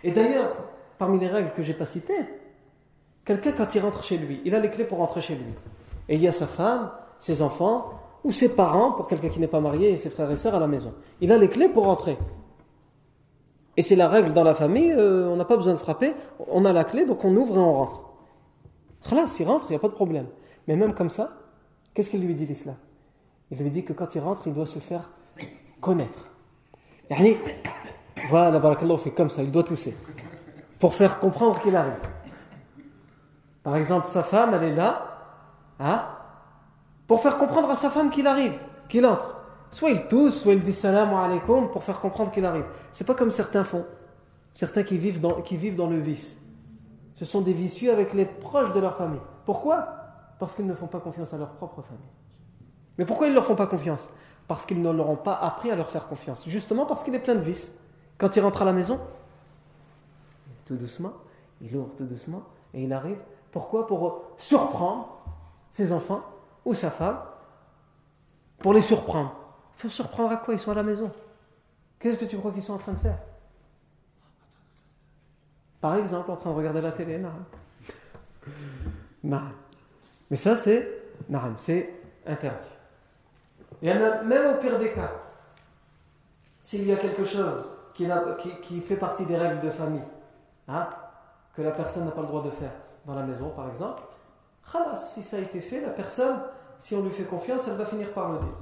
Et 0.04 0.12
d'ailleurs, 0.12 0.52
parmi 0.98 1.18
les 1.18 1.26
règles 1.26 1.52
que 1.54 1.62
j'ai 1.62 1.74
pas 1.74 1.86
citées, 1.86 2.24
quelqu'un 3.24 3.52
quand 3.52 3.74
il 3.74 3.80
rentre 3.80 4.04
chez 4.04 4.16
lui, 4.16 4.40
il 4.44 4.54
a 4.54 4.60
les 4.60 4.70
clés 4.70 4.84
pour 4.84 4.98
rentrer 4.98 5.20
chez 5.20 5.34
lui. 5.34 5.52
Et 6.08 6.14
il 6.14 6.20
y 6.20 6.28
a 6.28 6.32
sa 6.32 6.46
femme, 6.46 6.90
ses 7.18 7.42
enfants, 7.42 7.97
ou 8.24 8.32
ses 8.32 8.48
parents, 8.48 8.92
pour 8.92 9.06
quelqu'un 9.06 9.28
qui 9.28 9.40
n'est 9.40 9.48
pas 9.48 9.60
marié, 9.60 9.92
et 9.92 9.96
ses 9.96 10.10
frères 10.10 10.30
et 10.30 10.36
sœurs 10.36 10.54
à 10.54 10.60
la 10.60 10.66
maison. 10.66 10.92
Il 11.20 11.32
a 11.32 11.38
les 11.38 11.48
clés 11.48 11.68
pour 11.68 11.84
rentrer. 11.84 12.18
Et 13.76 13.82
c'est 13.82 13.96
la 13.96 14.08
règle 14.08 14.32
dans 14.32 14.44
la 14.44 14.54
famille, 14.54 14.92
euh, 14.92 15.28
on 15.28 15.36
n'a 15.36 15.44
pas 15.44 15.56
besoin 15.56 15.72
de 15.72 15.78
frapper, 15.78 16.14
on 16.48 16.64
a 16.64 16.72
la 16.72 16.84
clé, 16.84 17.06
donc 17.06 17.24
on 17.24 17.34
ouvre 17.36 17.56
et 17.56 17.60
on 17.60 17.72
rentre. 17.72 18.02
Là, 19.12 19.26
s'il 19.26 19.46
rentre, 19.46 19.66
il 19.68 19.72
n'y 19.72 19.76
a 19.76 19.80
pas 19.80 19.88
de 19.88 19.94
problème. 19.94 20.26
Mais 20.66 20.76
même 20.76 20.94
comme 20.94 21.10
ça, 21.10 21.30
Qu'est-ce 21.98 22.10
qu'il 22.10 22.24
lui 22.24 22.36
dit 22.36 22.46
l'islam? 22.46 22.76
Il 23.50 23.58
lui 23.58 23.72
dit 23.72 23.82
que 23.82 23.92
quand 23.92 24.14
il 24.14 24.20
rentre, 24.20 24.42
il 24.46 24.54
doit 24.54 24.68
se 24.68 24.78
faire 24.78 25.10
connaître. 25.80 26.30
Voilà, 28.30 28.56
barakallahu 28.60 28.98
fait 28.98 29.10
comme 29.10 29.30
ça, 29.30 29.42
il 29.42 29.50
doit 29.50 29.64
tousser. 29.64 29.96
Pour 30.78 30.94
faire 30.94 31.18
comprendre 31.18 31.60
qu'il 31.60 31.74
arrive. 31.74 32.00
Par 33.64 33.74
exemple, 33.74 34.06
sa 34.06 34.22
femme, 34.22 34.54
elle 34.54 34.62
est 34.62 34.76
là, 34.76 35.18
hein, 35.80 36.06
pour 37.08 37.20
faire 37.20 37.38
comprendre 37.38 37.70
à 37.70 37.74
sa 37.74 37.90
femme 37.90 38.10
qu'il 38.10 38.28
arrive, 38.28 38.52
qu'il 38.88 39.04
entre. 39.04 39.34
Soit 39.72 39.90
il 39.90 40.06
tousse, 40.08 40.42
soit 40.42 40.52
il 40.52 40.62
dit 40.62 40.72
salam 40.72 41.12
alaikum 41.14 41.70
pour 41.70 41.82
faire 41.82 42.00
comprendre 42.00 42.30
qu'il 42.30 42.44
arrive. 42.44 42.66
C'est 42.92 43.06
pas 43.06 43.14
comme 43.14 43.30
certains 43.30 43.64
font. 43.64 43.84
Certains 44.52 44.82
qui 44.82 44.98
vivent, 44.98 45.20
dans, 45.20 45.40
qui 45.42 45.56
vivent 45.56 45.76
dans 45.76 45.88
le 45.88 45.98
vice. 45.98 46.36
Ce 47.14 47.24
sont 47.24 47.40
des 47.40 47.52
vicieux 47.52 47.90
avec 47.90 48.12
les 48.14 48.26
proches 48.26 48.72
de 48.72 48.80
leur 48.80 48.96
famille. 48.96 49.20
Pourquoi? 49.44 49.88
Parce 50.38 50.54
qu'ils 50.54 50.66
ne 50.66 50.74
font 50.74 50.86
pas 50.86 51.00
confiance 51.00 51.32
à 51.34 51.38
leur 51.38 51.50
propre 51.52 51.82
famille. 51.82 52.02
Mais 52.98 53.04
pourquoi 53.04 53.26
ils 53.26 53.30
ne 53.30 53.34
leur 53.34 53.44
font 53.44 53.56
pas 53.56 53.66
confiance? 53.66 54.08
Parce 54.46 54.66
qu'ils 54.66 54.80
ne 54.80 54.90
leur 54.90 55.08
ont 55.08 55.16
pas 55.16 55.34
appris 55.34 55.70
à 55.70 55.76
leur 55.76 55.90
faire 55.90 56.08
confiance. 56.08 56.42
Justement 56.46 56.86
parce 56.86 57.02
qu'il 57.04 57.14
est 57.14 57.20
plein 57.20 57.34
de 57.34 57.40
vices. 57.40 57.78
Quand 58.18 58.36
il 58.36 58.40
rentre 58.40 58.62
à 58.62 58.64
la 58.64 58.72
maison, 58.72 59.00
tout 60.66 60.76
doucement, 60.76 61.12
il 61.60 61.74
ouvre 61.76 61.90
tout 61.96 62.04
doucement 62.04 62.42
et 62.74 62.82
il 62.82 62.92
arrive. 62.92 63.18
Pourquoi? 63.50 63.86
Pour 63.86 64.22
surprendre 64.36 65.18
ses 65.70 65.92
enfants 65.92 66.22
ou 66.68 66.74
sa 66.74 66.90
femme. 66.90 67.18
Pour 68.58 68.74
les 68.74 68.82
surprendre. 68.82 69.34
Faut 69.78 69.88
surprendre 69.88 70.32
à 70.32 70.36
quoi? 70.36 70.54
Ils 70.54 70.60
sont 70.60 70.72
à 70.72 70.74
la 70.74 70.82
maison. 70.82 71.10
Qu'est-ce 71.98 72.18
que 72.18 72.26
tu 72.26 72.36
crois 72.36 72.52
qu'ils 72.52 72.62
sont 72.62 72.74
en 72.74 72.78
train 72.78 72.92
de 72.92 72.98
faire? 72.98 73.18
Par 75.80 75.94
exemple, 75.96 76.30
en 76.30 76.36
train 76.36 76.50
de 76.50 76.56
regarder 76.56 76.80
la 76.80 76.92
télé. 76.92 77.24
Mais 79.22 80.36
ça, 80.36 80.56
c'est 80.58 80.88
c'est 81.58 81.94
interdit. 82.26 82.74
Il 83.80 83.88
y 83.88 83.92
a, 83.92 84.22
même 84.22 84.54
au 84.54 84.60
pire 84.60 84.78
des 84.78 84.90
cas, 84.90 85.12
s'il 86.62 86.86
y 86.86 86.92
a 86.92 86.96
quelque 86.96 87.24
chose 87.24 87.64
qui, 87.94 88.06
qui, 88.62 88.80
fait 88.80 88.96
partie 88.96 89.24
des 89.24 89.36
règles 89.36 89.60
de 89.60 89.70
famille, 89.70 90.02
hein, 90.66 90.88
que 91.54 91.62
la 91.62 91.70
personne 91.70 92.04
n'a 92.04 92.10
pas 92.10 92.20
le 92.20 92.26
droit 92.26 92.42
de 92.42 92.50
faire 92.50 92.72
dans 93.06 93.14
la 93.14 93.22
maison, 93.22 93.50
par 93.50 93.68
exemple, 93.68 94.02
si 94.94 95.22
ça 95.22 95.36
a 95.36 95.40
été 95.40 95.60
fait, 95.60 95.80
la 95.80 95.90
personne 95.90 96.40
si 96.78 96.94
on 96.94 97.02
lui 97.02 97.10
fait 97.10 97.24
confiance, 97.24 97.66
elle 97.68 97.76
va 97.76 97.84
finir 97.84 98.12
par 98.12 98.32
le 98.32 98.38
dire. 98.38 98.56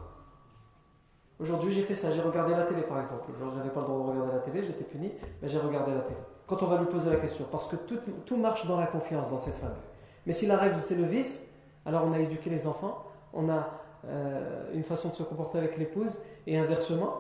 Aujourd'hui, 1.38 1.72
j'ai 1.72 1.83
fait 1.83 1.94
ça, 1.94 2.12
j'ai 2.12 2.22
regardé 2.22 2.55
la 2.55 2.64
télé 2.64 2.81
par 2.83 2.98
exemple. 2.98 3.31
Aujourd'hui, 3.31 3.59
j'avais 3.59 3.70
pas 3.70 3.81
le 3.81 3.87
droit 3.87 3.98
de 3.98 4.11
regarder 4.11 4.33
la 4.33 4.38
télé, 4.38 4.62
j'étais 4.64 4.85
puni, 4.85 5.12
mais 5.42 5.48
j'ai 5.48 5.59
regardé 5.59 5.92
la 5.92 6.00
télé. 6.00 6.18
Quand 6.46 6.62
on 6.62 6.66
va 6.66 6.79
lui 6.79 6.87
poser 6.87 7.11
la 7.11 7.16
question, 7.16 7.44
parce 7.50 7.68
que 7.68 7.76
tout, 7.76 8.37
marche 8.37 8.66
dans 8.66 8.79
la 8.79 8.87
confiance 8.87 9.31
dans 9.31 9.38
cette 9.38 9.57
famille. 9.57 9.76
Mais 10.24 10.33
si 10.33 10.46
la 10.46 10.57
règle 10.57 10.81
c'est 10.81 10.94
le 10.94 11.05
vice, 11.05 11.42
alors 11.85 12.05
on 12.05 12.12
a 12.12 12.18
éduqué 12.18 12.48
les 12.48 12.66
enfants, 12.66 13.05
on 13.35 13.50
a 13.50 13.68
euh, 14.07 14.72
une 14.72 14.85
façon 14.85 15.11
de 15.11 15.14
se 15.14 15.22
comporter 15.22 15.59
avec 15.59 15.76
l'épouse, 15.76 16.18
et 16.46 16.57
inversement, 16.57 17.18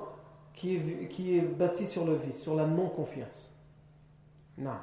qui 0.54 0.76
est, 0.76 1.08
qui 1.08 1.36
est 1.36 1.42
bâtie 1.42 1.86
sur 1.86 2.06
le 2.06 2.14
vice, 2.14 2.40
sur 2.40 2.54
la 2.54 2.64
non-confiance. 2.64 3.52
Non. 4.56 4.78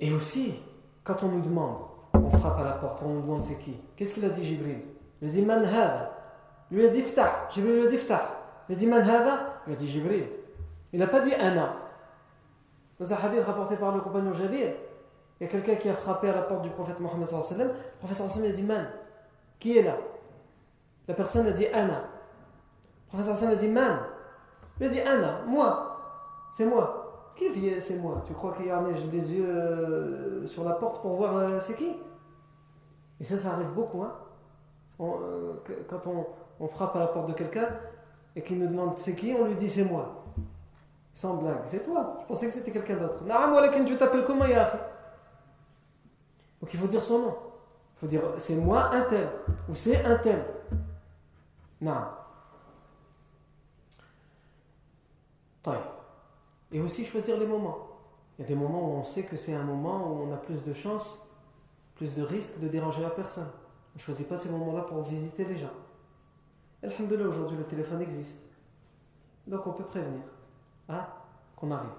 Et 0.00 0.12
aussi, 0.12 0.54
quand 1.04 1.22
on 1.22 1.28
nous 1.28 1.42
demande, 1.42 1.76
on 2.14 2.30
frappe 2.30 2.58
à 2.60 2.64
la 2.64 2.72
porte, 2.72 3.02
on 3.04 3.08
nous 3.08 3.22
demande 3.22 3.42
c'est 3.42 3.58
qui 3.58 3.76
Qu'est-ce 3.96 4.14
qu'il 4.14 4.24
a 4.24 4.28
dit 4.28 4.44
Jibril 4.44 4.80
Il 5.22 5.28
a 5.28 5.30
dit 5.30 5.42
Man 5.42 5.64
hada 5.64 6.12
Lui 6.70 6.84
a 6.84 6.88
dit 6.88 7.02
Ftah. 7.02 7.48
Jibril 7.50 7.76
lui 7.76 7.86
a 7.86 7.90
dit 7.90 7.98
Ftah. 7.98 8.38
Il 8.68 8.74
a 8.74 8.78
dit 8.78 8.86
Man 8.86 9.02
hada 9.02 9.60
Il 9.66 9.72
a 9.72 9.76
dit 9.76 9.88
Jibril. 9.88 10.26
Il 10.92 10.98
n'a 10.98 11.06
pas 11.06 11.20
dit 11.20 11.34
Anna. 11.34 11.76
Dans 12.98 13.12
un 13.12 13.16
hadith 13.16 13.44
rapporté 13.44 13.76
par 13.76 13.94
le 13.94 14.00
compagnon 14.00 14.32
Jabir, 14.32 14.72
il 15.40 15.44
y 15.44 15.46
a 15.46 15.48
quelqu'un 15.48 15.76
qui 15.76 15.88
a 15.88 15.94
frappé 15.94 16.28
à 16.28 16.34
la 16.34 16.42
porte 16.42 16.62
du 16.62 16.70
prophète 16.70 17.00
Mohammed. 17.00 17.26
Le 17.30 17.72
prophète 17.98 18.16
sallallahu 18.16 18.50
a 18.50 18.52
dit 18.52 18.62
Man 18.62 18.90
Qui 19.58 19.78
est 19.78 19.82
là 19.82 19.96
La 21.08 21.14
personne 21.14 21.46
a 21.46 21.52
dit 21.52 21.66
Anna. 21.68 22.02
Le 23.06 23.08
prophète 23.08 23.34
sallallahu 23.34 23.54
a 23.54 23.56
dit 23.56 23.68
Man 23.68 23.98
Il 24.80 24.86
a 24.86 24.88
dit 24.90 25.00
Anna, 25.00 25.40
moi. 25.46 25.86
C'est 26.52 26.66
moi. 26.66 26.99
Vient 27.48 27.80
C'est 27.80 27.96
moi? 27.96 28.22
Tu 28.26 28.34
crois 28.34 28.52
qu'il 28.52 28.66
y 28.66 28.70
a 28.70 28.82
j'ai 28.92 29.08
des 29.08 29.32
yeux 29.32 29.48
euh, 29.48 30.46
sur 30.46 30.64
la 30.64 30.72
porte 30.72 31.00
pour 31.00 31.14
voir 31.16 31.36
euh, 31.36 31.58
c'est 31.58 31.74
qui? 31.74 31.96
Et 33.18 33.24
ça, 33.24 33.36
ça 33.36 33.52
arrive 33.52 33.72
beaucoup. 33.72 34.02
Hein 34.02 34.14
euh, 35.00 35.54
quand 35.88 36.06
on, 36.06 36.26
on, 36.60 36.68
frappe 36.68 36.94
à 36.96 36.98
la 36.98 37.06
porte 37.06 37.28
de 37.28 37.32
quelqu'un 37.32 37.68
et 38.36 38.42
qu'il 38.42 38.58
nous 38.58 38.66
demande 38.66 38.98
c'est 38.98 39.16
qui, 39.16 39.34
on 39.38 39.46
lui 39.46 39.54
dit 39.54 39.70
c'est 39.70 39.84
moi. 39.84 40.24
Sans 41.12 41.36
blague. 41.36 41.62
C'est 41.64 41.82
toi. 41.82 42.18
Je 42.20 42.26
pensais 42.26 42.46
que 42.46 42.52
c'était 42.52 42.70
quelqu'un 42.70 42.96
d'autre. 42.96 43.24
Moi, 43.24 43.68
tu 43.68 43.96
t'appelles 43.96 44.24
comment, 44.24 44.44
Donc 46.60 46.72
il 46.72 46.78
faut 46.78 46.86
dire 46.86 47.02
son 47.02 47.18
nom. 47.18 47.36
Il 47.96 48.00
faut 48.00 48.06
dire 48.06 48.22
c'est 48.38 48.56
moi 48.56 48.90
un 48.92 49.02
tel. 49.02 49.28
Ou 49.68 49.74
c'est 49.74 50.04
un 50.04 50.16
tel. 50.16 50.44
Et 56.72 56.80
aussi 56.80 57.04
choisir 57.04 57.38
les 57.38 57.46
moments. 57.46 57.88
Il 58.36 58.42
y 58.42 58.44
a 58.44 58.48
des 58.48 58.54
moments 58.54 58.88
où 58.88 58.92
on 58.92 59.04
sait 59.04 59.24
que 59.24 59.36
c'est 59.36 59.54
un 59.54 59.64
moment 59.64 60.08
où 60.08 60.22
on 60.22 60.32
a 60.32 60.36
plus 60.36 60.62
de 60.64 60.72
chances, 60.72 61.18
plus 61.94 62.14
de 62.14 62.22
risques 62.22 62.58
de 62.60 62.68
déranger 62.68 63.02
la 63.02 63.10
personne. 63.10 63.50
On 63.94 63.98
ne 63.98 64.00
choisit 64.00 64.28
pas 64.28 64.36
ces 64.36 64.50
moments-là 64.50 64.82
pour 64.82 65.02
visiter 65.02 65.44
les 65.44 65.56
gens. 65.56 65.72
Alhamdulillah, 66.82 67.28
aujourd'hui 67.28 67.58
le 67.58 67.64
téléphone 67.64 68.00
existe. 68.00 68.46
Donc 69.46 69.66
on 69.66 69.72
peut 69.72 69.84
prévenir 69.84 70.22
hein, 70.88 71.06
qu'on 71.56 71.70
arrive. 71.70 71.90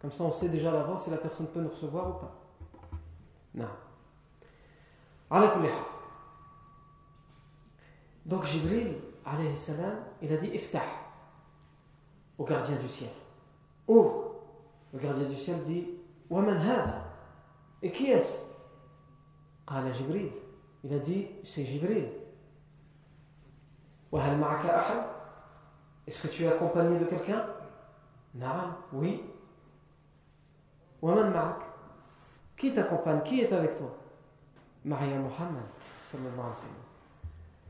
Comme 0.00 0.12
ça 0.12 0.24
on 0.24 0.32
sait 0.32 0.48
déjà 0.48 0.70
à 0.70 0.74
l'avance 0.74 1.04
si 1.04 1.10
la 1.10 1.16
personne 1.16 1.46
peut 1.46 1.60
nous 1.60 1.70
recevoir 1.70 2.10
ou 2.10 2.12
pas. 2.14 2.34
Non. 3.54 3.66
Donc 8.26 8.44
Jibril, 8.44 8.96
alayhi 9.24 9.54
salam, 9.54 9.96
il 10.20 10.32
a 10.32 10.36
dit 10.36 10.48
Iftah 10.48 10.82
au 12.36 12.44
gardien 12.44 12.76
du 12.76 12.88
ciel. 12.88 13.10
Ouvre. 13.88 14.34
Le 14.92 14.98
gardien 14.98 15.26
du 15.26 15.34
ciel 15.34 15.62
dit 15.64 15.88
Waman 16.30 16.60
Et 17.82 17.90
qui 17.90 18.10
est-ce? 18.10 18.44
Jibril. 19.92 20.30
Il 20.84 20.94
a 20.94 20.98
dit 20.98 21.28
C'est 21.42 21.64
Jibril. 21.64 22.08
Est-ce 26.06 26.22
que 26.22 26.28
tu 26.28 26.44
es 26.44 26.48
accompagné 26.48 26.98
de 26.98 27.04
quelqu'un? 27.04 27.44
Naam, 28.34 28.74
oui. 28.92 29.22
Waman 31.02 31.30
ma'ak? 31.32 31.62
Qui 32.56 32.72
t'accompagne? 32.72 33.22
Qui 33.22 33.40
est 33.40 33.52
avec 33.52 33.76
toi? 33.76 33.94
Maria 34.84 35.16
Muhammad. 35.18 35.64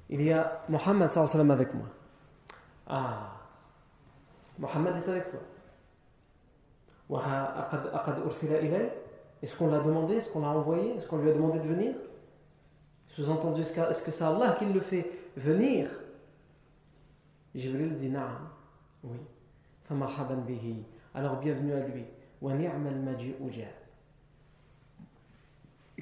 Il 0.08 0.22
y 0.22 0.32
a 0.32 0.62
Muhammad 0.68 1.10
avec 1.50 1.74
moi. 1.74 1.86
Ah, 2.86 3.32
Muhammad 4.58 4.96
est 4.96 5.08
avec 5.08 5.30
toi. 5.30 5.40
Est-ce 9.40 9.56
qu'on 9.56 9.68
l'a 9.68 9.78
demandé? 9.78 10.16
Est-ce 10.16 10.30
qu'on 10.30 10.40
l'a 10.40 10.48
envoyé? 10.48 10.96
Est-ce 10.96 11.06
qu'on 11.06 11.18
lui 11.18 11.30
a 11.30 11.32
demandé 11.32 11.58
de 11.58 11.66
venir? 11.66 11.94
Sous-entendu, 13.08 13.62
est-ce 13.62 14.02
que 14.02 14.10
c'est 14.10 14.24
Allah 14.24 14.56
qui 14.58 14.66
le 14.66 14.80
fait 14.80 15.10
venir? 15.36 15.88
Jibril 17.54 17.96
dit 17.96 18.10
Naam. 18.10 18.48
Oui. 19.04 19.18
Alors 21.14 21.36
bienvenue 21.36 21.72
à 21.72 21.80
lui. 21.80 22.04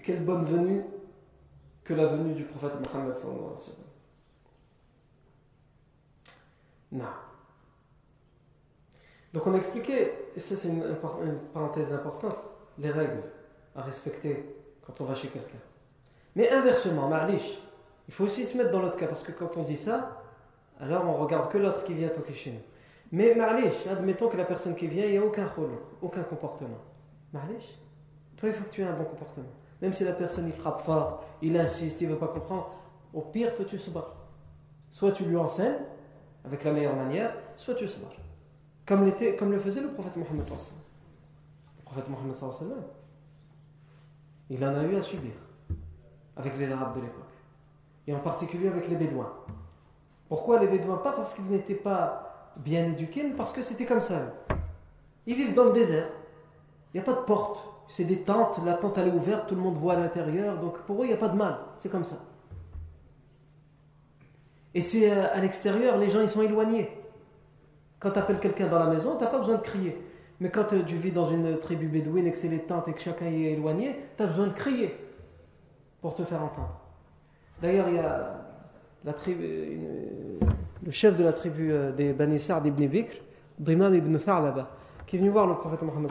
Quelle 0.03 0.25
bonne 0.25 0.45
venue 0.45 0.85
que 1.85 1.95
la 1.95 2.07
venue 2.07 2.35
du 2.35 2.45
prophète 2.45 2.73
Mohammed 2.75 3.15
sallallahu 3.15 3.45
alayhi 3.45 3.53
wa 3.53 3.57
sallam. 6.93 7.26
Donc 9.37 9.47
on 9.47 9.53
a 9.53 9.59
expliqué, 9.59 10.13
et 10.35 10.41
ça 10.41 10.57
c'est 10.57 10.69
une, 10.69 10.83
parenthèse 11.53 11.93
importante, 11.93 12.39
les 12.79 12.91
règles 12.91 13.23
à 13.75 13.83
respecter 13.83 14.47
quand 14.81 14.99
on 15.03 15.05
va 15.05 15.15
chez 15.15 15.29
quelqu'un. 15.29 15.59
Mais 16.35 16.51
inversement, 16.51 17.07
Marlich, 17.07 17.59
il 18.09 18.15
faut 18.15 18.25
aussi 18.25 18.47
se 18.47 18.57
mettre 18.57 18.71
dans 18.71 18.81
l'autre 18.81 18.97
cas, 18.97 19.07
parce 19.07 19.23
que 19.23 19.33
quand 19.33 19.59
on 19.59 19.63
dit 19.63 19.77
ça, 19.77 20.23
alors 20.81 21.05
on 21.05 21.13
regarde 21.23 21.53
que 21.53 21.59
l'autre 21.59 21.85
qui 21.85 21.93
vient 21.93 22.09
toquer 22.09 22.33
chez 22.33 22.53
nous. 22.53 22.63
Mais 23.13 23.35
Marlich, 23.35 23.87
admettons 23.91 24.29
que 24.29 24.39
la 24.39 24.47
personne 24.47 24.75
qui 24.75 24.87
vient, 24.87 25.05
il 25.05 25.11
n'y 25.11 25.19
a 25.19 25.23
aucun 25.23 25.47
rôle, 25.49 25.73
aucun 26.01 26.23
comportement. 26.23 26.81
Marlich, 27.35 27.79
toi 28.39 28.49
il 28.49 28.55
faut 28.55 28.65
que 28.65 28.71
tu 28.71 28.81
aies 28.81 28.87
un 28.87 28.97
bon 28.97 29.05
comportement. 29.05 29.53
Même 29.83 29.93
si 29.93 30.05
la 30.05 30.15
personne 30.15 30.47
il 30.47 30.55
frappe 30.55 30.81
fort, 30.81 31.27
il 31.43 31.59
insiste, 31.59 32.01
il 32.01 32.09
ne 32.09 32.15
veut 32.15 32.19
pas 32.19 32.29
comprendre, 32.29 32.73
au 33.13 33.21
pire, 33.21 33.55
toi 33.55 33.67
tu 33.67 33.79
se 33.79 33.91
bats. 33.91 34.15
Soit 34.89 35.13
tu 35.13 35.25
lui 35.25 35.37
enseignes 35.37 35.77
avec 36.43 36.65
la 36.65 36.73
meilleure 36.73 36.97
manière, 36.97 37.35
soit 37.55 37.75
tu 37.75 37.87
se 37.87 37.99
bats. 37.99 38.13
Comme, 38.87 39.05
le 39.05 39.59
faisait 39.59 39.81
le 39.81 39.89
prophète 39.89 40.17
Mohammed. 40.17 40.47
Le 40.47 41.85
prophète 41.85 42.09
Mohammed, 42.09 42.35
il 44.49 44.65
en 44.65 44.75
a 44.77 44.85
eu 44.85 44.97
à 44.97 45.03
subir 45.03 45.33
avec 46.37 46.57
les 46.57 46.71
Arabes 46.71 46.97
de 46.97 47.01
l'époque. 47.01 47.23
Et 48.07 48.15
en 48.15 48.21
particulier 48.21 48.69
avec 48.69 48.89
les 48.89 48.95
Bédouins. 48.95 49.33
Pourquoi 50.29 50.61
les 50.61 50.69
Bédouins? 50.69 50.99
Pas 50.99 51.13
parce 51.13 51.35
qu'ils 51.35 51.47
n'étaient 51.47 51.75
pas 51.75 52.53
bien 52.57 52.87
éduqués, 52.87 53.25
mais 53.25 53.35
parce 53.35 53.53
que 53.53 53.63
c'était 53.63 53.87
comme 53.87 54.01
ça. 54.01 54.33
Ils 55.27 55.35
vivent 55.35 55.55
dans 55.55 55.65
le 55.65 55.73
désert. 55.73 56.09
Il 56.95 57.01
n'y 57.01 57.01
a 57.01 57.05
pas 57.05 57.21
de 57.21 57.25
porte. 57.25 57.59
C'est 57.89 58.05
des 58.05 58.21
tentes. 58.21 58.61
La 58.65 58.75
tente 58.75 58.99
elle 58.99 59.09
est 59.09 59.13
ouverte, 59.13 59.49
tout 59.49 59.57
le 59.57 59.61
monde 59.61 59.77
voit 59.77 59.95
à 59.95 59.97
l'intérieur. 59.97 60.61
Donc 60.61 60.79
pour 60.83 61.03
eux, 61.03 61.07
il 61.07 61.09
n'y 61.09 61.15
a 61.15 61.19
pas 61.19 61.29
de 61.29 61.37
mal. 61.37 61.59
C'est 61.77 61.89
comme 61.89 62.05
ça. 62.05 62.17
Et 64.75 64.83
c'est 64.83 65.11
euh, 65.11 65.33
à 65.33 65.41
l'extérieur, 65.41 65.97
les 65.97 66.11
gens 66.11 66.21
ils 66.21 66.29
sont 66.29 66.43
éloignés. 66.43 66.96
Quand 67.99 68.11
tu 68.11 68.19
appelles 68.19 68.39
quelqu'un 68.39 68.69
dans 68.69 68.79
la 68.79 68.87
maison, 68.87 69.17
tu 69.17 69.25
n'as 69.25 69.31
pas 69.31 69.39
besoin 69.39 69.57
de 69.57 69.63
crier. 69.63 69.97
Mais 70.41 70.51
quand 70.51 70.65
tu 70.65 70.77
vis 70.77 71.13
dans 71.13 71.25
une 71.25 71.59
tribu 71.59 71.87
bédouine 71.89 72.27
et 72.27 72.33
que 72.33 72.39
c'est 72.39 72.49
les 72.49 72.61
tentes 72.61 72.89
et 72.89 72.93
que 72.93 73.01
chacun 73.01 73.27
est 73.27 73.53
éloigné, 73.53 73.97
tu 74.17 74.23
as 74.23 74.27
besoin 74.27 74.49
de 74.49 74.53
crier 74.53 74.95
pour 76.03 76.15
te 76.15 76.23
faire 76.25 76.43
entendre. 76.43 76.79
D'ailleurs, 77.63 77.89
il 77.89 77.95
y 77.95 77.99
a 77.99 78.45
la 79.05 79.13
tribu, 79.15 79.79
le 80.85 80.91
chef 80.91 81.17
de 81.17 81.25
la 81.25 81.33
tribu 81.33 81.73
euh, 81.73 81.93
des 81.93 82.13
Bani 82.13 82.39
Sa'd 82.39 82.67
ibn 82.67 82.87
Bikr, 82.87 83.17
Dhimam 83.59 83.95
ibn 83.95 84.19
Tha'laba, 84.19 84.69
qui 85.07 85.17
est 85.17 85.19
venu 85.19 85.31
voir 85.31 85.47
le 85.47 85.55
prophète 85.55 85.81
Mohammed 85.83 86.11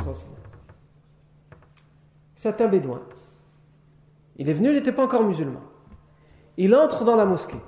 C'est 2.36 2.62
un 2.62 2.67
bédouin. 2.67 3.02
Il 4.38 4.50
est 4.50 4.54
venu, 4.54 4.69
il 4.69 4.74
n'était 4.74 4.91
pas 4.91 5.04
encore 5.04 5.24
musulman. 5.24 5.62
Il 6.58 6.76
entre 6.76 7.04
dans 7.04 7.15
la 7.15 7.26
mosquée. 7.26 7.60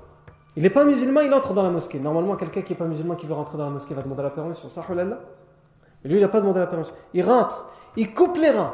Il 0.57 0.63
n'est 0.63 0.71
pas 0.71 0.83
musulman, 0.83 1.21
il 1.21 1.31
entre 1.35 1.53
dans 1.53 1.61
la 1.61 1.69
mosquée. 1.69 1.99
Normalement, 1.99 2.35
quelqu'un 2.35 2.63
qui 2.63 2.73
n'est 2.73 2.79
pas 2.79 2.85
musulman 2.85 3.15
qui 3.15 3.27
veut 3.27 3.35
rentrer 3.35 3.59
dans 3.59 3.65
la 3.65 3.69
mosquée 3.69 3.93
va 3.93 4.01
demander 4.01 4.23
la 4.23 4.31
permission. 4.31 4.67
Mais 6.03 6.09
lui, 6.09 6.15
il 6.17 6.19
n'a 6.19 6.27
pas 6.29 6.41
demandé 6.41 6.59
la 6.59 6.65
permission. 6.65 6.95
Il 7.13 7.23
rentre, 7.23 7.69
il 7.95 8.11
coupe 8.11 8.37
les 8.37 8.49
reins. 8.49 8.73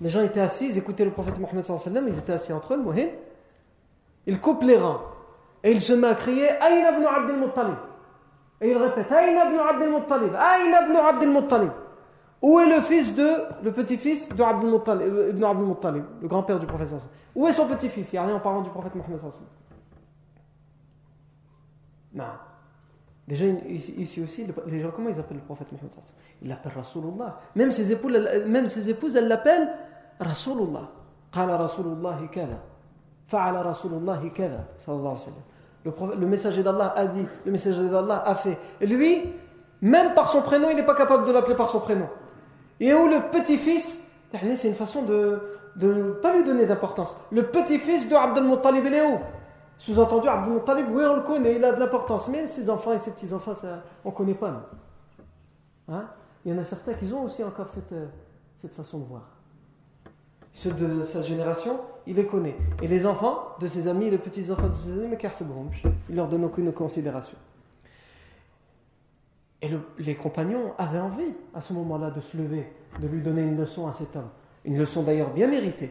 Les 0.00 0.08
gens 0.08 0.22
étaient 0.22 0.40
assis, 0.40 0.68
ils 0.68 0.78
écoutaient 0.78 1.04
le 1.04 1.10
prophète 1.10 1.36
Mohammed 1.40 1.64
ils 2.06 2.16
étaient 2.16 2.32
assis 2.32 2.52
entre 2.52 2.74
eux, 2.74 2.94
Il 4.24 4.40
coupe 4.40 4.62
les 4.62 4.76
reins. 4.76 5.00
Et 5.64 5.72
il 5.72 5.80
se 5.80 5.92
met 5.92 6.06
à 6.06 6.14
crier 6.14 6.48
Aïna 6.48 6.92
ibn 6.92 7.04
Abdel 7.04 7.36
Muttalib. 7.40 7.74
Et 8.60 8.70
il 8.70 8.76
répète 8.76 9.10
Aïna 9.10 9.50
ibn 9.50 9.58
Abdel 9.68 9.90
Muttalib. 9.90 10.32
Aïna 10.36 10.86
ibn 10.86 10.96
Abdel 10.96 11.30
Muttalib. 11.30 11.70
Où 12.40 12.60
est 12.60 12.68
le 12.68 12.80
fils 12.82 13.16
de, 13.16 13.28
le 13.64 13.72
petit-fils 13.72 14.28
de 14.28 14.42
Abdel 14.44 14.70
Muttalib, 14.70 15.12
ibn 15.30 15.42
Abdel 15.42 15.66
Muttalib, 15.66 16.04
le 16.22 16.28
grand-père 16.28 16.60
du 16.60 16.66
prophète 16.66 16.94
Où 17.34 17.48
est 17.48 17.52
son 17.52 17.66
petit-fils? 17.66 18.12
Il 18.12 18.14
n'y 18.14 18.18
a 18.20 18.26
rien 18.26 18.36
en 18.36 18.40
parlant 18.40 18.60
du 18.60 18.70
prophète 18.70 18.94
Mohammed. 18.94 19.20
Non. 22.13 22.23
Déjà, 23.27 23.45
ici 23.45 24.21
aussi, 24.23 24.47
les 24.67 24.79
gens, 24.81 24.91
comment 24.95 25.09
ils 25.09 25.19
appellent 25.19 25.37
le 25.37 25.43
prophète 25.43 25.71
Mohammed 25.71 25.91
Ils 26.41 26.49
l'appellent 26.49 26.73
Rasulullah. 26.75 27.39
Même 27.55 27.71
ses 27.71 27.91
épouses, 27.91 28.27
même 28.47 28.67
ses 28.67 28.89
épouses 28.89 29.15
elles 29.15 29.27
l'appellent 29.27 29.69
Rasulullah. 30.19 30.89
قال 31.35 31.49
رسول 31.49 31.85
الله 31.85 32.27
كذا 32.31 32.59
Fa'ala 33.27 33.63
Rasulullah 33.63 34.21
kada, 34.35 34.67
sallallahu 34.85 35.17
alayhi 35.17 35.25
wa 35.83 35.93
sallam. 35.97 36.15
Le, 36.15 36.21
le 36.21 36.27
messager 36.27 36.61
d'Allah 36.61 36.93
a 36.95 37.07
dit, 37.07 37.25
le 37.45 37.51
messager 37.51 37.89
d'Allah 37.89 38.21
a 38.25 38.35
fait. 38.35 38.57
Et 38.79 38.85
lui, 38.85 39.33
même 39.81 40.13
par 40.13 40.29
son 40.29 40.41
prénom, 40.43 40.69
il 40.69 40.75
n'est 40.75 40.85
pas 40.85 40.95
capable 40.95 41.25
de 41.25 41.31
l'appeler 41.31 41.55
par 41.55 41.69
son 41.69 41.79
prénom. 41.79 42.07
Et 42.79 42.93
où 42.93 43.07
le 43.07 43.31
petit-fils, 43.31 44.03
c'est 44.31 44.67
une 44.67 44.75
façon 44.75 45.01
de 45.03 45.41
ne 45.81 46.11
pas 46.11 46.35
lui 46.35 46.43
donner 46.43 46.65
d'importance. 46.65 47.15
Le 47.31 47.43
petit-fils 47.47 48.07
de 48.07 48.15
Abdel 48.15 48.43
Muttalib, 48.43 48.85
il 48.85 48.93
est 48.93 49.05
où 49.05 49.17
Sous-entendu, 49.80 50.28
Abdel 50.28 50.52
Muttalib, 50.52 50.86
oui, 50.90 51.04
on 51.06 51.16
le 51.16 51.22
connaît, 51.22 51.56
il 51.56 51.64
a 51.64 51.72
de 51.72 51.80
l'importance. 51.80 52.28
Mais 52.28 52.46
ses 52.46 52.68
enfants 52.68 52.92
et 52.92 52.98
ses 52.98 53.12
petits-enfants, 53.12 53.54
on 54.04 54.10
ne 54.10 54.14
connaît 54.14 54.34
pas. 54.34 54.68
Hein? 55.88 56.04
Il 56.44 56.52
y 56.52 56.54
en 56.54 56.58
a 56.58 56.64
certains 56.64 56.92
qui 56.92 57.10
ont 57.14 57.24
aussi 57.24 57.42
encore 57.42 57.66
cette, 57.66 57.92
euh, 57.92 58.06
cette 58.56 58.74
façon 58.74 58.98
de 58.98 59.04
voir. 59.04 59.22
Ceux 60.52 60.72
de 60.72 61.02
sa 61.04 61.22
génération, 61.22 61.80
il 62.06 62.16
les 62.16 62.26
connaît. 62.26 62.58
Et 62.82 62.88
les 62.88 63.06
enfants 63.06 63.56
de 63.58 63.66
ses 63.68 63.88
amis, 63.88 64.10
les 64.10 64.18
petits-enfants 64.18 64.68
de 64.68 64.74
ses 64.74 64.92
amis, 64.92 65.08
mais 65.08 65.16
car 65.16 65.32
il 66.10 66.14
leur 66.14 66.28
donne 66.28 66.44
aucune 66.44 66.70
considération. 66.74 67.38
Et 69.62 69.70
les 69.98 70.14
compagnons 70.14 70.74
avaient 70.76 71.00
envie, 71.00 71.32
à 71.54 71.62
ce 71.62 71.72
moment-là, 71.72 72.10
de 72.10 72.20
se 72.20 72.36
lever, 72.36 72.70
de 73.00 73.08
lui 73.08 73.22
donner 73.22 73.44
une 73.44 73.56
leçon 73.56 73.88
à 73.88 73.94
cet 73.94 74.14
homme. 74.14 74.28
Une 74.66 74.76
leçon 74.76 75.02
d'ailleurs 75.02 75.30
bien 75.30 75.46
méritée. 75.46 75.90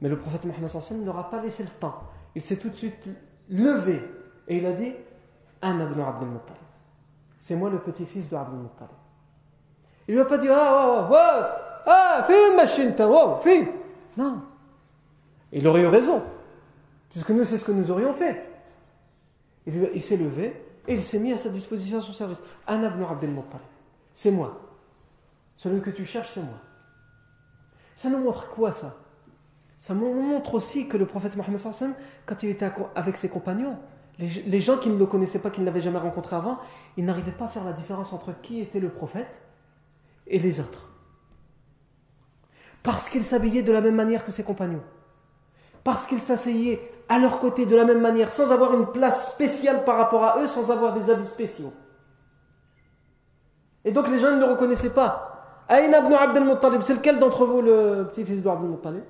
Mais 0.00 0.08
le 0.08 0.18
prophète 0.18 0.44
Mohammed 0.44 1.04
n'aura 1.04 1.30
pas 1.30 1.40
laissé 1.40 1.62
le 1.62 1.68
temps. 1.68 2.00
Il 2.34 2.42
s'est 2.42 2.56
tout 2.56 2.70
de 2.70 2.76
suite 2.76 3.06
levé 3.50 4.02
et 4.48 4.56
il 4.56 4.66
a 4.66 4.72
dit 4.72 4.92
Anna 5.60 5.84
ibn 5.84 6.00
Abdel 6.00 6.28
Muttalib. 6.28 6.62
C'est 7.38 7.56
moi 7.56 7.70
le 7.70 7.78
petit-fils 7.78 8.28
de 8.28 8.36
Abdel 8.36 8.58
Muttalib. 8.58 8.90
Il 10.08 10.14
ne 10.14 10.20
lui 10.20 10.26
a 10.26 10.28
pas 10.28 10.38
dit 10.38 10.48
Ah, 10.48 10.56
ah, 10.56 11.08
ah, 11.10 11.84
ah, 11.86 12.24
fais 12.24 12.54
machine, 12.56 12.94
oh, 13.00 13.38
fais. 13.42 13.72
Non. 14.16 14.42
Il 15.52 15.66
aurait 15.66 15.82
eu 15.82 15.86
raison. 15.86 16.22
Puisque 17.10 17.30
nous, 17.30 17.44
c'est 17.44 17.58
ce 17.58 17.64
que 17.64 17.72
nous 17.72 17.90
aurions 17.90 18.14
fait. 18.14 18.48
Il, 19.66 19.90
il 19.94 20.02
s'est 20.02 20.16
levé 20.16 20.64
et 20.88 20.94
il 20.94 21.04
s'est 21.04 21.18
mis 21.18 21.32
à 21.32 21.38
sa 21.38 21.50
disposition 21.50 21.98
à 21.98 22.00
son 22.00 22.12
service. 22.12 22.42
Anna 22.66 22.88
ibn 22.88 23.04
Abdel 23.04 23.30
Muttalib. 23.30 23.60
C'est 24.14 24.30
moi. 24.30 24.60
Celui 25.54 25.80
que 25.80 25.90
tu 25.90 26.04
cherches, 26.04 26.32
c'est 26.34 26.40
moi. 26.40 26.58
Ça 27.94 28.08
nous 28.08 28.18
montre 28.18 28.48
quoi 28.48 28.72
ça? 28.72 28.96
Ça 29.82 29.94
montre 29.94 30.54
aussi 30.54 30.86
que 30.86 30.96
le 30.96 31.06
prophète 31.06 31.34
Mohammed 31.34 31.60
quand 32.24 32.40
il 32.44 32.50
était 32.50 32.70
avec 32.94 33.16
ses 33.16 33.28
compagnons, 33.28 33.76
les, 34.20 34.60
gens 34.60 34.78
qui 34.78 34.88
ne 34.88 34.96
le 34.96 35.06
connaissaient 35.06 35.40
pas, 35.40 35.50
qui 35.50 35.60
ne 35.60 35.80
jamais 35.80 35.98
rencontré 35.98 36.36
avant, 36.36 36.60
ils 36.96 37.04
n'arrivaient 37.04 37.32
pas 37.32 37.46
à 37.46 37.48
faire 37.48 37.64
la 37.64 37.72
différence 37.72 38.12
entre 38.12 38.32
qui 38.42 38.60
était 38.60 38.78
le 38.78 38.90
prophète 38.90 39.42
et 40.28 40.38
les 40.38 40.60
autres. 40.60 40.88
Parce 42.84 43.08
qu'il 43.08 43.24
s'habillait 43.24 43.64
de 43.64 43.72
la 43.72 43.80
même 43.80 43.96
manière 43.96 44.24
que 44.24 44.30
ses 44.30 44.44
compagnons. 44.44 44.84
Parce 45.82 46.06
qu'il 46.06 46.20
s'asseyait 46.20 46.80
à 47.08 47.18
leur 47.18 47.40
côté 47.40 47.66
de 47.66 47.74
la 47.74 47.84
même 47.84 48.00
manière, 48.00 48.30
sans 48.30 48.52
avoir 48.52 48.74
une 48.74 48.86
place 48.86 49.32
spéciale 49.32 49.82
par 49.82 49.96
rapport 49.96 50.22
à 50.22 50.38
eux, 50.38 50.46
sans 50.46 50.70
avoir 50.70 50.92
des 50.92 51.10
habits 51.10 51.26
spéciaux. 51.26 51.72
Et 53.84 53.90
donc 53.90 54.08
les 54.08 54.18
gens 54.18 54.30
ne 54.30 54.38
le 54.38 54.52
reconnaissaient 54.52 54.90
pas. 54.90 55.64
Aïn 55.68 55.88
ibn 55.88 56.12
Abdel 56.12 56.44
Muttalib, 56.44 56.82
c'est 56.82 56.94
lequel 56.94 57.18
d'entre 57.18 57.46
vous 57.46 57.62
le 57.62 58.06
petit-fils 58.08 58.44
d'Abdel 58.44 58.70
Muttalib 58.70 59.02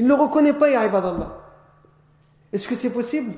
Il 0.00 0.06
ne 0.06 0.14
reconnaît 0.14 0.54
pas, 0.54 0.70
Ya 0.70 0.80
Allah. 0.80 1.36
Est-ce 2.54 2.66
que 2.66 2.74
c'est 2.74 2.90
possible 2.90 3.34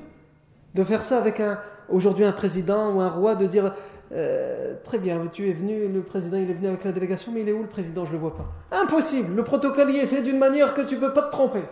de 0.73 0.85
faire 0.85 1.03
ça 1.03 1.17
avec 1.17 1.41
un, 1.41 1.59
aujourd'hui 1.89 2.23
un 2.23 2.31
président 2.31 2.93
ou 2.93 3.01
un 3.01 3.09
roi, 3.09 3.35
de 3.35 3.47
dire 3.47 3.73
euh, 4.13 4.75
très 4.85 4.97
bien, 4.97 5.27
tu 5.33 5.49
es 5.49 5.51
venu, 5.51 5.89
le 5.89 6.01
président 6.03 6.37
est 6.37 6.45
venu 6.45 6.69
avec 6.69 6.85
la 6.85 6.93
délégation, 6.93 7.33
mais 7.33 7.41
il 7.41 7.49
est 7.49 7.51
où 7.51 7.63
le 7.63 7.67
président? 7.67 8.05
Je 8.05 8.11
ne 8.11 8.13
le 8.13 8.21
vois 8.21 8.37
pas. 8.37 8.45
Impossible, 8.71 9.35
le 9.35 9.43
protocole 9.43 9.91
y 9.91 9.97
est 9.97 10.05
fait 10.05 10.21
d'une 10.21 10.37
manière 10.37 10.73
que 10.73 10.79
tu 10.79 10.95
ne 10.95 11.01
peux 11.01 11.11
pas 11.11 11.23
te 11.23 11.31
tromper. 11.31 11.63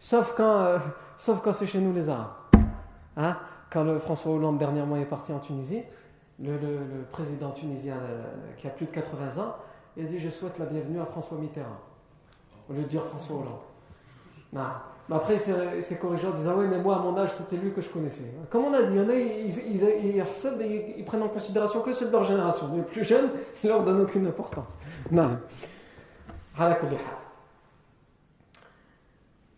Sauf 0.00 0.34
quand, 0.36 0.64
euh, 0.64 0.78
sauf 1.16 1.40
quand 1.40 1.52
c'est 1.52 1.68
chez 1.68 1.78
nous 1.78 1.92
les 1.92 2.08
Arabes. 2.08 2.32
Hein? 3.16 3.36
Quand 3.70 3.84
le 3.84 4.00
François 4.00 4.32
Hollande 4.32 4.58
dernièrement 4.58 4.96
est 4.96 5.04
parti 5.04 5.32
en 5.32 5.38
Tunisie, 5.38 5.84
le, 6.42 6.58
président 7.12 7.52
tunisien 7.52 7.94
euh, 7.94 8.24
qui 8.56 8.66
a 8.66 8.70
plus 8.70 8.86
de 8.86 8.90
80 8.90 9.40
ans, 9.40 9.54
il 9.96 10.06
a 10.06 10.08
dit 10.08 10.18
Je 10.18 10.28
souhaite 10.28 10.58
la 10.58 10.66
bienvenue 10.66 10.98
à 10.98 11.04
François 11.04 11.38
Mitterrand. 11.38 11.78
Au 12.68 12.72
lieu 12.72 12.82
de 12.82 12.88
dire 12.88 13.04
François 13.04 13.36
Hollande. 13.36 13.75
Non. 14.52 14.62
Mais 15.08 15.16
après, 15.16 15.36
il 15.36 15.82
s'est 15.82 15.98
corrigé 15.98 16.26
en 16.26 16.32
disant 16.32 16.54
Oui, 16.56 16.66
mais 16.68 16.78
moi, 16.78 16.96
à 16.96 16.98
mon 16.98 17.16
âge, 17.16 17.30
c'était 17.32 17.56
lui 17.56 17.72
que 17.72 17.80
je 17.80 17.88
connaissais. 17.88 18.24
Comme 18.50 18.64
on 18.64 18.74
a 18.74 18.82
dit, 18.82 18.92
il 18.92 18.96
y 18.96 19.00
en 19.00 19.08
a, 19.08 19.14
ils, 20.96 21.04
prennent 21.04 21.22
en 21.22 21.28
considération 21.28 21.80
que 21.80 21.92
ceux 21.92 22.06
de 22.06 22.12
leur 22.12 22.24
génération. 22.24 22.74
Les 22.74 22.82
plus 22.82 23.04
jeunes, 23.04 23.30
ils 23.62 23.68
leur 23.68 23.84
donnent 23.84 24.00
aucune 24.00 24.26
importance. 24.26 24.70
Non. 25.10 25.38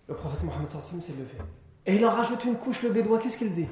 Le 0.08 0.14
prophète 0.14 0.42
Mohammed 0.42 0.68
s'est 0.68 1.12
levé. 1.12 1.38
Et 1.86 1.96
il 1.96 2.04
en 2.04 2.10
rajoute 2.10 2.44
une 2.44 2.56
couche, 2.56 2.82
le 2.82 2.90
bédouin, 2.90 3.18
qu'est-ce 3.18 3.38
qu'il 3.38 3.52
dit? 3.52 3.68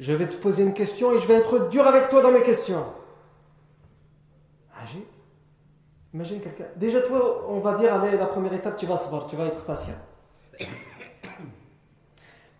Je 0.00 0.12
vais 0.12 0.26
te 0.26 0.36
poser 0.36 0.62
une 0.62 0.72
question 0.72 1.12
et 1.12 1.20
je 1.20 1.28
vais 1.28 1.34
être 1.34 1.68
dur 1.68 1.86
avec 1.86 2.08
toi 2.08 2.22
dans 2.22 2.32
mes 2.32 2.42
questions. 2.42 2.84
Agi. 4.82 5.04
Imagine 6.14 6.40
quelqu'un. 6.40 6.66
Déjà, 6.76 7.00
toi, 7.00 7.44
on 7.48 7.58
va 7.58 7.74
dire, 7.74 7.92
allez, 7.92 8.16
la 8.16 8.26
première 8.26 8.52
étape, 8.52 8.76
tu 8.76 8.86
vas 8.86 8.96
savoir, 8.96 9.26
tu 9.26 9.34
vas 9.34 9.46
être 9.46 9.64
patient. 9.64 9.94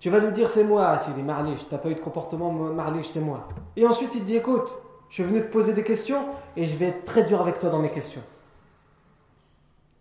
Tu 0.00 0.10
vas 0.10 0.18
lui 0.18 0.32
dire, 0.32 0.50
c'est 0.50 0.64
moi, 0.64 0.98
Sidi, 0.98 1.20
tu 1.20 1.24
n'as 1.24 1.78
pas 1.78 1.88
eu 1.88 1.94
de 1.94 2.00
comportement, 2.00 2.52
Marlich, 2.52 3.06
c'est 3.06 3.22
moi. 3.22 3.48
Et 3.74 3.86
ensuite, 3.86 4.14
il 4.14 4.26
dit, 4.26 4.36
écoute, 4.36 4.68
je 5.08 5.14
suis 5.14 5.22
venu 5.22 5.40
te 5.40 5.46
poser 5.46 5.72
des 5.72 5.82
questions 5.82 6.26
et 6.58 6.66
je 6.66 6.76
vais 6.76 6.88
être 6.88 7.06
très 7.06 7.22
dur 7.22 7.40
avec 7.40 7.58
toi 7.58 7.70
dans 7.70 7.78
mes 7.78 7.88
questions. 7.88 8.20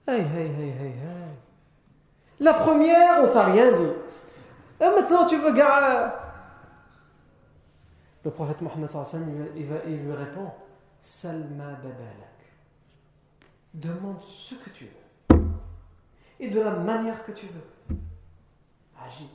Hey, 0.05 0.19
hey, 0.19 0.47
hey, 0.47 0.69
hey, 0.71 0.87
hey. 0.87 0.93
La 2.41 2.53
première, 2.53 3.23
on 3.23 3.27
t'a 3.31 3.45
rien 3.45 3.71
dit. 3.71 3.91
Et 4.81 4.89
maintenant, 4.89 5.25
tu 5.25 5.37
veux 5.37 5.53
gare. 5.53 6.11
Le 8.25 8.31
prophète 8.31 8.59
Mohammed 8.59 8.89
il, 9.55 9.67
il 9.87 10.03
lui 10.03 10.11
répond 10.11 10.51
Salma 10.99 11.75
badalak. 11.81 12.32
Demande 13.73 14.21
ce 14.21 14.55
que 14.55 14.69
tu 14.69 14.85
veux. 14.85 15.39
Et 16.39 16.49
de 16.49 16.59
la 16.59 16.71
manière 16.71 17.23
que 17.23 17.31
tu 17.31 17.47
veux. 17.47 17.97
Agis. 19.05 19.29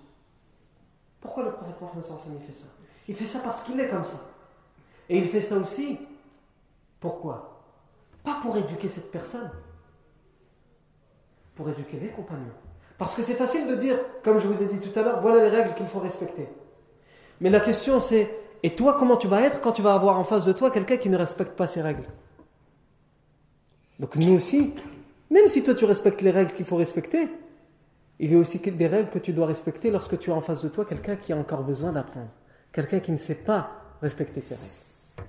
Pourquoi 1.21 1.45
le 1.45 1.53
prophète 1.53 1.81
Mohammed 1.81 2.05
il 2.41 2.47
fait 2.47 2.53
ça? 2.53 2.69
Il 3.09 3.15
fait 3.15 3.25
ça 3.25 3.41
parce 3.41 3.63
qu'il 3.63 3.79
est 3.81 3.89
comme 3.89 4.05
ça. 4.05 4.19
Et 5.09 5.19
il 5.19 5.27
fait 5.27 5.41
ça 5.41 5.57
aussi. 5.57 5.99
Pourquoi? 7.01 7.65
Pas 8.23 8.39
pour 8.43 8.57
éduquer 8.57 8.89
cette 8.89 9.11
personne, 9.11 9.51
pour 11.55 11.69
éduquer 11.71 11.99
les 11.99 12.09
compagnons. 12.09 12.53
Parce 12.99 13.15
que 13.15 13.23
c'est 13.23 13.35
facile 13.35 13.69
de 13.69 13.77
dire, 13.77 13.97
comme 14.23 14.39
je 14.39 14.47
vous 14.47 14.63
ai 14.63 14.67
dit 14.67 14.81
tout 14.81 14.99
à 14.99 15.03
l'heure, 15.03 15.21
voilà 15.21 15.45
les 15.45 15.57
règles 15.57 15.75
qu'il 15.75 15.87
faut 15.87 16.01
respecter. 16.01 16.49
Mais 17.41 17.51
la 17.51 17.61
question 17.61 18.01
c'est, 18.01 18.29
et 18.63 18.75
toi 18.75 18.97
comment 18.99 19.17
tu 19.17 19.29
vas 19.29 19.43
être 19.43 19.61
quand 19.61 19.73
tu 19.73 19.83
vas 19.83 19.95
avoir 19.95 20.19
en 20.19 20.25
face 20.25 20.45
de 20.45 20.53
toi 20.53 20.71
quelqu'un 20.71 20.97
qui 20.97 21.09
ne 21.09 21.17
respecte 21.17 21.57
pas 21.57 21.67
ces 21.67 21.81
règles? 21.81 22.07
Donc 23.99 24.17
nous 24.17 24.35
aussi, 24.35 24.75
même 25.31 25.47
si 25.47 25.63
toi 25.63 25.75
tu 25.75 25.85
respectes 25.85 26.23
les 26.23 26.31
règles 26.31 26.53
qu'il 26.53 26.65
faut 26.65 26.77
respecter, 26.77 27.29
il 28.19 28.33
y 28.33 28.35
a 28.35 28.39
aussi 28.39 28.59
des 28.59 28.87
règles 28.87 29.11
que 29.11 29.19
tu 29.19 29.33
dois 29.33 29.47
respecter 29.47 29.91
lorsque 29.91 30.19
tu 30.19 30.31
as 30.31 30.35
en 30.35 30.41
face 30.41 30.63
de 30.63 30.69
toi 30.69 30.85
quelqu'un 30.85 31.17
qui 31.17 31.33
a 31.33 31.37
encore 31.37 31.63
besoin 31.63 31.93
d'apprendre, 31.93 32.31
quelqu'un 32.73 33.01
qui 33.01 33.13
ne 33.13 33.17
sait 33.17 33.35
pas 33.37 33.71
respecter 34.01 34.41
ces 34.41 34.55
règles. 34.55 35.29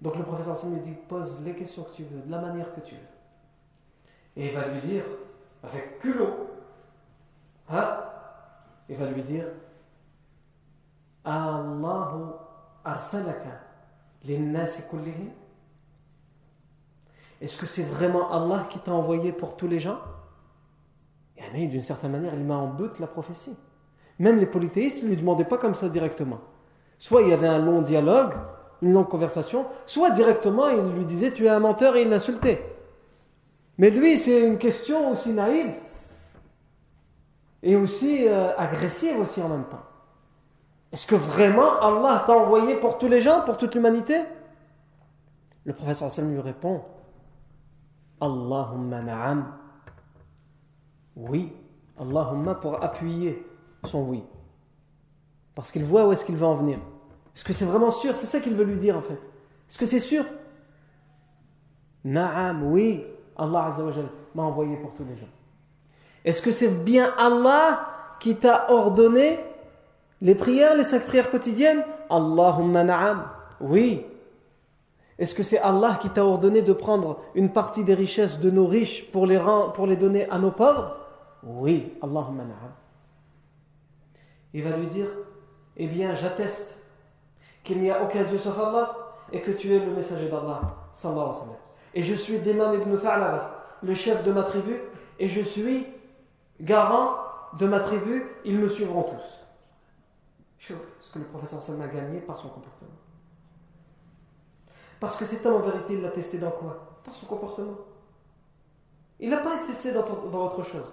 Donc 0.00 0.16
le 0.16 0.24
professeur 0.24 0.56
Sam 0.56 0.74
lui 0.74 0.80
dit 0.80 0.94
pose 1.08 1.40
les 1.44 1.54
questions 1.54 1.82
que 1.84 1.92
tu 1.92 2.04
veux, 2.04 2.20
de 2.20 2.30
la 2.30 2.40
manière 2.40 2.74
que 2.74 2.80
tu 2.80 2.94
veux. 2.94 3.00
Et 4.36 4.48
il 4.48 4.52
va 4.52 4.66
lui 4.68 4.80
dire, 4.80 5.04
avec 5.62 5.98
culot, 5.98 6.50
hein, 7.70 8.00
il 8.88 8.96
va 8.96 9.06
lui 9.06 9.22
dire 9.22 9.46
Allahu 11.24 12.32
arsalaka 12.84 13.60
linnasi 14.24 14.82
kullihim 14.90 15.30
Est-ce 17.44 17.58
que 17.58 17.66
c'est 17.66 17.82
vraiment 17.82 18.32
Allah 18.32 18.66
qui 18.70 18.78
t'a 18.78 18.92
envoyé 18.92 19.30
pour 19.30 19.54
tous 19.54 19.68
les 19.68 19.78
gens? 19.78 19.98
Et 21.54 21.66
d'une 21.66 21.82
certaine 21.82 22.12
manière, 22.12 22.32
il 22.32 22.42
met 22.42 22.54
en 22.54 22.68
doute 22.68 22.98
la 23.00 23.06
prophétie. 23.06 23.54
Même 24.18 24.38
les 24.38 24.46
polythéistes 24.46 25.02
ne 25.02 25.08
lui 25.08 25.18
demandaient 25.18 25.44
pas 25.44 25.58
comme 25.58 25.74
ça 25.74 25.90
directement. 25.90 26.40
Soit 26.98 27.20
il 27.20 27.28
y 27.28 27.32
avait 27.34 27.46
un 27.46 27.58
long 27.58 27.82
dialogue, 27.82 28.32
une 28.80 28.94
longue 28.94 29.08
conversation, 29.08 29.66
soit 29.84 30.10
directement 30.12 30.70
il 30.70 30.90
lui 30.92 31.04
disait 31.04 31.32
tu 31.32 31.44
es 31.44 31.50
un 31.50 31.60
menteur 31.60 31.96
et 31.96 32.02
il 32.02 32.08
l'insultait. 32.08 32.64
Mais 33.76 33.90
lui, 33.90 34.18
c'est 34.18 34.40
une 34.40 34.56
question 34.56 35.10
aussi 35.10 35.34
naïve 35.34 35.74
et 37.62 37.76
aussi 37.76 38.26
euh, 38.26 38.56
agressive 38.56 39.18
aussi 39.18 39.42
en 39.42 39.50
même 39.50 39.64
temps. 39.64 39.84
Est-ce 40.92 41.06
que 41.06 41.14
vraiment 41.14 41.78
Allah 41.82 42.24
t'a 42.26 42.32
envoyé 42.32 42.76
pour 42.76 42.96
tous 42.96 43.08
les 43.08 43.20
gens, 43.20 43.42
pour 43.42 43.58
toute 43.58 43.74
l'humanité? 43.74 44.22
Le 45.64 45.74
professeur 45.74 46.08
Hassan 46.08 46.30
lui 46.30 46.40
répond 46.40 46.84
Allahumma 48.24 49.02
na'am. 49.02 49.44
Oui, 51.16 51.52
Allahumma 52.00 52.54
pour 52.54 52.82
appuyer 52.82 53.46
son 53.84 54.02
oui. 54.02 54.24
Parce 55.54 55.70
qu'il 55.70 55.84
voit 55.84 56.06
où 56.08 56.12
est-ce 56.12 56.24
qu'il 56.24 56.36
va 56.36 56.46
en 56.46 56.54
venir. 56.54 56.78
Est-ce 57.34 57.44
que 57.44 57.52
c'est 57.52 57.64
vraiment 57.64 57.90
sûr? 57.90 58.16
C'est 58.16 58.26
ça 58.26 58.40
qu'il 58.40 58.54
veut 58.54 58.64
lui 58.64 58.78
dire 58.78 58.96
en 58.96 59.02
fait. 59.02 59.20
Est-ce 59.68 59.78
que 59.78 59.86
c'est 59.86 60.00
sûr? 60.00 60.24
Naam, 62.04 62.72
oui. 62.72 63.04
Allah 63.36 63.70
m'a 64.34 64.42
envoyé 64.42 64.76
pour 64.76 64.94
tous 64.94 65.04
les 65.04 65.16
gens. 65.16 65.28
Est-ce 66.24 66.40
que 66.40 66.50
c'est 66.50 66.84
bien 66.84 67.12
Allah 67.18 67.88
qui 68.20 68.36
t'a 68.36 68.70
ordonné 68.70 69.38
les 70.22 70.34
prières, 70.34 70.74
les 70.76 70.84
cinq 70.84 71.06
prières 71.06 71.30
quotidiennes? 71.30 71.84
Allahumma 72.08 72.84
na'am. 72.84 73.24
Oui. 73.60 74.06
Est-ce 75.18 75.34
que 75.34 75.42
c'est 75.42 75.58
Allah 75.58 75.98
qui 76.00 76.10
t'a 76.10 76.24
ordonné 76.24 76.62
de 76.62 76.72
prendre 76.72 77.20
une 77.34 77.52
partie 77.52 77.84
des 77.84 77.94
richesses 77.94 78.40
de 78.40 78.50
nos 78.50 78.66
riches 78.66 79.10
pour 79.12 79.26
les, 79.26 79.96
donner 79.96 80.28
à 80.28 80.38
nos 80.38 80.50
pauvres? 80.50 80.96
Oui. 81.42 81.92
Allahumma 82.02 82.44
na'am. 82.44 82.72
Il 84.52 84.64
va 84.64 84.76
lui 84.76 84.86
dire 84.86 85.08
Eh 85.76 85.86
bien, 85.86 86.14
j'atteste 86.14 86.78
qu'il 87.62 87.80
n'y 87.80 87.90
a 87.90 88.02
aucun 88.02 88.24
Dieu 88.24 88.38
sauf 88.38 88.58
Allah 88.58 88.96
et 89.32 89.40
que 89.40 89.52
tu 89.52 89.72
es 89.72 89.78
le 89.78 89.92
messager 89.92 90.28
d'Allah. 90.28 90.60
Et 91.94 92.02
je 92.02 92.14
suis 92.14 92.38
Dimam 92.38 92.74
ibn 92.74 92.96
Tha'laba, 92.96 93.64
le 93.82 93.94
chef 93.94 94.24
de 94.24 94.32
ma 94.32 94.42
tribu, 94.42 94.80
et 95.18 95.28
je 95.28 95.40
suis 95.40 95.86
garant 96.60 97.14
de 97.58 97.66
ma 97.66 97.80
tribu, 97.80 98.24
ils 98.44 98.58
me 98.58 98.68
suivront 98.68 99.04
tous. 99.04 99.40
ce 100.58 101.12
que 101.12 101.18
le 101.18 101.24
professeur 101.24 101.62
Salman 101.62 101.84
a 101.84 101.88
gagné 101.88 102.20
par 102.20 102.36
son 102.36 102.48
comportement. 102.48 102.90
Parce 105.00 105.16
que 105.16 105.24
cet 105.24 105.44
homme, 105.46 105.56
en 105.56 105.60
vérité, 105.60 105.94
il 105.94 106.02
l'a 106.02 106.08
testé 106.08 106.38
dans 106.38 106.50
quoi? 106.50 107.00
Dans 107.04 107.12
son 107.12 107.26
comportement. 107.26 107.76
Il 109.20 109.30
n'a 109.30 109.38
pas 109.38 109.56
été 109.56 109.66
testé 109.66 109.92
dans, 109.92 110.02
dans, 110.02 110.44
autre 110.44 110.62
chose. 110.62 110.92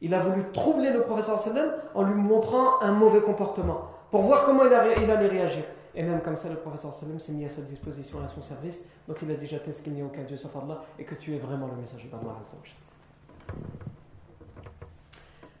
Il 0.00 0.12
a 0.14 0.20
voulu 0.20 0.44
troubler 0.52 0.90
le 0.90 1.02
professeur 1.02 1.38
Salman 1.38 1.72
en 1.94 2.02
lui 2.02 2.14
montrant 2.14 2.80
un 2.82 2.92
mauvais 2.92 3.20
comportement, 3.20 3.90
pour 4.10 4.22
voir 4.22 4.44
comment 4.44 4.64
il, 4.64 5.02
il 5.02 5.10
allait 5.10 5.28
réagir. 5.28 5.64
Et 5.96 6.02
même 6.02 6.20
comme 6.20 6.36
ça, 6.36 6.50
le 6.50 6.56
professeur 6.56 6.92
Sallam 6.92 7.18
s'est 7.18 7.32
mis 7.32 7.46
à 7.46 7.48
sa 7.48 7.62
disposition, 7.62 8.18
à 8.22 8.28
son 8.28 8.42
service. 8.42 8.84
Donc 9.08 9.16
il 9.22 9.30
a 9.30 9.34
dit 9.34 9.46
J'atteste 9.46 9.82
qu'il 9.82 9.94
n'y 9.94 10.02
a 10.02 10.04
aucun 10.04 10.24
Dieu 10.24 10.36
sauf 10.36 10.54
Allah 10.54 10.84
et 10.98 11.04
que 11.04 11.14
tu 11.14 11.34
es 11.34 11.38
vraiment 11.38 11.66
le 11.66 11.76
messager 11.76 12.08
d'Allah. 12.08 12.36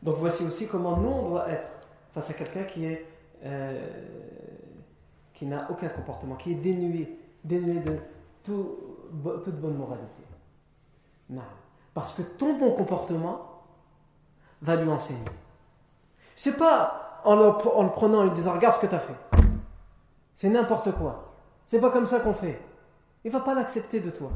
Donc 0.02 0.16
voici 0.18 0.44
aussi 0.44 0.68
comment 0.68 0.98
nous 0.98 1.08
on 1.08 1.28
doit 1.30 1.48
être 1.48 1.68
face 2.12 2.30
à 2.30 2.34
quelqu'un 2.34 2.64
qui 2.64 2.84
est 2.84 3.06
euh, 3.44 3.88
qui 5.36 5.44
n'a 5.44 5.70
aucun 5.70 5.88
comportement, 5.90 6.34
qui 6.34 6.52
est 6.52 6.56
dénué, 6.56 7.18
dénué 7.44 7.78
de 7.80 7.98
tout, 8.42 8.76
toute 9.44 9.60
bonne 9.60 9.76
moralité. 9.76 10.22
Non. 11.28 11.42
Parce 11.92 12.14
que 12.14 12.22
ton 12.22 12.58
bon 12.58 12.72
comportement 12.72 13.62
va 14.62 14.76
lui 14.76 14.88
enseigner. 14.88 15.20
C'est 16.34 16.56
pas 16.56 17.20
en 17.24 17.36
le, 17.36 17.48
en 17.48 17.82
le 17.82 17.90
prenant 17.90 18.22
et 18.22 18.24
lui 18.24 18.34
disant 18.34 18.54
regarde 18.54 18.76
ce 18.76 18.80
que 18.80 18.86
tu 18.86 18.94
as 18.94 18.98
fait. 18.98 19.14
C'est 20.34 20.48
n'importe 20.48 20.92
quoi. 20.92 21.34
C'est 21.66 21.80
pas 21.80 21.90
comme 21.90 22.06
ça 22.06 22.20
qu'on 22.20 22.32
fait. 22.32 22.58
Il 23.24 23.30
va 23.30 23.40
pas 23.40 23.54
l'accepter 23.54 24.00
de 24.00 24.10
toi. 24.10 24.30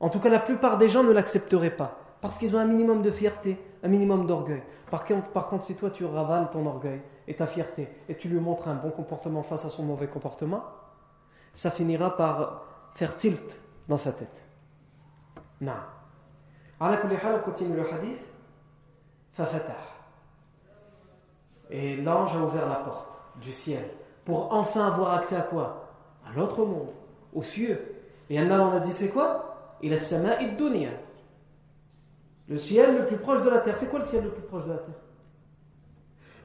En 0.00 0.08
tout 0.08 0.20
cas, 0.20 0.30
la 0.30 0.38
plupart 0.38 0.78
des 0.78 0.88
gens 0.88 1.02
ne 1.02 1.12
l'accepteraient 1.12 1.76
pas. 1.76 1.98
Parce 2.22 2.38
qu'ils 2.38 2.56
ont 2.56 2.58
un 2.58 2.66
minimum 2.66 3.02
de 3.02 3.10
fierté, 3.10 3.58
un 3.82 3.88
minimum 3.88 4.26
d'orgueil. 4.26 4.62
Par, 4.90 5.04
par, 5.34 5.48
contre, 5.48 5.64
si 5.64 5.74
toi 5.74 5.90
tu 5.90 6.06
ravales 6.06 6.48
ton 6.50 6.64
orgueil 6.66 7.02
et 7.28 7.34
ta 7.34 7.46
fierté 7.46 7.88
et 8.08 8.16
tu 8.16 8.28
lui 8.28 8.40
montres 8.40 8.68
un 8.68 8.74
bon 8.74 8.90
comportement 8.90 9.42
face 9.42 9.64
à 9.64 9.70
son 9.70 9.82
mauvais 9.82 10.06
comportement, 10.06 10.64
ça 11.54 11.70
finira 11.70 12.16
par 12.16 12.62
faire 12.94 13.16
tilt 13.16 13.56
dans 13.88 13.96
sa 13.96 14.12
tête. 14.12 14.42
Non. 15.60 15.72
on 16.80 17.38
continue 17.44 17.76
le 17.76 17.92
hadith. 17.92 18.20
Et 21.70 21.96
l'ange 21.96 22.34
a 22.34 22.38
ouvert 22.38 22.68
la 22.68 22.76
porte 22.76 23.20
du 23.40 23.52
ciel 23.52 23.84
pour 24.24 24.52
enfin 24.52 24.86
avoir 24.86 25.14
accès 25.14 25.36
à 25.36 25.42
quoi? 25.42 25.88
À 26.26 26.32
l'autre 26.32 26.64
monde, 26.64 26.90
aux 27.32 27.42
cieux. 27.42 27.94
Et 28.28 28.38
Allah 28.38 28.60
on 28.62 28.72
a 28.72 28.80
dit 28.80 28.92
c'est 28.92 29.10
quoi? 29.10 29.76
Il 29.82 29.92
a 29.92 29.98
sama 29.98 30.36
dunya. 30.58 30.90
Le 32.48 32.58
ciel 32.58 32.98
le 32.98 33.06
plus 33.06 33.18
proche 33.18 33.42
de 33.42 33.50
la 33.50 33.58
terre. 33.58 33.76
C'est 33.76 33.88
quoi 33.88 33.98
le 33.98 34.04
ciel 34.04 34.24
le 34.24 34.30
plus 34.30 34.42
proche 34.42 34.64
de 34.64 34.70
la 34.70 34.78
terre? 34.78 34.94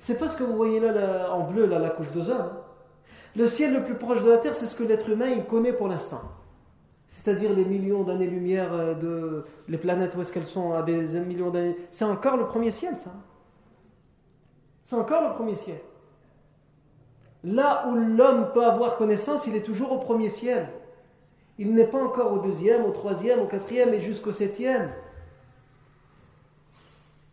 C'est 0.02 0.16
pas 0.16 0.28
ce 0.28 0.36
que 0.36 0.44
vous 0.44 0.56
voyez 0.56 0.80
là, 0.80 1.32
en 1.32 1.42
bleu, 1.44 1.68
là, 1.68 1.78
la 1.78 1.92
couche 1.92 2.12
d'ozone. 2.12 2.50
Le 3.36 3.46
ciel 3.46 3.72
le 3.72 3.84
plus 3.84 3.94
proche 3.94 4.24
de 4.24 4.32
la 4.32 4.38
terre, 4.40 4.56
c'est 4.56 4.66
ce 4.66 4.74
que 4.74 4.84
l'être 4.84 5.08
humain 5.08 5.28
il 5.28 5.46
connaît 5.46 5.74
pour 5.74 5.88
l'instant. 5.88 6.24
C'est-à-dire 7.08 7.54
les 7.54 7.66
millions 7.66 8.02
d'années-lumière 8.02 8.74
euh, 8.74 8.96
de 8.96 9.46
les 9.68 9.78
planètes 9.78 10.16
où 10.16 10.22
est-ce 10.22 10.34
qu'elles 10.34 10.48
sont 10.48 10.74
à 10.74 10.82
des 10.82 11.20
millions 11.20 11.52
d'années. 11.52 11.78
C'est 11.92 12.04
encore 12.04 12.36
le 12.36 12.48
premier 12.48 12.72
ciel, 12.72 12.98
ça. 12.98 13.12
C'est 14.84 14.96
encore 14.96 15.22
le 15.22 15.36
premier 15.36 15.56
ciel. 15.56 15.80
Là 17.44 17.88
où 17.88 17.94
l'homme 17.94 18.52
peut 18.56 18.66
avoir 18.66 18.96
connaissance, 18.96 19.46
il 19.46 19.56
est 19.56 19.62
toujours 19.62 19.92
au 19.92 20.00
premier 20.00 20.30
ciel. 20.30 20.68
Il 21.60 21.76
n'est 21.76 21.86
pas 21.86 22.02
encore 22.02 22.34
au 22.34 22.40
deuxième, 22.40 22.86
au 22.86 22.92
troisième, 22.92 23.40
au 23.40 23.46
quatrième 23.46 23.94
et 23.94 24.00
jusqu'au 24.00 24.32
septième. 24.32 24.90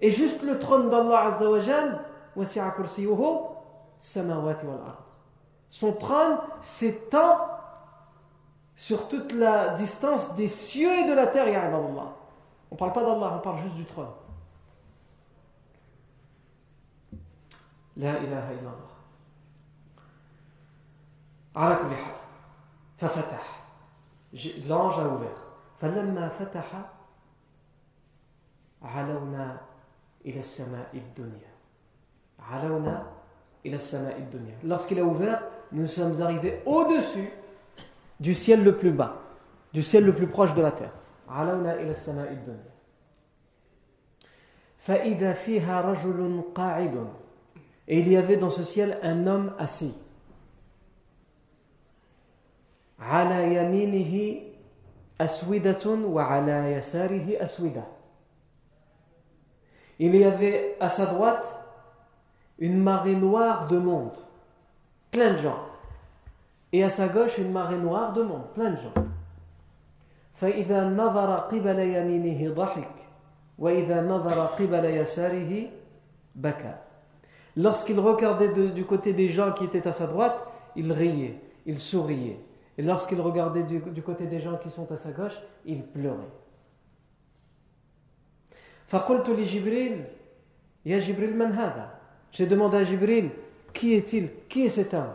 Et 0.03 0.11
juste 0.11 0.43
le 0.43 0.59
trône 0.59 0.91
d'Allah 0.91 1.29
Azzawajal, 1.29 2.05
son 5.70 5.94
trône 5.94 6.38
s'étend 6.62 7.38
sur 8.76 9.08
toute 9.08 9.32
la 9.34 9.70
distance 9.70 10.36
des 10.36 10.48
cieux 10.48 10.92
et 10.92 11.10
de 11.10 11.14
la 11.14 11.28
terre, 11.28 11.48
On 11.72 12.76
ne 12.76 12.78
parle 12.78 12.94
pas 12.94 13.04
d'Allah, 13.04 13.34
on 13.36 13.40
parle 13.40 13.58
juste 13.58 13.76
du 13.76 13.86
trône. 13.86 14.08
La 17.98 18.20
ilaha 18.20 18.54
illallah. 18.54 18.94
على 21.56 21.76
كل 21.76 21.96
حال 21.96 22.16
ففتح 22.98 23.64
l'ange 24.68 25.00
a 25.00 25.08
ouvert 25.08 25.40
فلما 25.78 26.30
فتح 26.30 26.90
علونا 28.82 29.62
إلى 30.26 30.40
السماء 30.40 30.90
الدنيا 30.94 31.47
Lorsqu'il 34.65 35.01
a 35.01 35.05
ouvert, 35.05 35.43
nous 35.73 35.87
sommes 35.87 36.21
arrivés 36.23 36.63
au-dessus 36.65 37.31
du 38.21 38.35
ciel 38.35 38.65
le 38.65 38.77
plus 38.77 38.91
bas, 38.91 39.17
du 39.73 39.83
ciel 39.83 40.05
le 40.05 40.15
plus 40.15 40.27
proche 40.27 40.55
de 40.55 40.63
la 40.63 40.73
terre. 40.73 40.93
Et 47.87 47.99
il 48.01 48.09
y 48.11 48.17
avait 48.17 48.37
dans 48.37 48.51
ce 48.51 48.65
ciel 48.65 48.99
un 49.03 49.27
homme 49.27 49.53
assis. 49.59 49.95
Il 59.99 60.15
y 60.15 60.25
avait 60.25 60.77
à 60.81 60.89
sa 60.89 61.07
droite 61.07 61.58
une 62.60 62.82
marée 62.82 63.16
noire 63.16 63.68
de 63.68 63.78
monde, 63.78 64.12
plein 65.12 65.34
de 65.34 65.40
gens. 65.40 65.60
Et 66.72 66.84
à 66.84 66.90
sa 66.90 67.08
gauche 67.08 67.38
une 67.38 67.52
marée 67.52 67.78
noire 67.78 68.14
de 68.14 68.22
monde, 68.24 68.46
plein 68.54 68.72
de 68.72 68.78
gens. 68.78 68.94
فإذا 70.34 70.90
نظر 70.90 71.36
قبل 71.36 71.80
يمينه 71.80 72.54
ضحك 72.54 72.96
وإذا 73.60 74.02
نظر 74.02 74.46
قبل 74.46 74.86
يساره 74.86 75.70
بكى 76.36 76.76
Lorsqu'il 77.56 78.00
regardait 78.00 78.50
de, 78.50 78.68
du 78.70 78.84
côté 78.84 79.14
des 79.14 79.30
gens 79.30 79.52
qui 79.52 79.66
étaient 79.66 79.88
à 79.88 79.94
sa 79.94 80.08
droite, 80.08 80.44
il 80.76 80.92
riait, 80.92 81.40
il 81.68 81.78
souriait. 81.78 82.40
Et 82.78 82.82
lorsqu'il 82.82 83.22
regardait 83.22 83.64
du, 83.64 84.02
côté 84.02 84.26
des 84.26 84.40
gens 84.40 84.58
qui 84.58 84.72
sont 84.72 84.92
à 84.92 84.98
sa 84.98 85.12
gauche, 85.12 85.40
il 85.64 85.84
pleurait. 85.84 86.18
J'ai 92.33 92.47
demandé 92.47 92.77
à 92.79 92.85
Jibril, 92.85 93.31
qui 93.73 93.95
est-il? 93.95 94.31
Qui 94.49 94.67
est 94.67 94.69
cet 94.69 94.95
homme? 94.95 95.13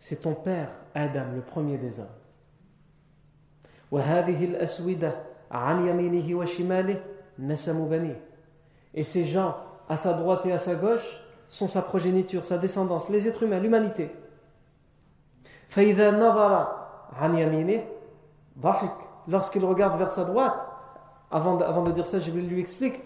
C'est 0.00 0.22
ton 0.22 0.34
père, 0.34 0.68
Adam, 0.94 1.26
le 1.34 1.42
premier 1.42 1.78
des 1.78 2.00
hommes. 2.00 2.06
Et 8.94 9.04
ces 9.04 9.24
gens, 9.24 9.56
à 9.88 9.96
sa 9.96 10.12
droite 10.14 10.46
et 10.46 10.52
à 10.52 10.58
sa 10.58 10.74
gauche, 10.74 11.20
sont 11.48 11.68
sa 11.68 11.82
progéniture, 11.82 12.46
sa 12.46 12.56
descendance, 12.58 13.08
les 13.10 13.28
êtres 13.28 13.42
humains, 13.42 13.60
l'humanité. 13.60 14.10
Lorsqu'il 19.28 19.64
regarde 19.64 19.98
vers 19.98 20.12
sa 20.12 20.24
droite, 20.24 20.71
avant 21.32 21.82
de, 21.84 21.92
dire 21.92 22.06
ça, 22.06 22.18
vais 22.18 22.40
lui 22.40 22.60
expliquer. 22.60 23.00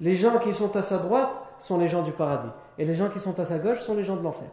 Les 0.00 0.14
gens 0.14 0.38
qui 0.38 0.52
sont 0.52 0.76
à 0.76 0.82
sa 0.82 0.98
droite 0.98 1.30
sont 1.58 1.78
les 1.78 1.88
gens 1.88 2.02
du 2.02 2.12
paradis. 2.12 2.50
Et 2.78 2.84
les 2.84 2.94
gens 2.94 3.08
qui 3.08 3.18
sont 3.18 3.38
à 3.38 3.44
sa 3.44 3.58
gauche 3.58 3.80
sont 3.80 3.94
les 3.94 4.04
gens 4.04 4.16
de 4.16 4.22
l'enfer. 4.22 4.48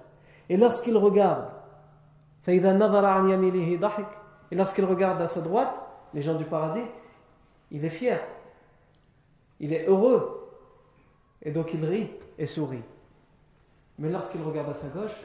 Et 0.49 0.57
lorsqu'il 0.57 0.97
regarde, 0.97 1.45
et 2.47 2.59
lorsqu'il 4.51 4.85
regarde 4.85 5.21
à 5.21 5.27
sa 5.27 5.41
droite, 5.41 5.81
les 6.13 6.21
gens 6.21 6.35
du 6.35 6.45
paradis, 6.45 6.85
il 7.71 7.83
est 7.83 7.89
fier. 7.89 8.19
Il 9.59 9.73
est 9.73 9.87
heureux. 9.87 10.51
Et 11.41 11.51
donc 11.51 11.73
il 11.73 11.83
rit 11.83 12.11
et 12.37 12.45
sourit. 12.45 12.83
Mais 13.97 14.09
lorsqu'il 14.09 14.41
regarde 14.41 14.69
à 14.69 14.73
sa 14.73 14.87
gauche, 14.87 15.15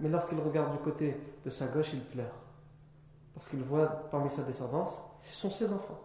mais 0.00 0.08
lorsqu'il 0.08 0.38
regarde 0.40 0.72
du 0.72 0.78
côté 0.78 1.20
de 1.44 1.50
sa 1.50 1.66
gauche, 1.66 1.92
il 1.92 2.00
pleure. 2.00 2.32
Parce 3.34 3.48
qu'il 3.48 3.62
voit 3.62 3.86
parmi 4.10 4.28
sa 4.28 4.42
descendance, 4.44 4.98
ce 5.18 5.36
sont 5.36 5.50
ses 5.50 5.72
enfants. 5.72 6.00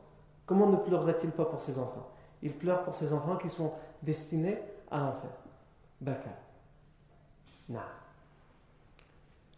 Comment 0.46 0.68
ne 0.68 0.78
pleurerait-il 0.78 1.32
pas 1.32 1.46
pour 1.46 1.62
ses 1.62 1.78
enfants? 1.78 2.10
Il 2.42 2.54
pleure 2.54 2.84
pour 2.84 2.94
ses 2.96 3.14
enfants 3.14 3.38
qui 3.38 3.50
sont 3.50 3.74
destinés 4.02 4.60
à 4.92 5.00
l'enfer. 5.00 5.30
Baka. 6.00 6.30
Na. 7.70 7.82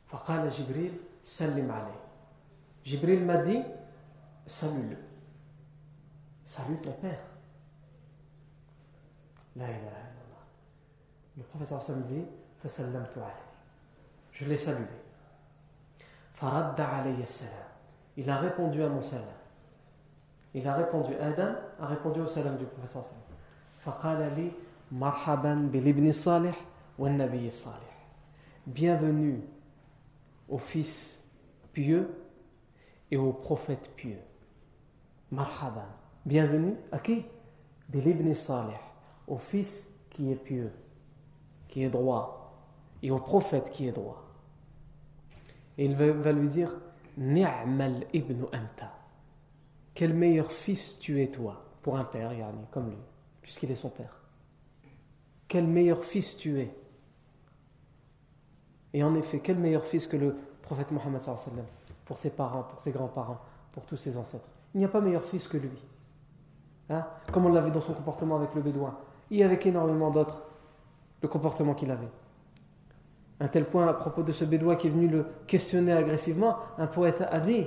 Faqala 0.05 0.49
Jibril, 0.49 0.93
salim 1.23 1.69
alayh. 1.69 1.93
Jibril 2.83 3.25
m'a 3.25 3.37
dit, 3.37 3.61
salue-le. 4.45 4.97
Salue 6.45 6.77
ton 6.81 6.93
père. 6.93 7.19
La 9.55 9.65
ilaha 9.65 10.18
le 11.38 11.42
professeur 11.42 11.80
Sam 11.82 12.02
dit 12.02 12.24
فسلمت 12.62 13.18
عليه 13.18 13.44
je 14.32 14.44
l'ai 14.44 14.56
salué 14.56 14.86
فرد 16.32 16.80
علي 16.80 17.22
السلام 17.22 17.68
il 18.16 18.30
a 18.30 18.36
répondu 18.36 18.82
à 18.82 18.88
mon 18.88 19.02
salam 19.02 19.24
il 20.54 20.66
a 20.66 20.74
répondu 20.74 21.14
Adam 21.16 21.54
a 21.80 21.86
répondu 21.86 22.20
au 22.20 22.26
salam 22.26 22.56
du 22.56 22.64
professeur 22.64 23.02
Sam 23.02 23.18
فقال 23.80 24.32
لي 24.36 24.52
مرحبا 24.92 25.54
بالابن 25.54 26.08
الصالح 26.08 26.56
والنبي 26.98 27.46
الصالح 27.46 27.94
bienvenue 28.66 29.40
au 30.48 30.58
fils 30.58 31.24
pieux 31.72 32.08
et 33.10 33.16
au 33.16 33.32
prophète 33.32 33.90
pieux. 33.96 34.18
Marhaba. 35.30 35.86
Bienvenue 36.24 36.74
à 36.90 36.98
qui 36.98 37.24
Bilibni 37.88 38.34
Salih, 38.34 38.72
au 39.26 39.36
fils 39.36 39.88
qui 40.08 40.32
est 40.32 40.36
pieux, 40.36 40.72
qui 41.69 41.83
est 41.83 41.89
droit, 41.89 42.53
et 43.01 43.11
au 43.11 43.19
prophète 43.19 43.71
qui 43.71 43.87
est 43.87 43.91
droit. 43.91 44.23
Et 45.77 45.85
il 45.85 45.95
va, 45.95 46.31
lui 46.33 46.49
dire 46.49 46.75
Ni'mal 47.17 48.05
ibn 48.13 48.43
anta. 48.45 48.91
Quel 49.93 50.13
meilleur 50.13 50.51
fils 50.51 50.97
tu 50.99 51.21
es 51.21 51.27
toi, 51.27 51.63
pour 51.81 51.97
un 51.97 52.03
père, 52.03 52.33
yani, 52.33 52.65
comme 52.71 52.89
lui, 52.89 52.97
puisqu'il 53.41 53.71
est 53.71 53.75
son 53.75 53.89
père. 53.89 54.15
Quel 55.47 55.65
meilleur 55.65 56.03
fils 56.03 56.35
tu 56.35 56.59
es. 56.59 56.75
Et 58.93 59.03
en 59.03 59.15
effet, 59.15 59.39
quel 59.39 59.57
meilleur 59.57 59.85
fils 59.85 60.07
que 60.07 60.17
le 60.17 60.35
prophète 60.61 60.91
Mohammed 60.91 61.21
pour 62.05 62.17
ses 62.17 62.31
parents, 62.31 62.63
pour 62.63 62.79
ses 62.79 62.91
grands-parents, 62.91 63.39
pour 63.71 63.85
tous 63.85 63.97
ses 63.97 64.17
ancêtres. 64.17 64.47
Il 64.73 64.79
n'y 64.79 64.85
a 64.85 64.89
pas 64.89 64.99
meilleur 64.99 65.23
fils 65.23 65.47
que 65.47 65.57
lui. 65.57 65.69
Hein? 66.89 67.05
Comme 67.31 67.45
on 67.45 67.53
l'a 67.53 67.61
vu 67.61 67.71
dans 67.71 67.81
son 67.81 67.93
comportement 67.93 68.35
avec 68.35 68.53
le 68.55 68.61
bédouin. 68.61 68.97
Et 69.31 69.43
avec 69.43 69.65
énormément 69.65 70.09
d'autres, 70.09 70.41
le 71.22 71.28
comportement 71.28 71.74
qu'il 71.74 71.90
avait. 71.90 72.10
Un 73.40 73.48
tel 73.48 73.64
point 73.64 73.86
à 73.86 73.94
propos 73.94 74.22
de 74.22 74.32
ce 74.32 74.44
bédouin 74.44 74.76
qui 74.76 74.86
est 74.86 74.90
venu 74.90 75.08
le 75.08 75.26
questionner 75.46 75.92
agressivement, 75.92 76.56
un 76.78 76.86
poète 76.86 77.20
a 77.20 77.40
dit 77.40 77.66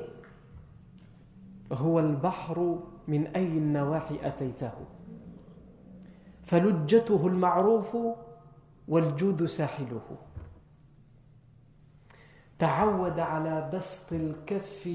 تعود 12.60 13.20
على 13.20 13.70
بسط 13.74 14.14
الكف 14.14 14.90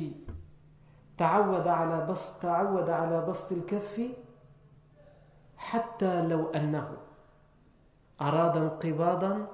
تعود 1.19 1.69
على 1.69 2.07
بسط 2.07 2.43
تعود 2.43 2.91
على 2.91 3.27
بسط 3.29 3.53
الكف 3.53 4.01
حتى 5.57 6.23
لو 6.29 6.51
أنه 6.51 6.89
أراد 8.22 8.58
انقباضا 8.58 9.48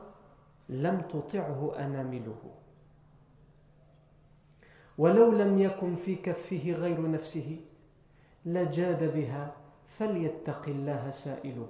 لم 0.70 1.02
تطعه 1.02 1.74
أنامله 1.80 2.42
ولو 4.98 5.32
لم 5.32 5.60
يكن 5.60 5.96
في 5.96 6.16
كفه 6.16 6.72
غير 6.72 7.12
نفسه 7.12 7.60
لجاد 8.46 9.14
بها 9.14 9.54
فليتق 9.88 10.68
الله 10.68 11.10
سائله 11.10 11.68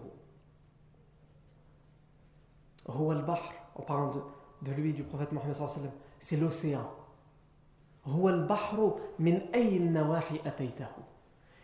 هو 2.90 3.12
البحر 3.12 3.54
en 3.76 3.82
parlant 3.82 4.12
de, 4.12 4.22
de 4.62 4.72
lui 4.72 4.94
du 4.94 5.04
prophète 5.04 5.32
Mohammed 5.32 5.54
sallallahu 5.54 5.74
alayhi 5.74 5.88
wa 5.88 5.92
sallam 5.92 6.04
c'est 6.20 6.38
l'océan. 6.38 6.88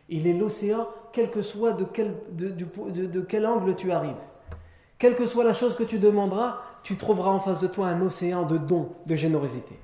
Il 0.10 0.28
est 0.28 0.34
l'océan, 0.34 0.88
quel 1.12 1.30
que 1.30 1.42
soit 1.42 1.74
de 1.74 1.84
quel, 1.84 2.16
de, 2.32 2.50
de, 2.50 3.06
de, 3.06 3.22
quel 3.22 3.46
angle 3.46 3.76
tu 3.76 3.92
arrives. 3.92 4.16
Quelle 5.00 5.16
que 5.16 5.26
soit 5.26 5.46
la 5.46 5.54
chose 5.54 5.78
que 5.78 5.84
tu 5.84 5.98
demanderas, 5.98 6.58
tu 6.84 6.98
trouveras 6.98 7.32
en 7.32 7.40
face 7.40 7.62
de 7.62 7.68
toi 7.68 7.88
un 7.88 8.02
océan 8.02 8.44
de 8.44 8.58
dons, 8.58 8.90
de 9.06 9.16
générosité. 9.16 9.80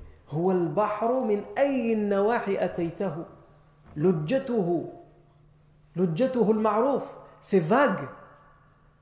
Ces 7.40 7.60
vagues 7.60 8.08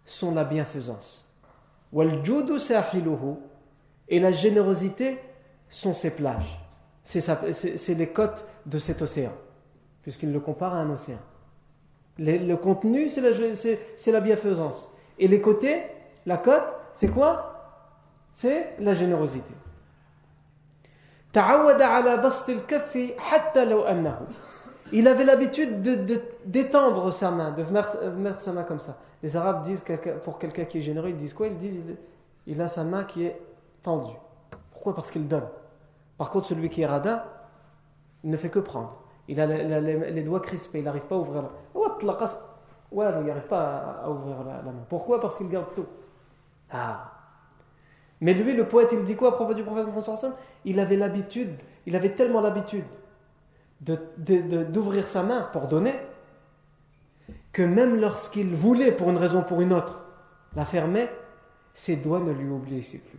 sont 0.04 0.32
la 0.32 0.44
bienfaisance. 0.44 1.28
Et 4.08 4.20
la 4.20 4.32
générosité 4.32 5.18
sont 5.68 5.94
ces 5.94 6.10
plages. 6.10 6.60
C'est 7.02 7.94
les 7.94 8.08
côtes 8.08 8.44
de 8.66 8.78
cet 8.78 9.02
océan, 9.02 9.32
puisqu'il 10.02 10.32
le 10.32 10.38
compare 10.38 10.74
à 10.74 10.78
un 10.78 10.90
océan. 10.90 11.18
le 12.18 12.54
contenu, 12.54 13.08
c'est 13.08 13.20
la, 13.20 14.12
la 14.12 14.20
bienfaisance. 14.20 14.88
Et 15.18 15.26
les 15.28 15.40
côtés, 15.40 15.82
la 16.26 16.38
côte, 16.38 16.74
c'est 16.92 17.08
quoi? 17.08 17.50
C'est 18.32 18.74
la 18.78 18.94
générosité. 18.94 19.54
Il 24.92 25.08
avait 25.08 25.24
l'habitude 25.24 25.80
d'étendre 26.44 27.06
de, 27.06 27.10
sa 27.10 27.30
main, 27.30 27.50
de 27.52 27.62
mettre 27.62 28.40
sa 28.40 28.52
main 28.52 28.62
comme 28.62 28.80
ça. 28.80 28.98
Les 29.22 29.36
Arabes 29.36 29.62
disent 29.62 29.82
pour 30.22 30.38
quelqu'un 30.38 30.64
qui 30.64 30.78
est 30.78 30.82
généreux, 30.82 31.08
ils 31.08 31.16
disent 31.16 31.34
quoi? 31.34 31.46
Ils 31.46 31.58
disent 31.58 31.80
il 32.46 32.60
a 32.60 32.68
sa 32.68 32.84
main 32.84 33.04
qui 33.04 33.24
est 33.24 33.40
tendue. 33.82 34.16
Pourquoi? 34.72 34.94
Parce 34.94 35.10
qu'il 35.10 35.26
donne. 35.26 35.48
Par 36.18 36.30
contre, 36.30 36.48
celui 36.48 36.68
qui 36.68 36.82
est 36.82 36.86
radin, 36.86 37.22
il 38.22 38.30
ne 38.30 38.36
fait 38.36 38.50
que 38.50 38.58
prendre. 38.58 38.96
Il 39.26 39.40
a 39.40 39.46
les, 39.46 40.22
doigts 40.22 40.40
crispés, 40.40 40.80
il 40.80 40.84
n'arrive 40.84 41.02
pas 41.02 41.14
à 41.14 41.18
ouvrir 41.18 41.42
la 41.42 42.18
Ouais, 42.92 43.06
il 43.20 43.26
n'arrive 43.26 43.48
pas 43.48 44.02
à, 44.04 44.10
ouvrir 44.10 44.44
la, 44.44 44.62
main. 44.62 44.84
Pourquoi? 44.88 45.20
Parce 45.20 45.38
qu'il 45.38 45.48
garde 45.48 45.74
tout. 45.74 45.86
Ah. 46.74 47.12
Mais 48.20 48.34
lui, 48.34 48.52
le 48.52 48.66
poète, 48.66 48.90
il 48.92 49.04
dit 49.04 49.16
quoi 49.16 49.28
à 49.28 49.32
propos 49.32 49.54
du 49.54 49.62
prophète 49.62 49.86
Mohammed 49.86 50.32
Il 50.64 50.80
avait 50.80 50.96
l'habitude, 50.96 51.54
il 51.86 51.94
avait 51.94 52.10
tellement 52.10 52.40
l'habitude 52.40 52.84
d'ouvrir 53.80 55.08
sa 55.08 55.22
main 55.22 55.48
pour 55.52 55.68
donner, 55.68 55.94
que 57.52 57.62
même 57.62 58.00
lorsqu'il 58.00 58.54
voulait, 58.54 58.92
pour 58.92 59.10
une 59.10 59.18
raison 59.18 59.40
ou 59.40 59.42
pour 59.42 59.60
une 59.60 59.72
autre, 59.72 60.00
la 60.56 60.64
fermer, 60.64 61.08
ses 61.74 61.96
doigts 61.96 62.20
ne 62.20 62.32
lui 62.32 62.50
obéissaient 62.50 62.98
plus. 62.98 63.18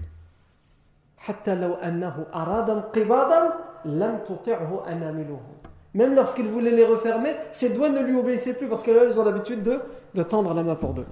Même 5.94 6.16
lorsqu'il 6.16 6.48
voulait 6.48 6.72
les 6.72 6.84
refermer, 6.84 7.36
ses 7.52 7.70
doigts 7.70 7.90
ne 7.90 8.02
lui 8.02 8.18
obéissaient 8.18 8.54
plus 8.54 8.68
parce 8.68 8.84
qu'elles 8.84 9.20
ont 9.20 9.24
l'habitude 9.24 9.64
de, 9.64 9.80
de 10.14 10.24
tendre 10.24 10.54
la 10.54 10.64
main 10.64 10.76
pour 10.76 10.94
deux. 10.94 11.06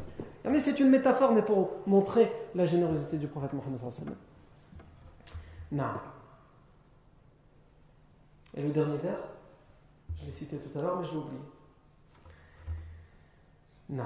Mais 0.45 0.59
c'est 0.59 0.79
une 0.79 0.89
métaphore, 0.89 1.31
mais 1.31 1.41
pour 1.41 1.71
montrer 1.85 2.31
la 2.53 2.65
générosité 2.65 3.17
du 3.17 3.27
prophète 3.27 3.53
Mohammed. 3.53 3.79
Non. 5.71 5.83
Et 8.55 8.61
le 8.61 8.69
dernier 8.69 8.97
vers, 8.97 9.19
je 10.19 10.25
l'ai 10.25 10.31
cité 10.31 10.57
tout 10.57 10.77
à 10.77 10.81
l'heure, 10.81 10.99
mais 10.99 11.05
je 11.05 11.11
l'ai 11.11 11.17
oublié. 11.17 11.39
Non. 13.89 14.03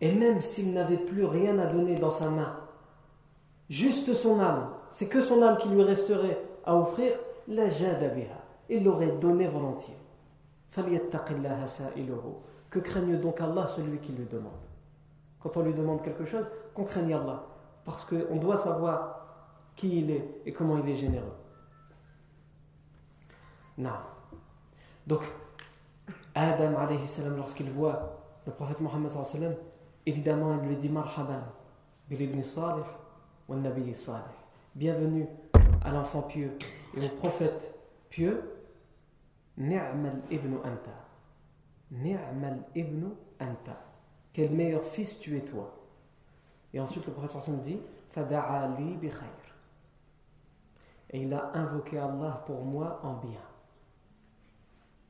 Et 0.00 0.12
même 0.12 0.40
s'il 0.40 0.72
n'avait 0.72 0.96
plus 0.96 1.24
rien 1.24 1.58
à 1.58 1.66
donner 1.66 1.96
dans 1.96 2.10
sa 2.10 2.30
main, 2.30 2.56
juste 3.68 4.14
son 4.14 4.38
âme, 4.40 4.70
c'est 4.88 5.08
que 5.08 5.20
son 5.20 5.42
âme 5.42 5.58
qui 5.58 5.68
lui 5.68 5.82
resterait 5.82 6.40
à 6.64 6.76
offrir, 6.76 7.12
la 7.48 7.66
il 8.68 8.84
l'aurait 8.84 9.18
donné 9.20 9.48
volontiers. 9.48 9.99
Que 10.72 10.80
craigne 12.78 13.18
donc 13.18 13.40
Allah 13.40 13.66
celui 13.66 13.98
qui 13.98 14.12
lui 14.12 14.26
demande? 14.26 14.52
Quand 15.40 15.56
on 15.56 15.62
lui 15.62 15.74
demande 15.74 16.02
quelque 16.02 16.24
chose, 16.24 16.48
qu'on 16.74 16.84
craigne 16.84 17.14
Allah. 17.14 17.44
Parce 17.84 18.04
qu'on 18.04 18.36
doit 18.36 18.56
savoir 18.56 19.26
qui 19.74 20.00
il 20.00 20.10
est 20.10 20.42
et 20.46 20.52
comment 20.52 20.78
il 20.78 20.88
est 20.88 20.96
généreux. 20.96 21.34
Donc, 25.06 25.30
Adam, 26.34 26.72
lorsqu'il 27.36 27.70
voit 27.70 28.18
le 28.46 28.52
prophète 28.52 28.80
Mohammed, 28.80 29.58
évidemment, 30.06 30.58
il 30.62 30.68
lui 30.68 30.76
dit 30.76 30.88
ibn 32.26 32.42
Salih, 32.42 32.84
nabi 33.48 33.94
Salih. 33.94 34.20
Bienvenue 34.74 35.26
à 35.82 35.90
l'enfant 35.90 36.22
pieux 36.22 36.56
et 36.96 37.00
prophète 37.08 37.74
pieux 38.10 38.59
Ni'mal 39.60 40.22
ibn 40.30 40.54
anta. 40.64 40.96
Ni'mal 41.90 42.64
ibn 42.74 43.10
anta. 43.38 43.76
Quel 44.32 44.52
meilleur 44.52 44.82
fils 44.82 45.18
tu 45.18 45.36
es 45.36 45.42
toi? 45.42 45.70
Et 46.72 46.80
ensuite 46.80 47.06
le 47.06 47.12
prophète 47.12 47.60
dit 47.62 47.78
Fada'ali 48.08 48.96
bi 48.96 49.08
khayr. 49.08 49.28
Et 51.10 51.22
il 51.22 51.34
a 51.34 51.50
invoqué 51.54 51.98
Allah 51.98 52.42
pour 52.46 52.64
moi 52.64 53.00
en 53.02 53.14
bien. 53.14 53.40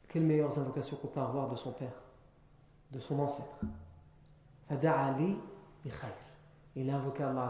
Quelles 0.08 0.24
meilleures 0.24 0.58
invocations 0.58 0.96
qu'on 0.96 1.08
peut 1.08 1.20
avoir 1.20 1.48
de 1.48 1.54
son 1.54 1.72
père, 1.72 2.02
de 2.90 2.98
son 2.98 3.20
ancêtre? 3.20 3.60
Fada'ali 4.68 5.38
bi 5.84 5.90
khayr. 5.90 6.10
Il 6.74 6.90
a 6.90 6.96
invoqué 6.96 7.22
Allah 7.22 7.48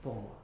pour 0.00 0.14
moi. 0.14 0.36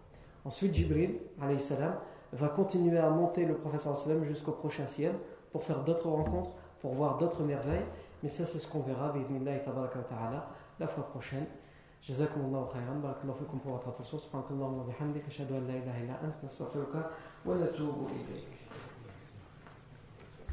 Ensuite, 0.45 0.75
Jibril 0.75 1.19
salam, 1.59 1.97
va 2.33 2.49
continuer 2.49 2.99
à 2.99 3.11
monter 3.11 3.45
le 3.45 3.57
prophète 3.57 3.81
sallam 3.81 4.25
jusqu'au 4.25 4.53
prochain 4.53 4.87
ciel 4.87 5.15
pour 5.56 5.64
faire 5.64 5.84
d'autres 5.84 6.10
rencontres, 6.10 6.52
pour 6.82 6.94
voir 6.94 7.18
d'autres 7.18 7.44
merveilles. 7.44 7.86
Mais 8.24 8.30
ça, 8.30 8.46
c'est 8.46 8.60
ce 8.60 8.68
qu'on 8.68 8.82
verra, 8.82 9.14
la 10.80 10.88
fois 10.88 11.04
prochaine. 11.04 11.46
جزاكم 12.10 12.42
الله 12.42 12.66
خيرا 12.66 12.94
بارك 13.04 13.18
الله 13.24 13.34
فيكم 13.34 13.60
pour 13.64 13.72
votre 13.78 13.90
attention 13.90 14.18
سبحانك 14.18 14.52
اللهم 14.52 14.80
وبحمدك 14.80 15.28
أشهد 15.28 15.52
أن 15.52 15.68
لا 15.68 15.74
إله 15.74 16.04
إلا 16.04 16.24
أنت 16.24 16.36
نستغفرك 16.44 17.10
ونتوب 17.46 18.08
إليك 18.10 18.58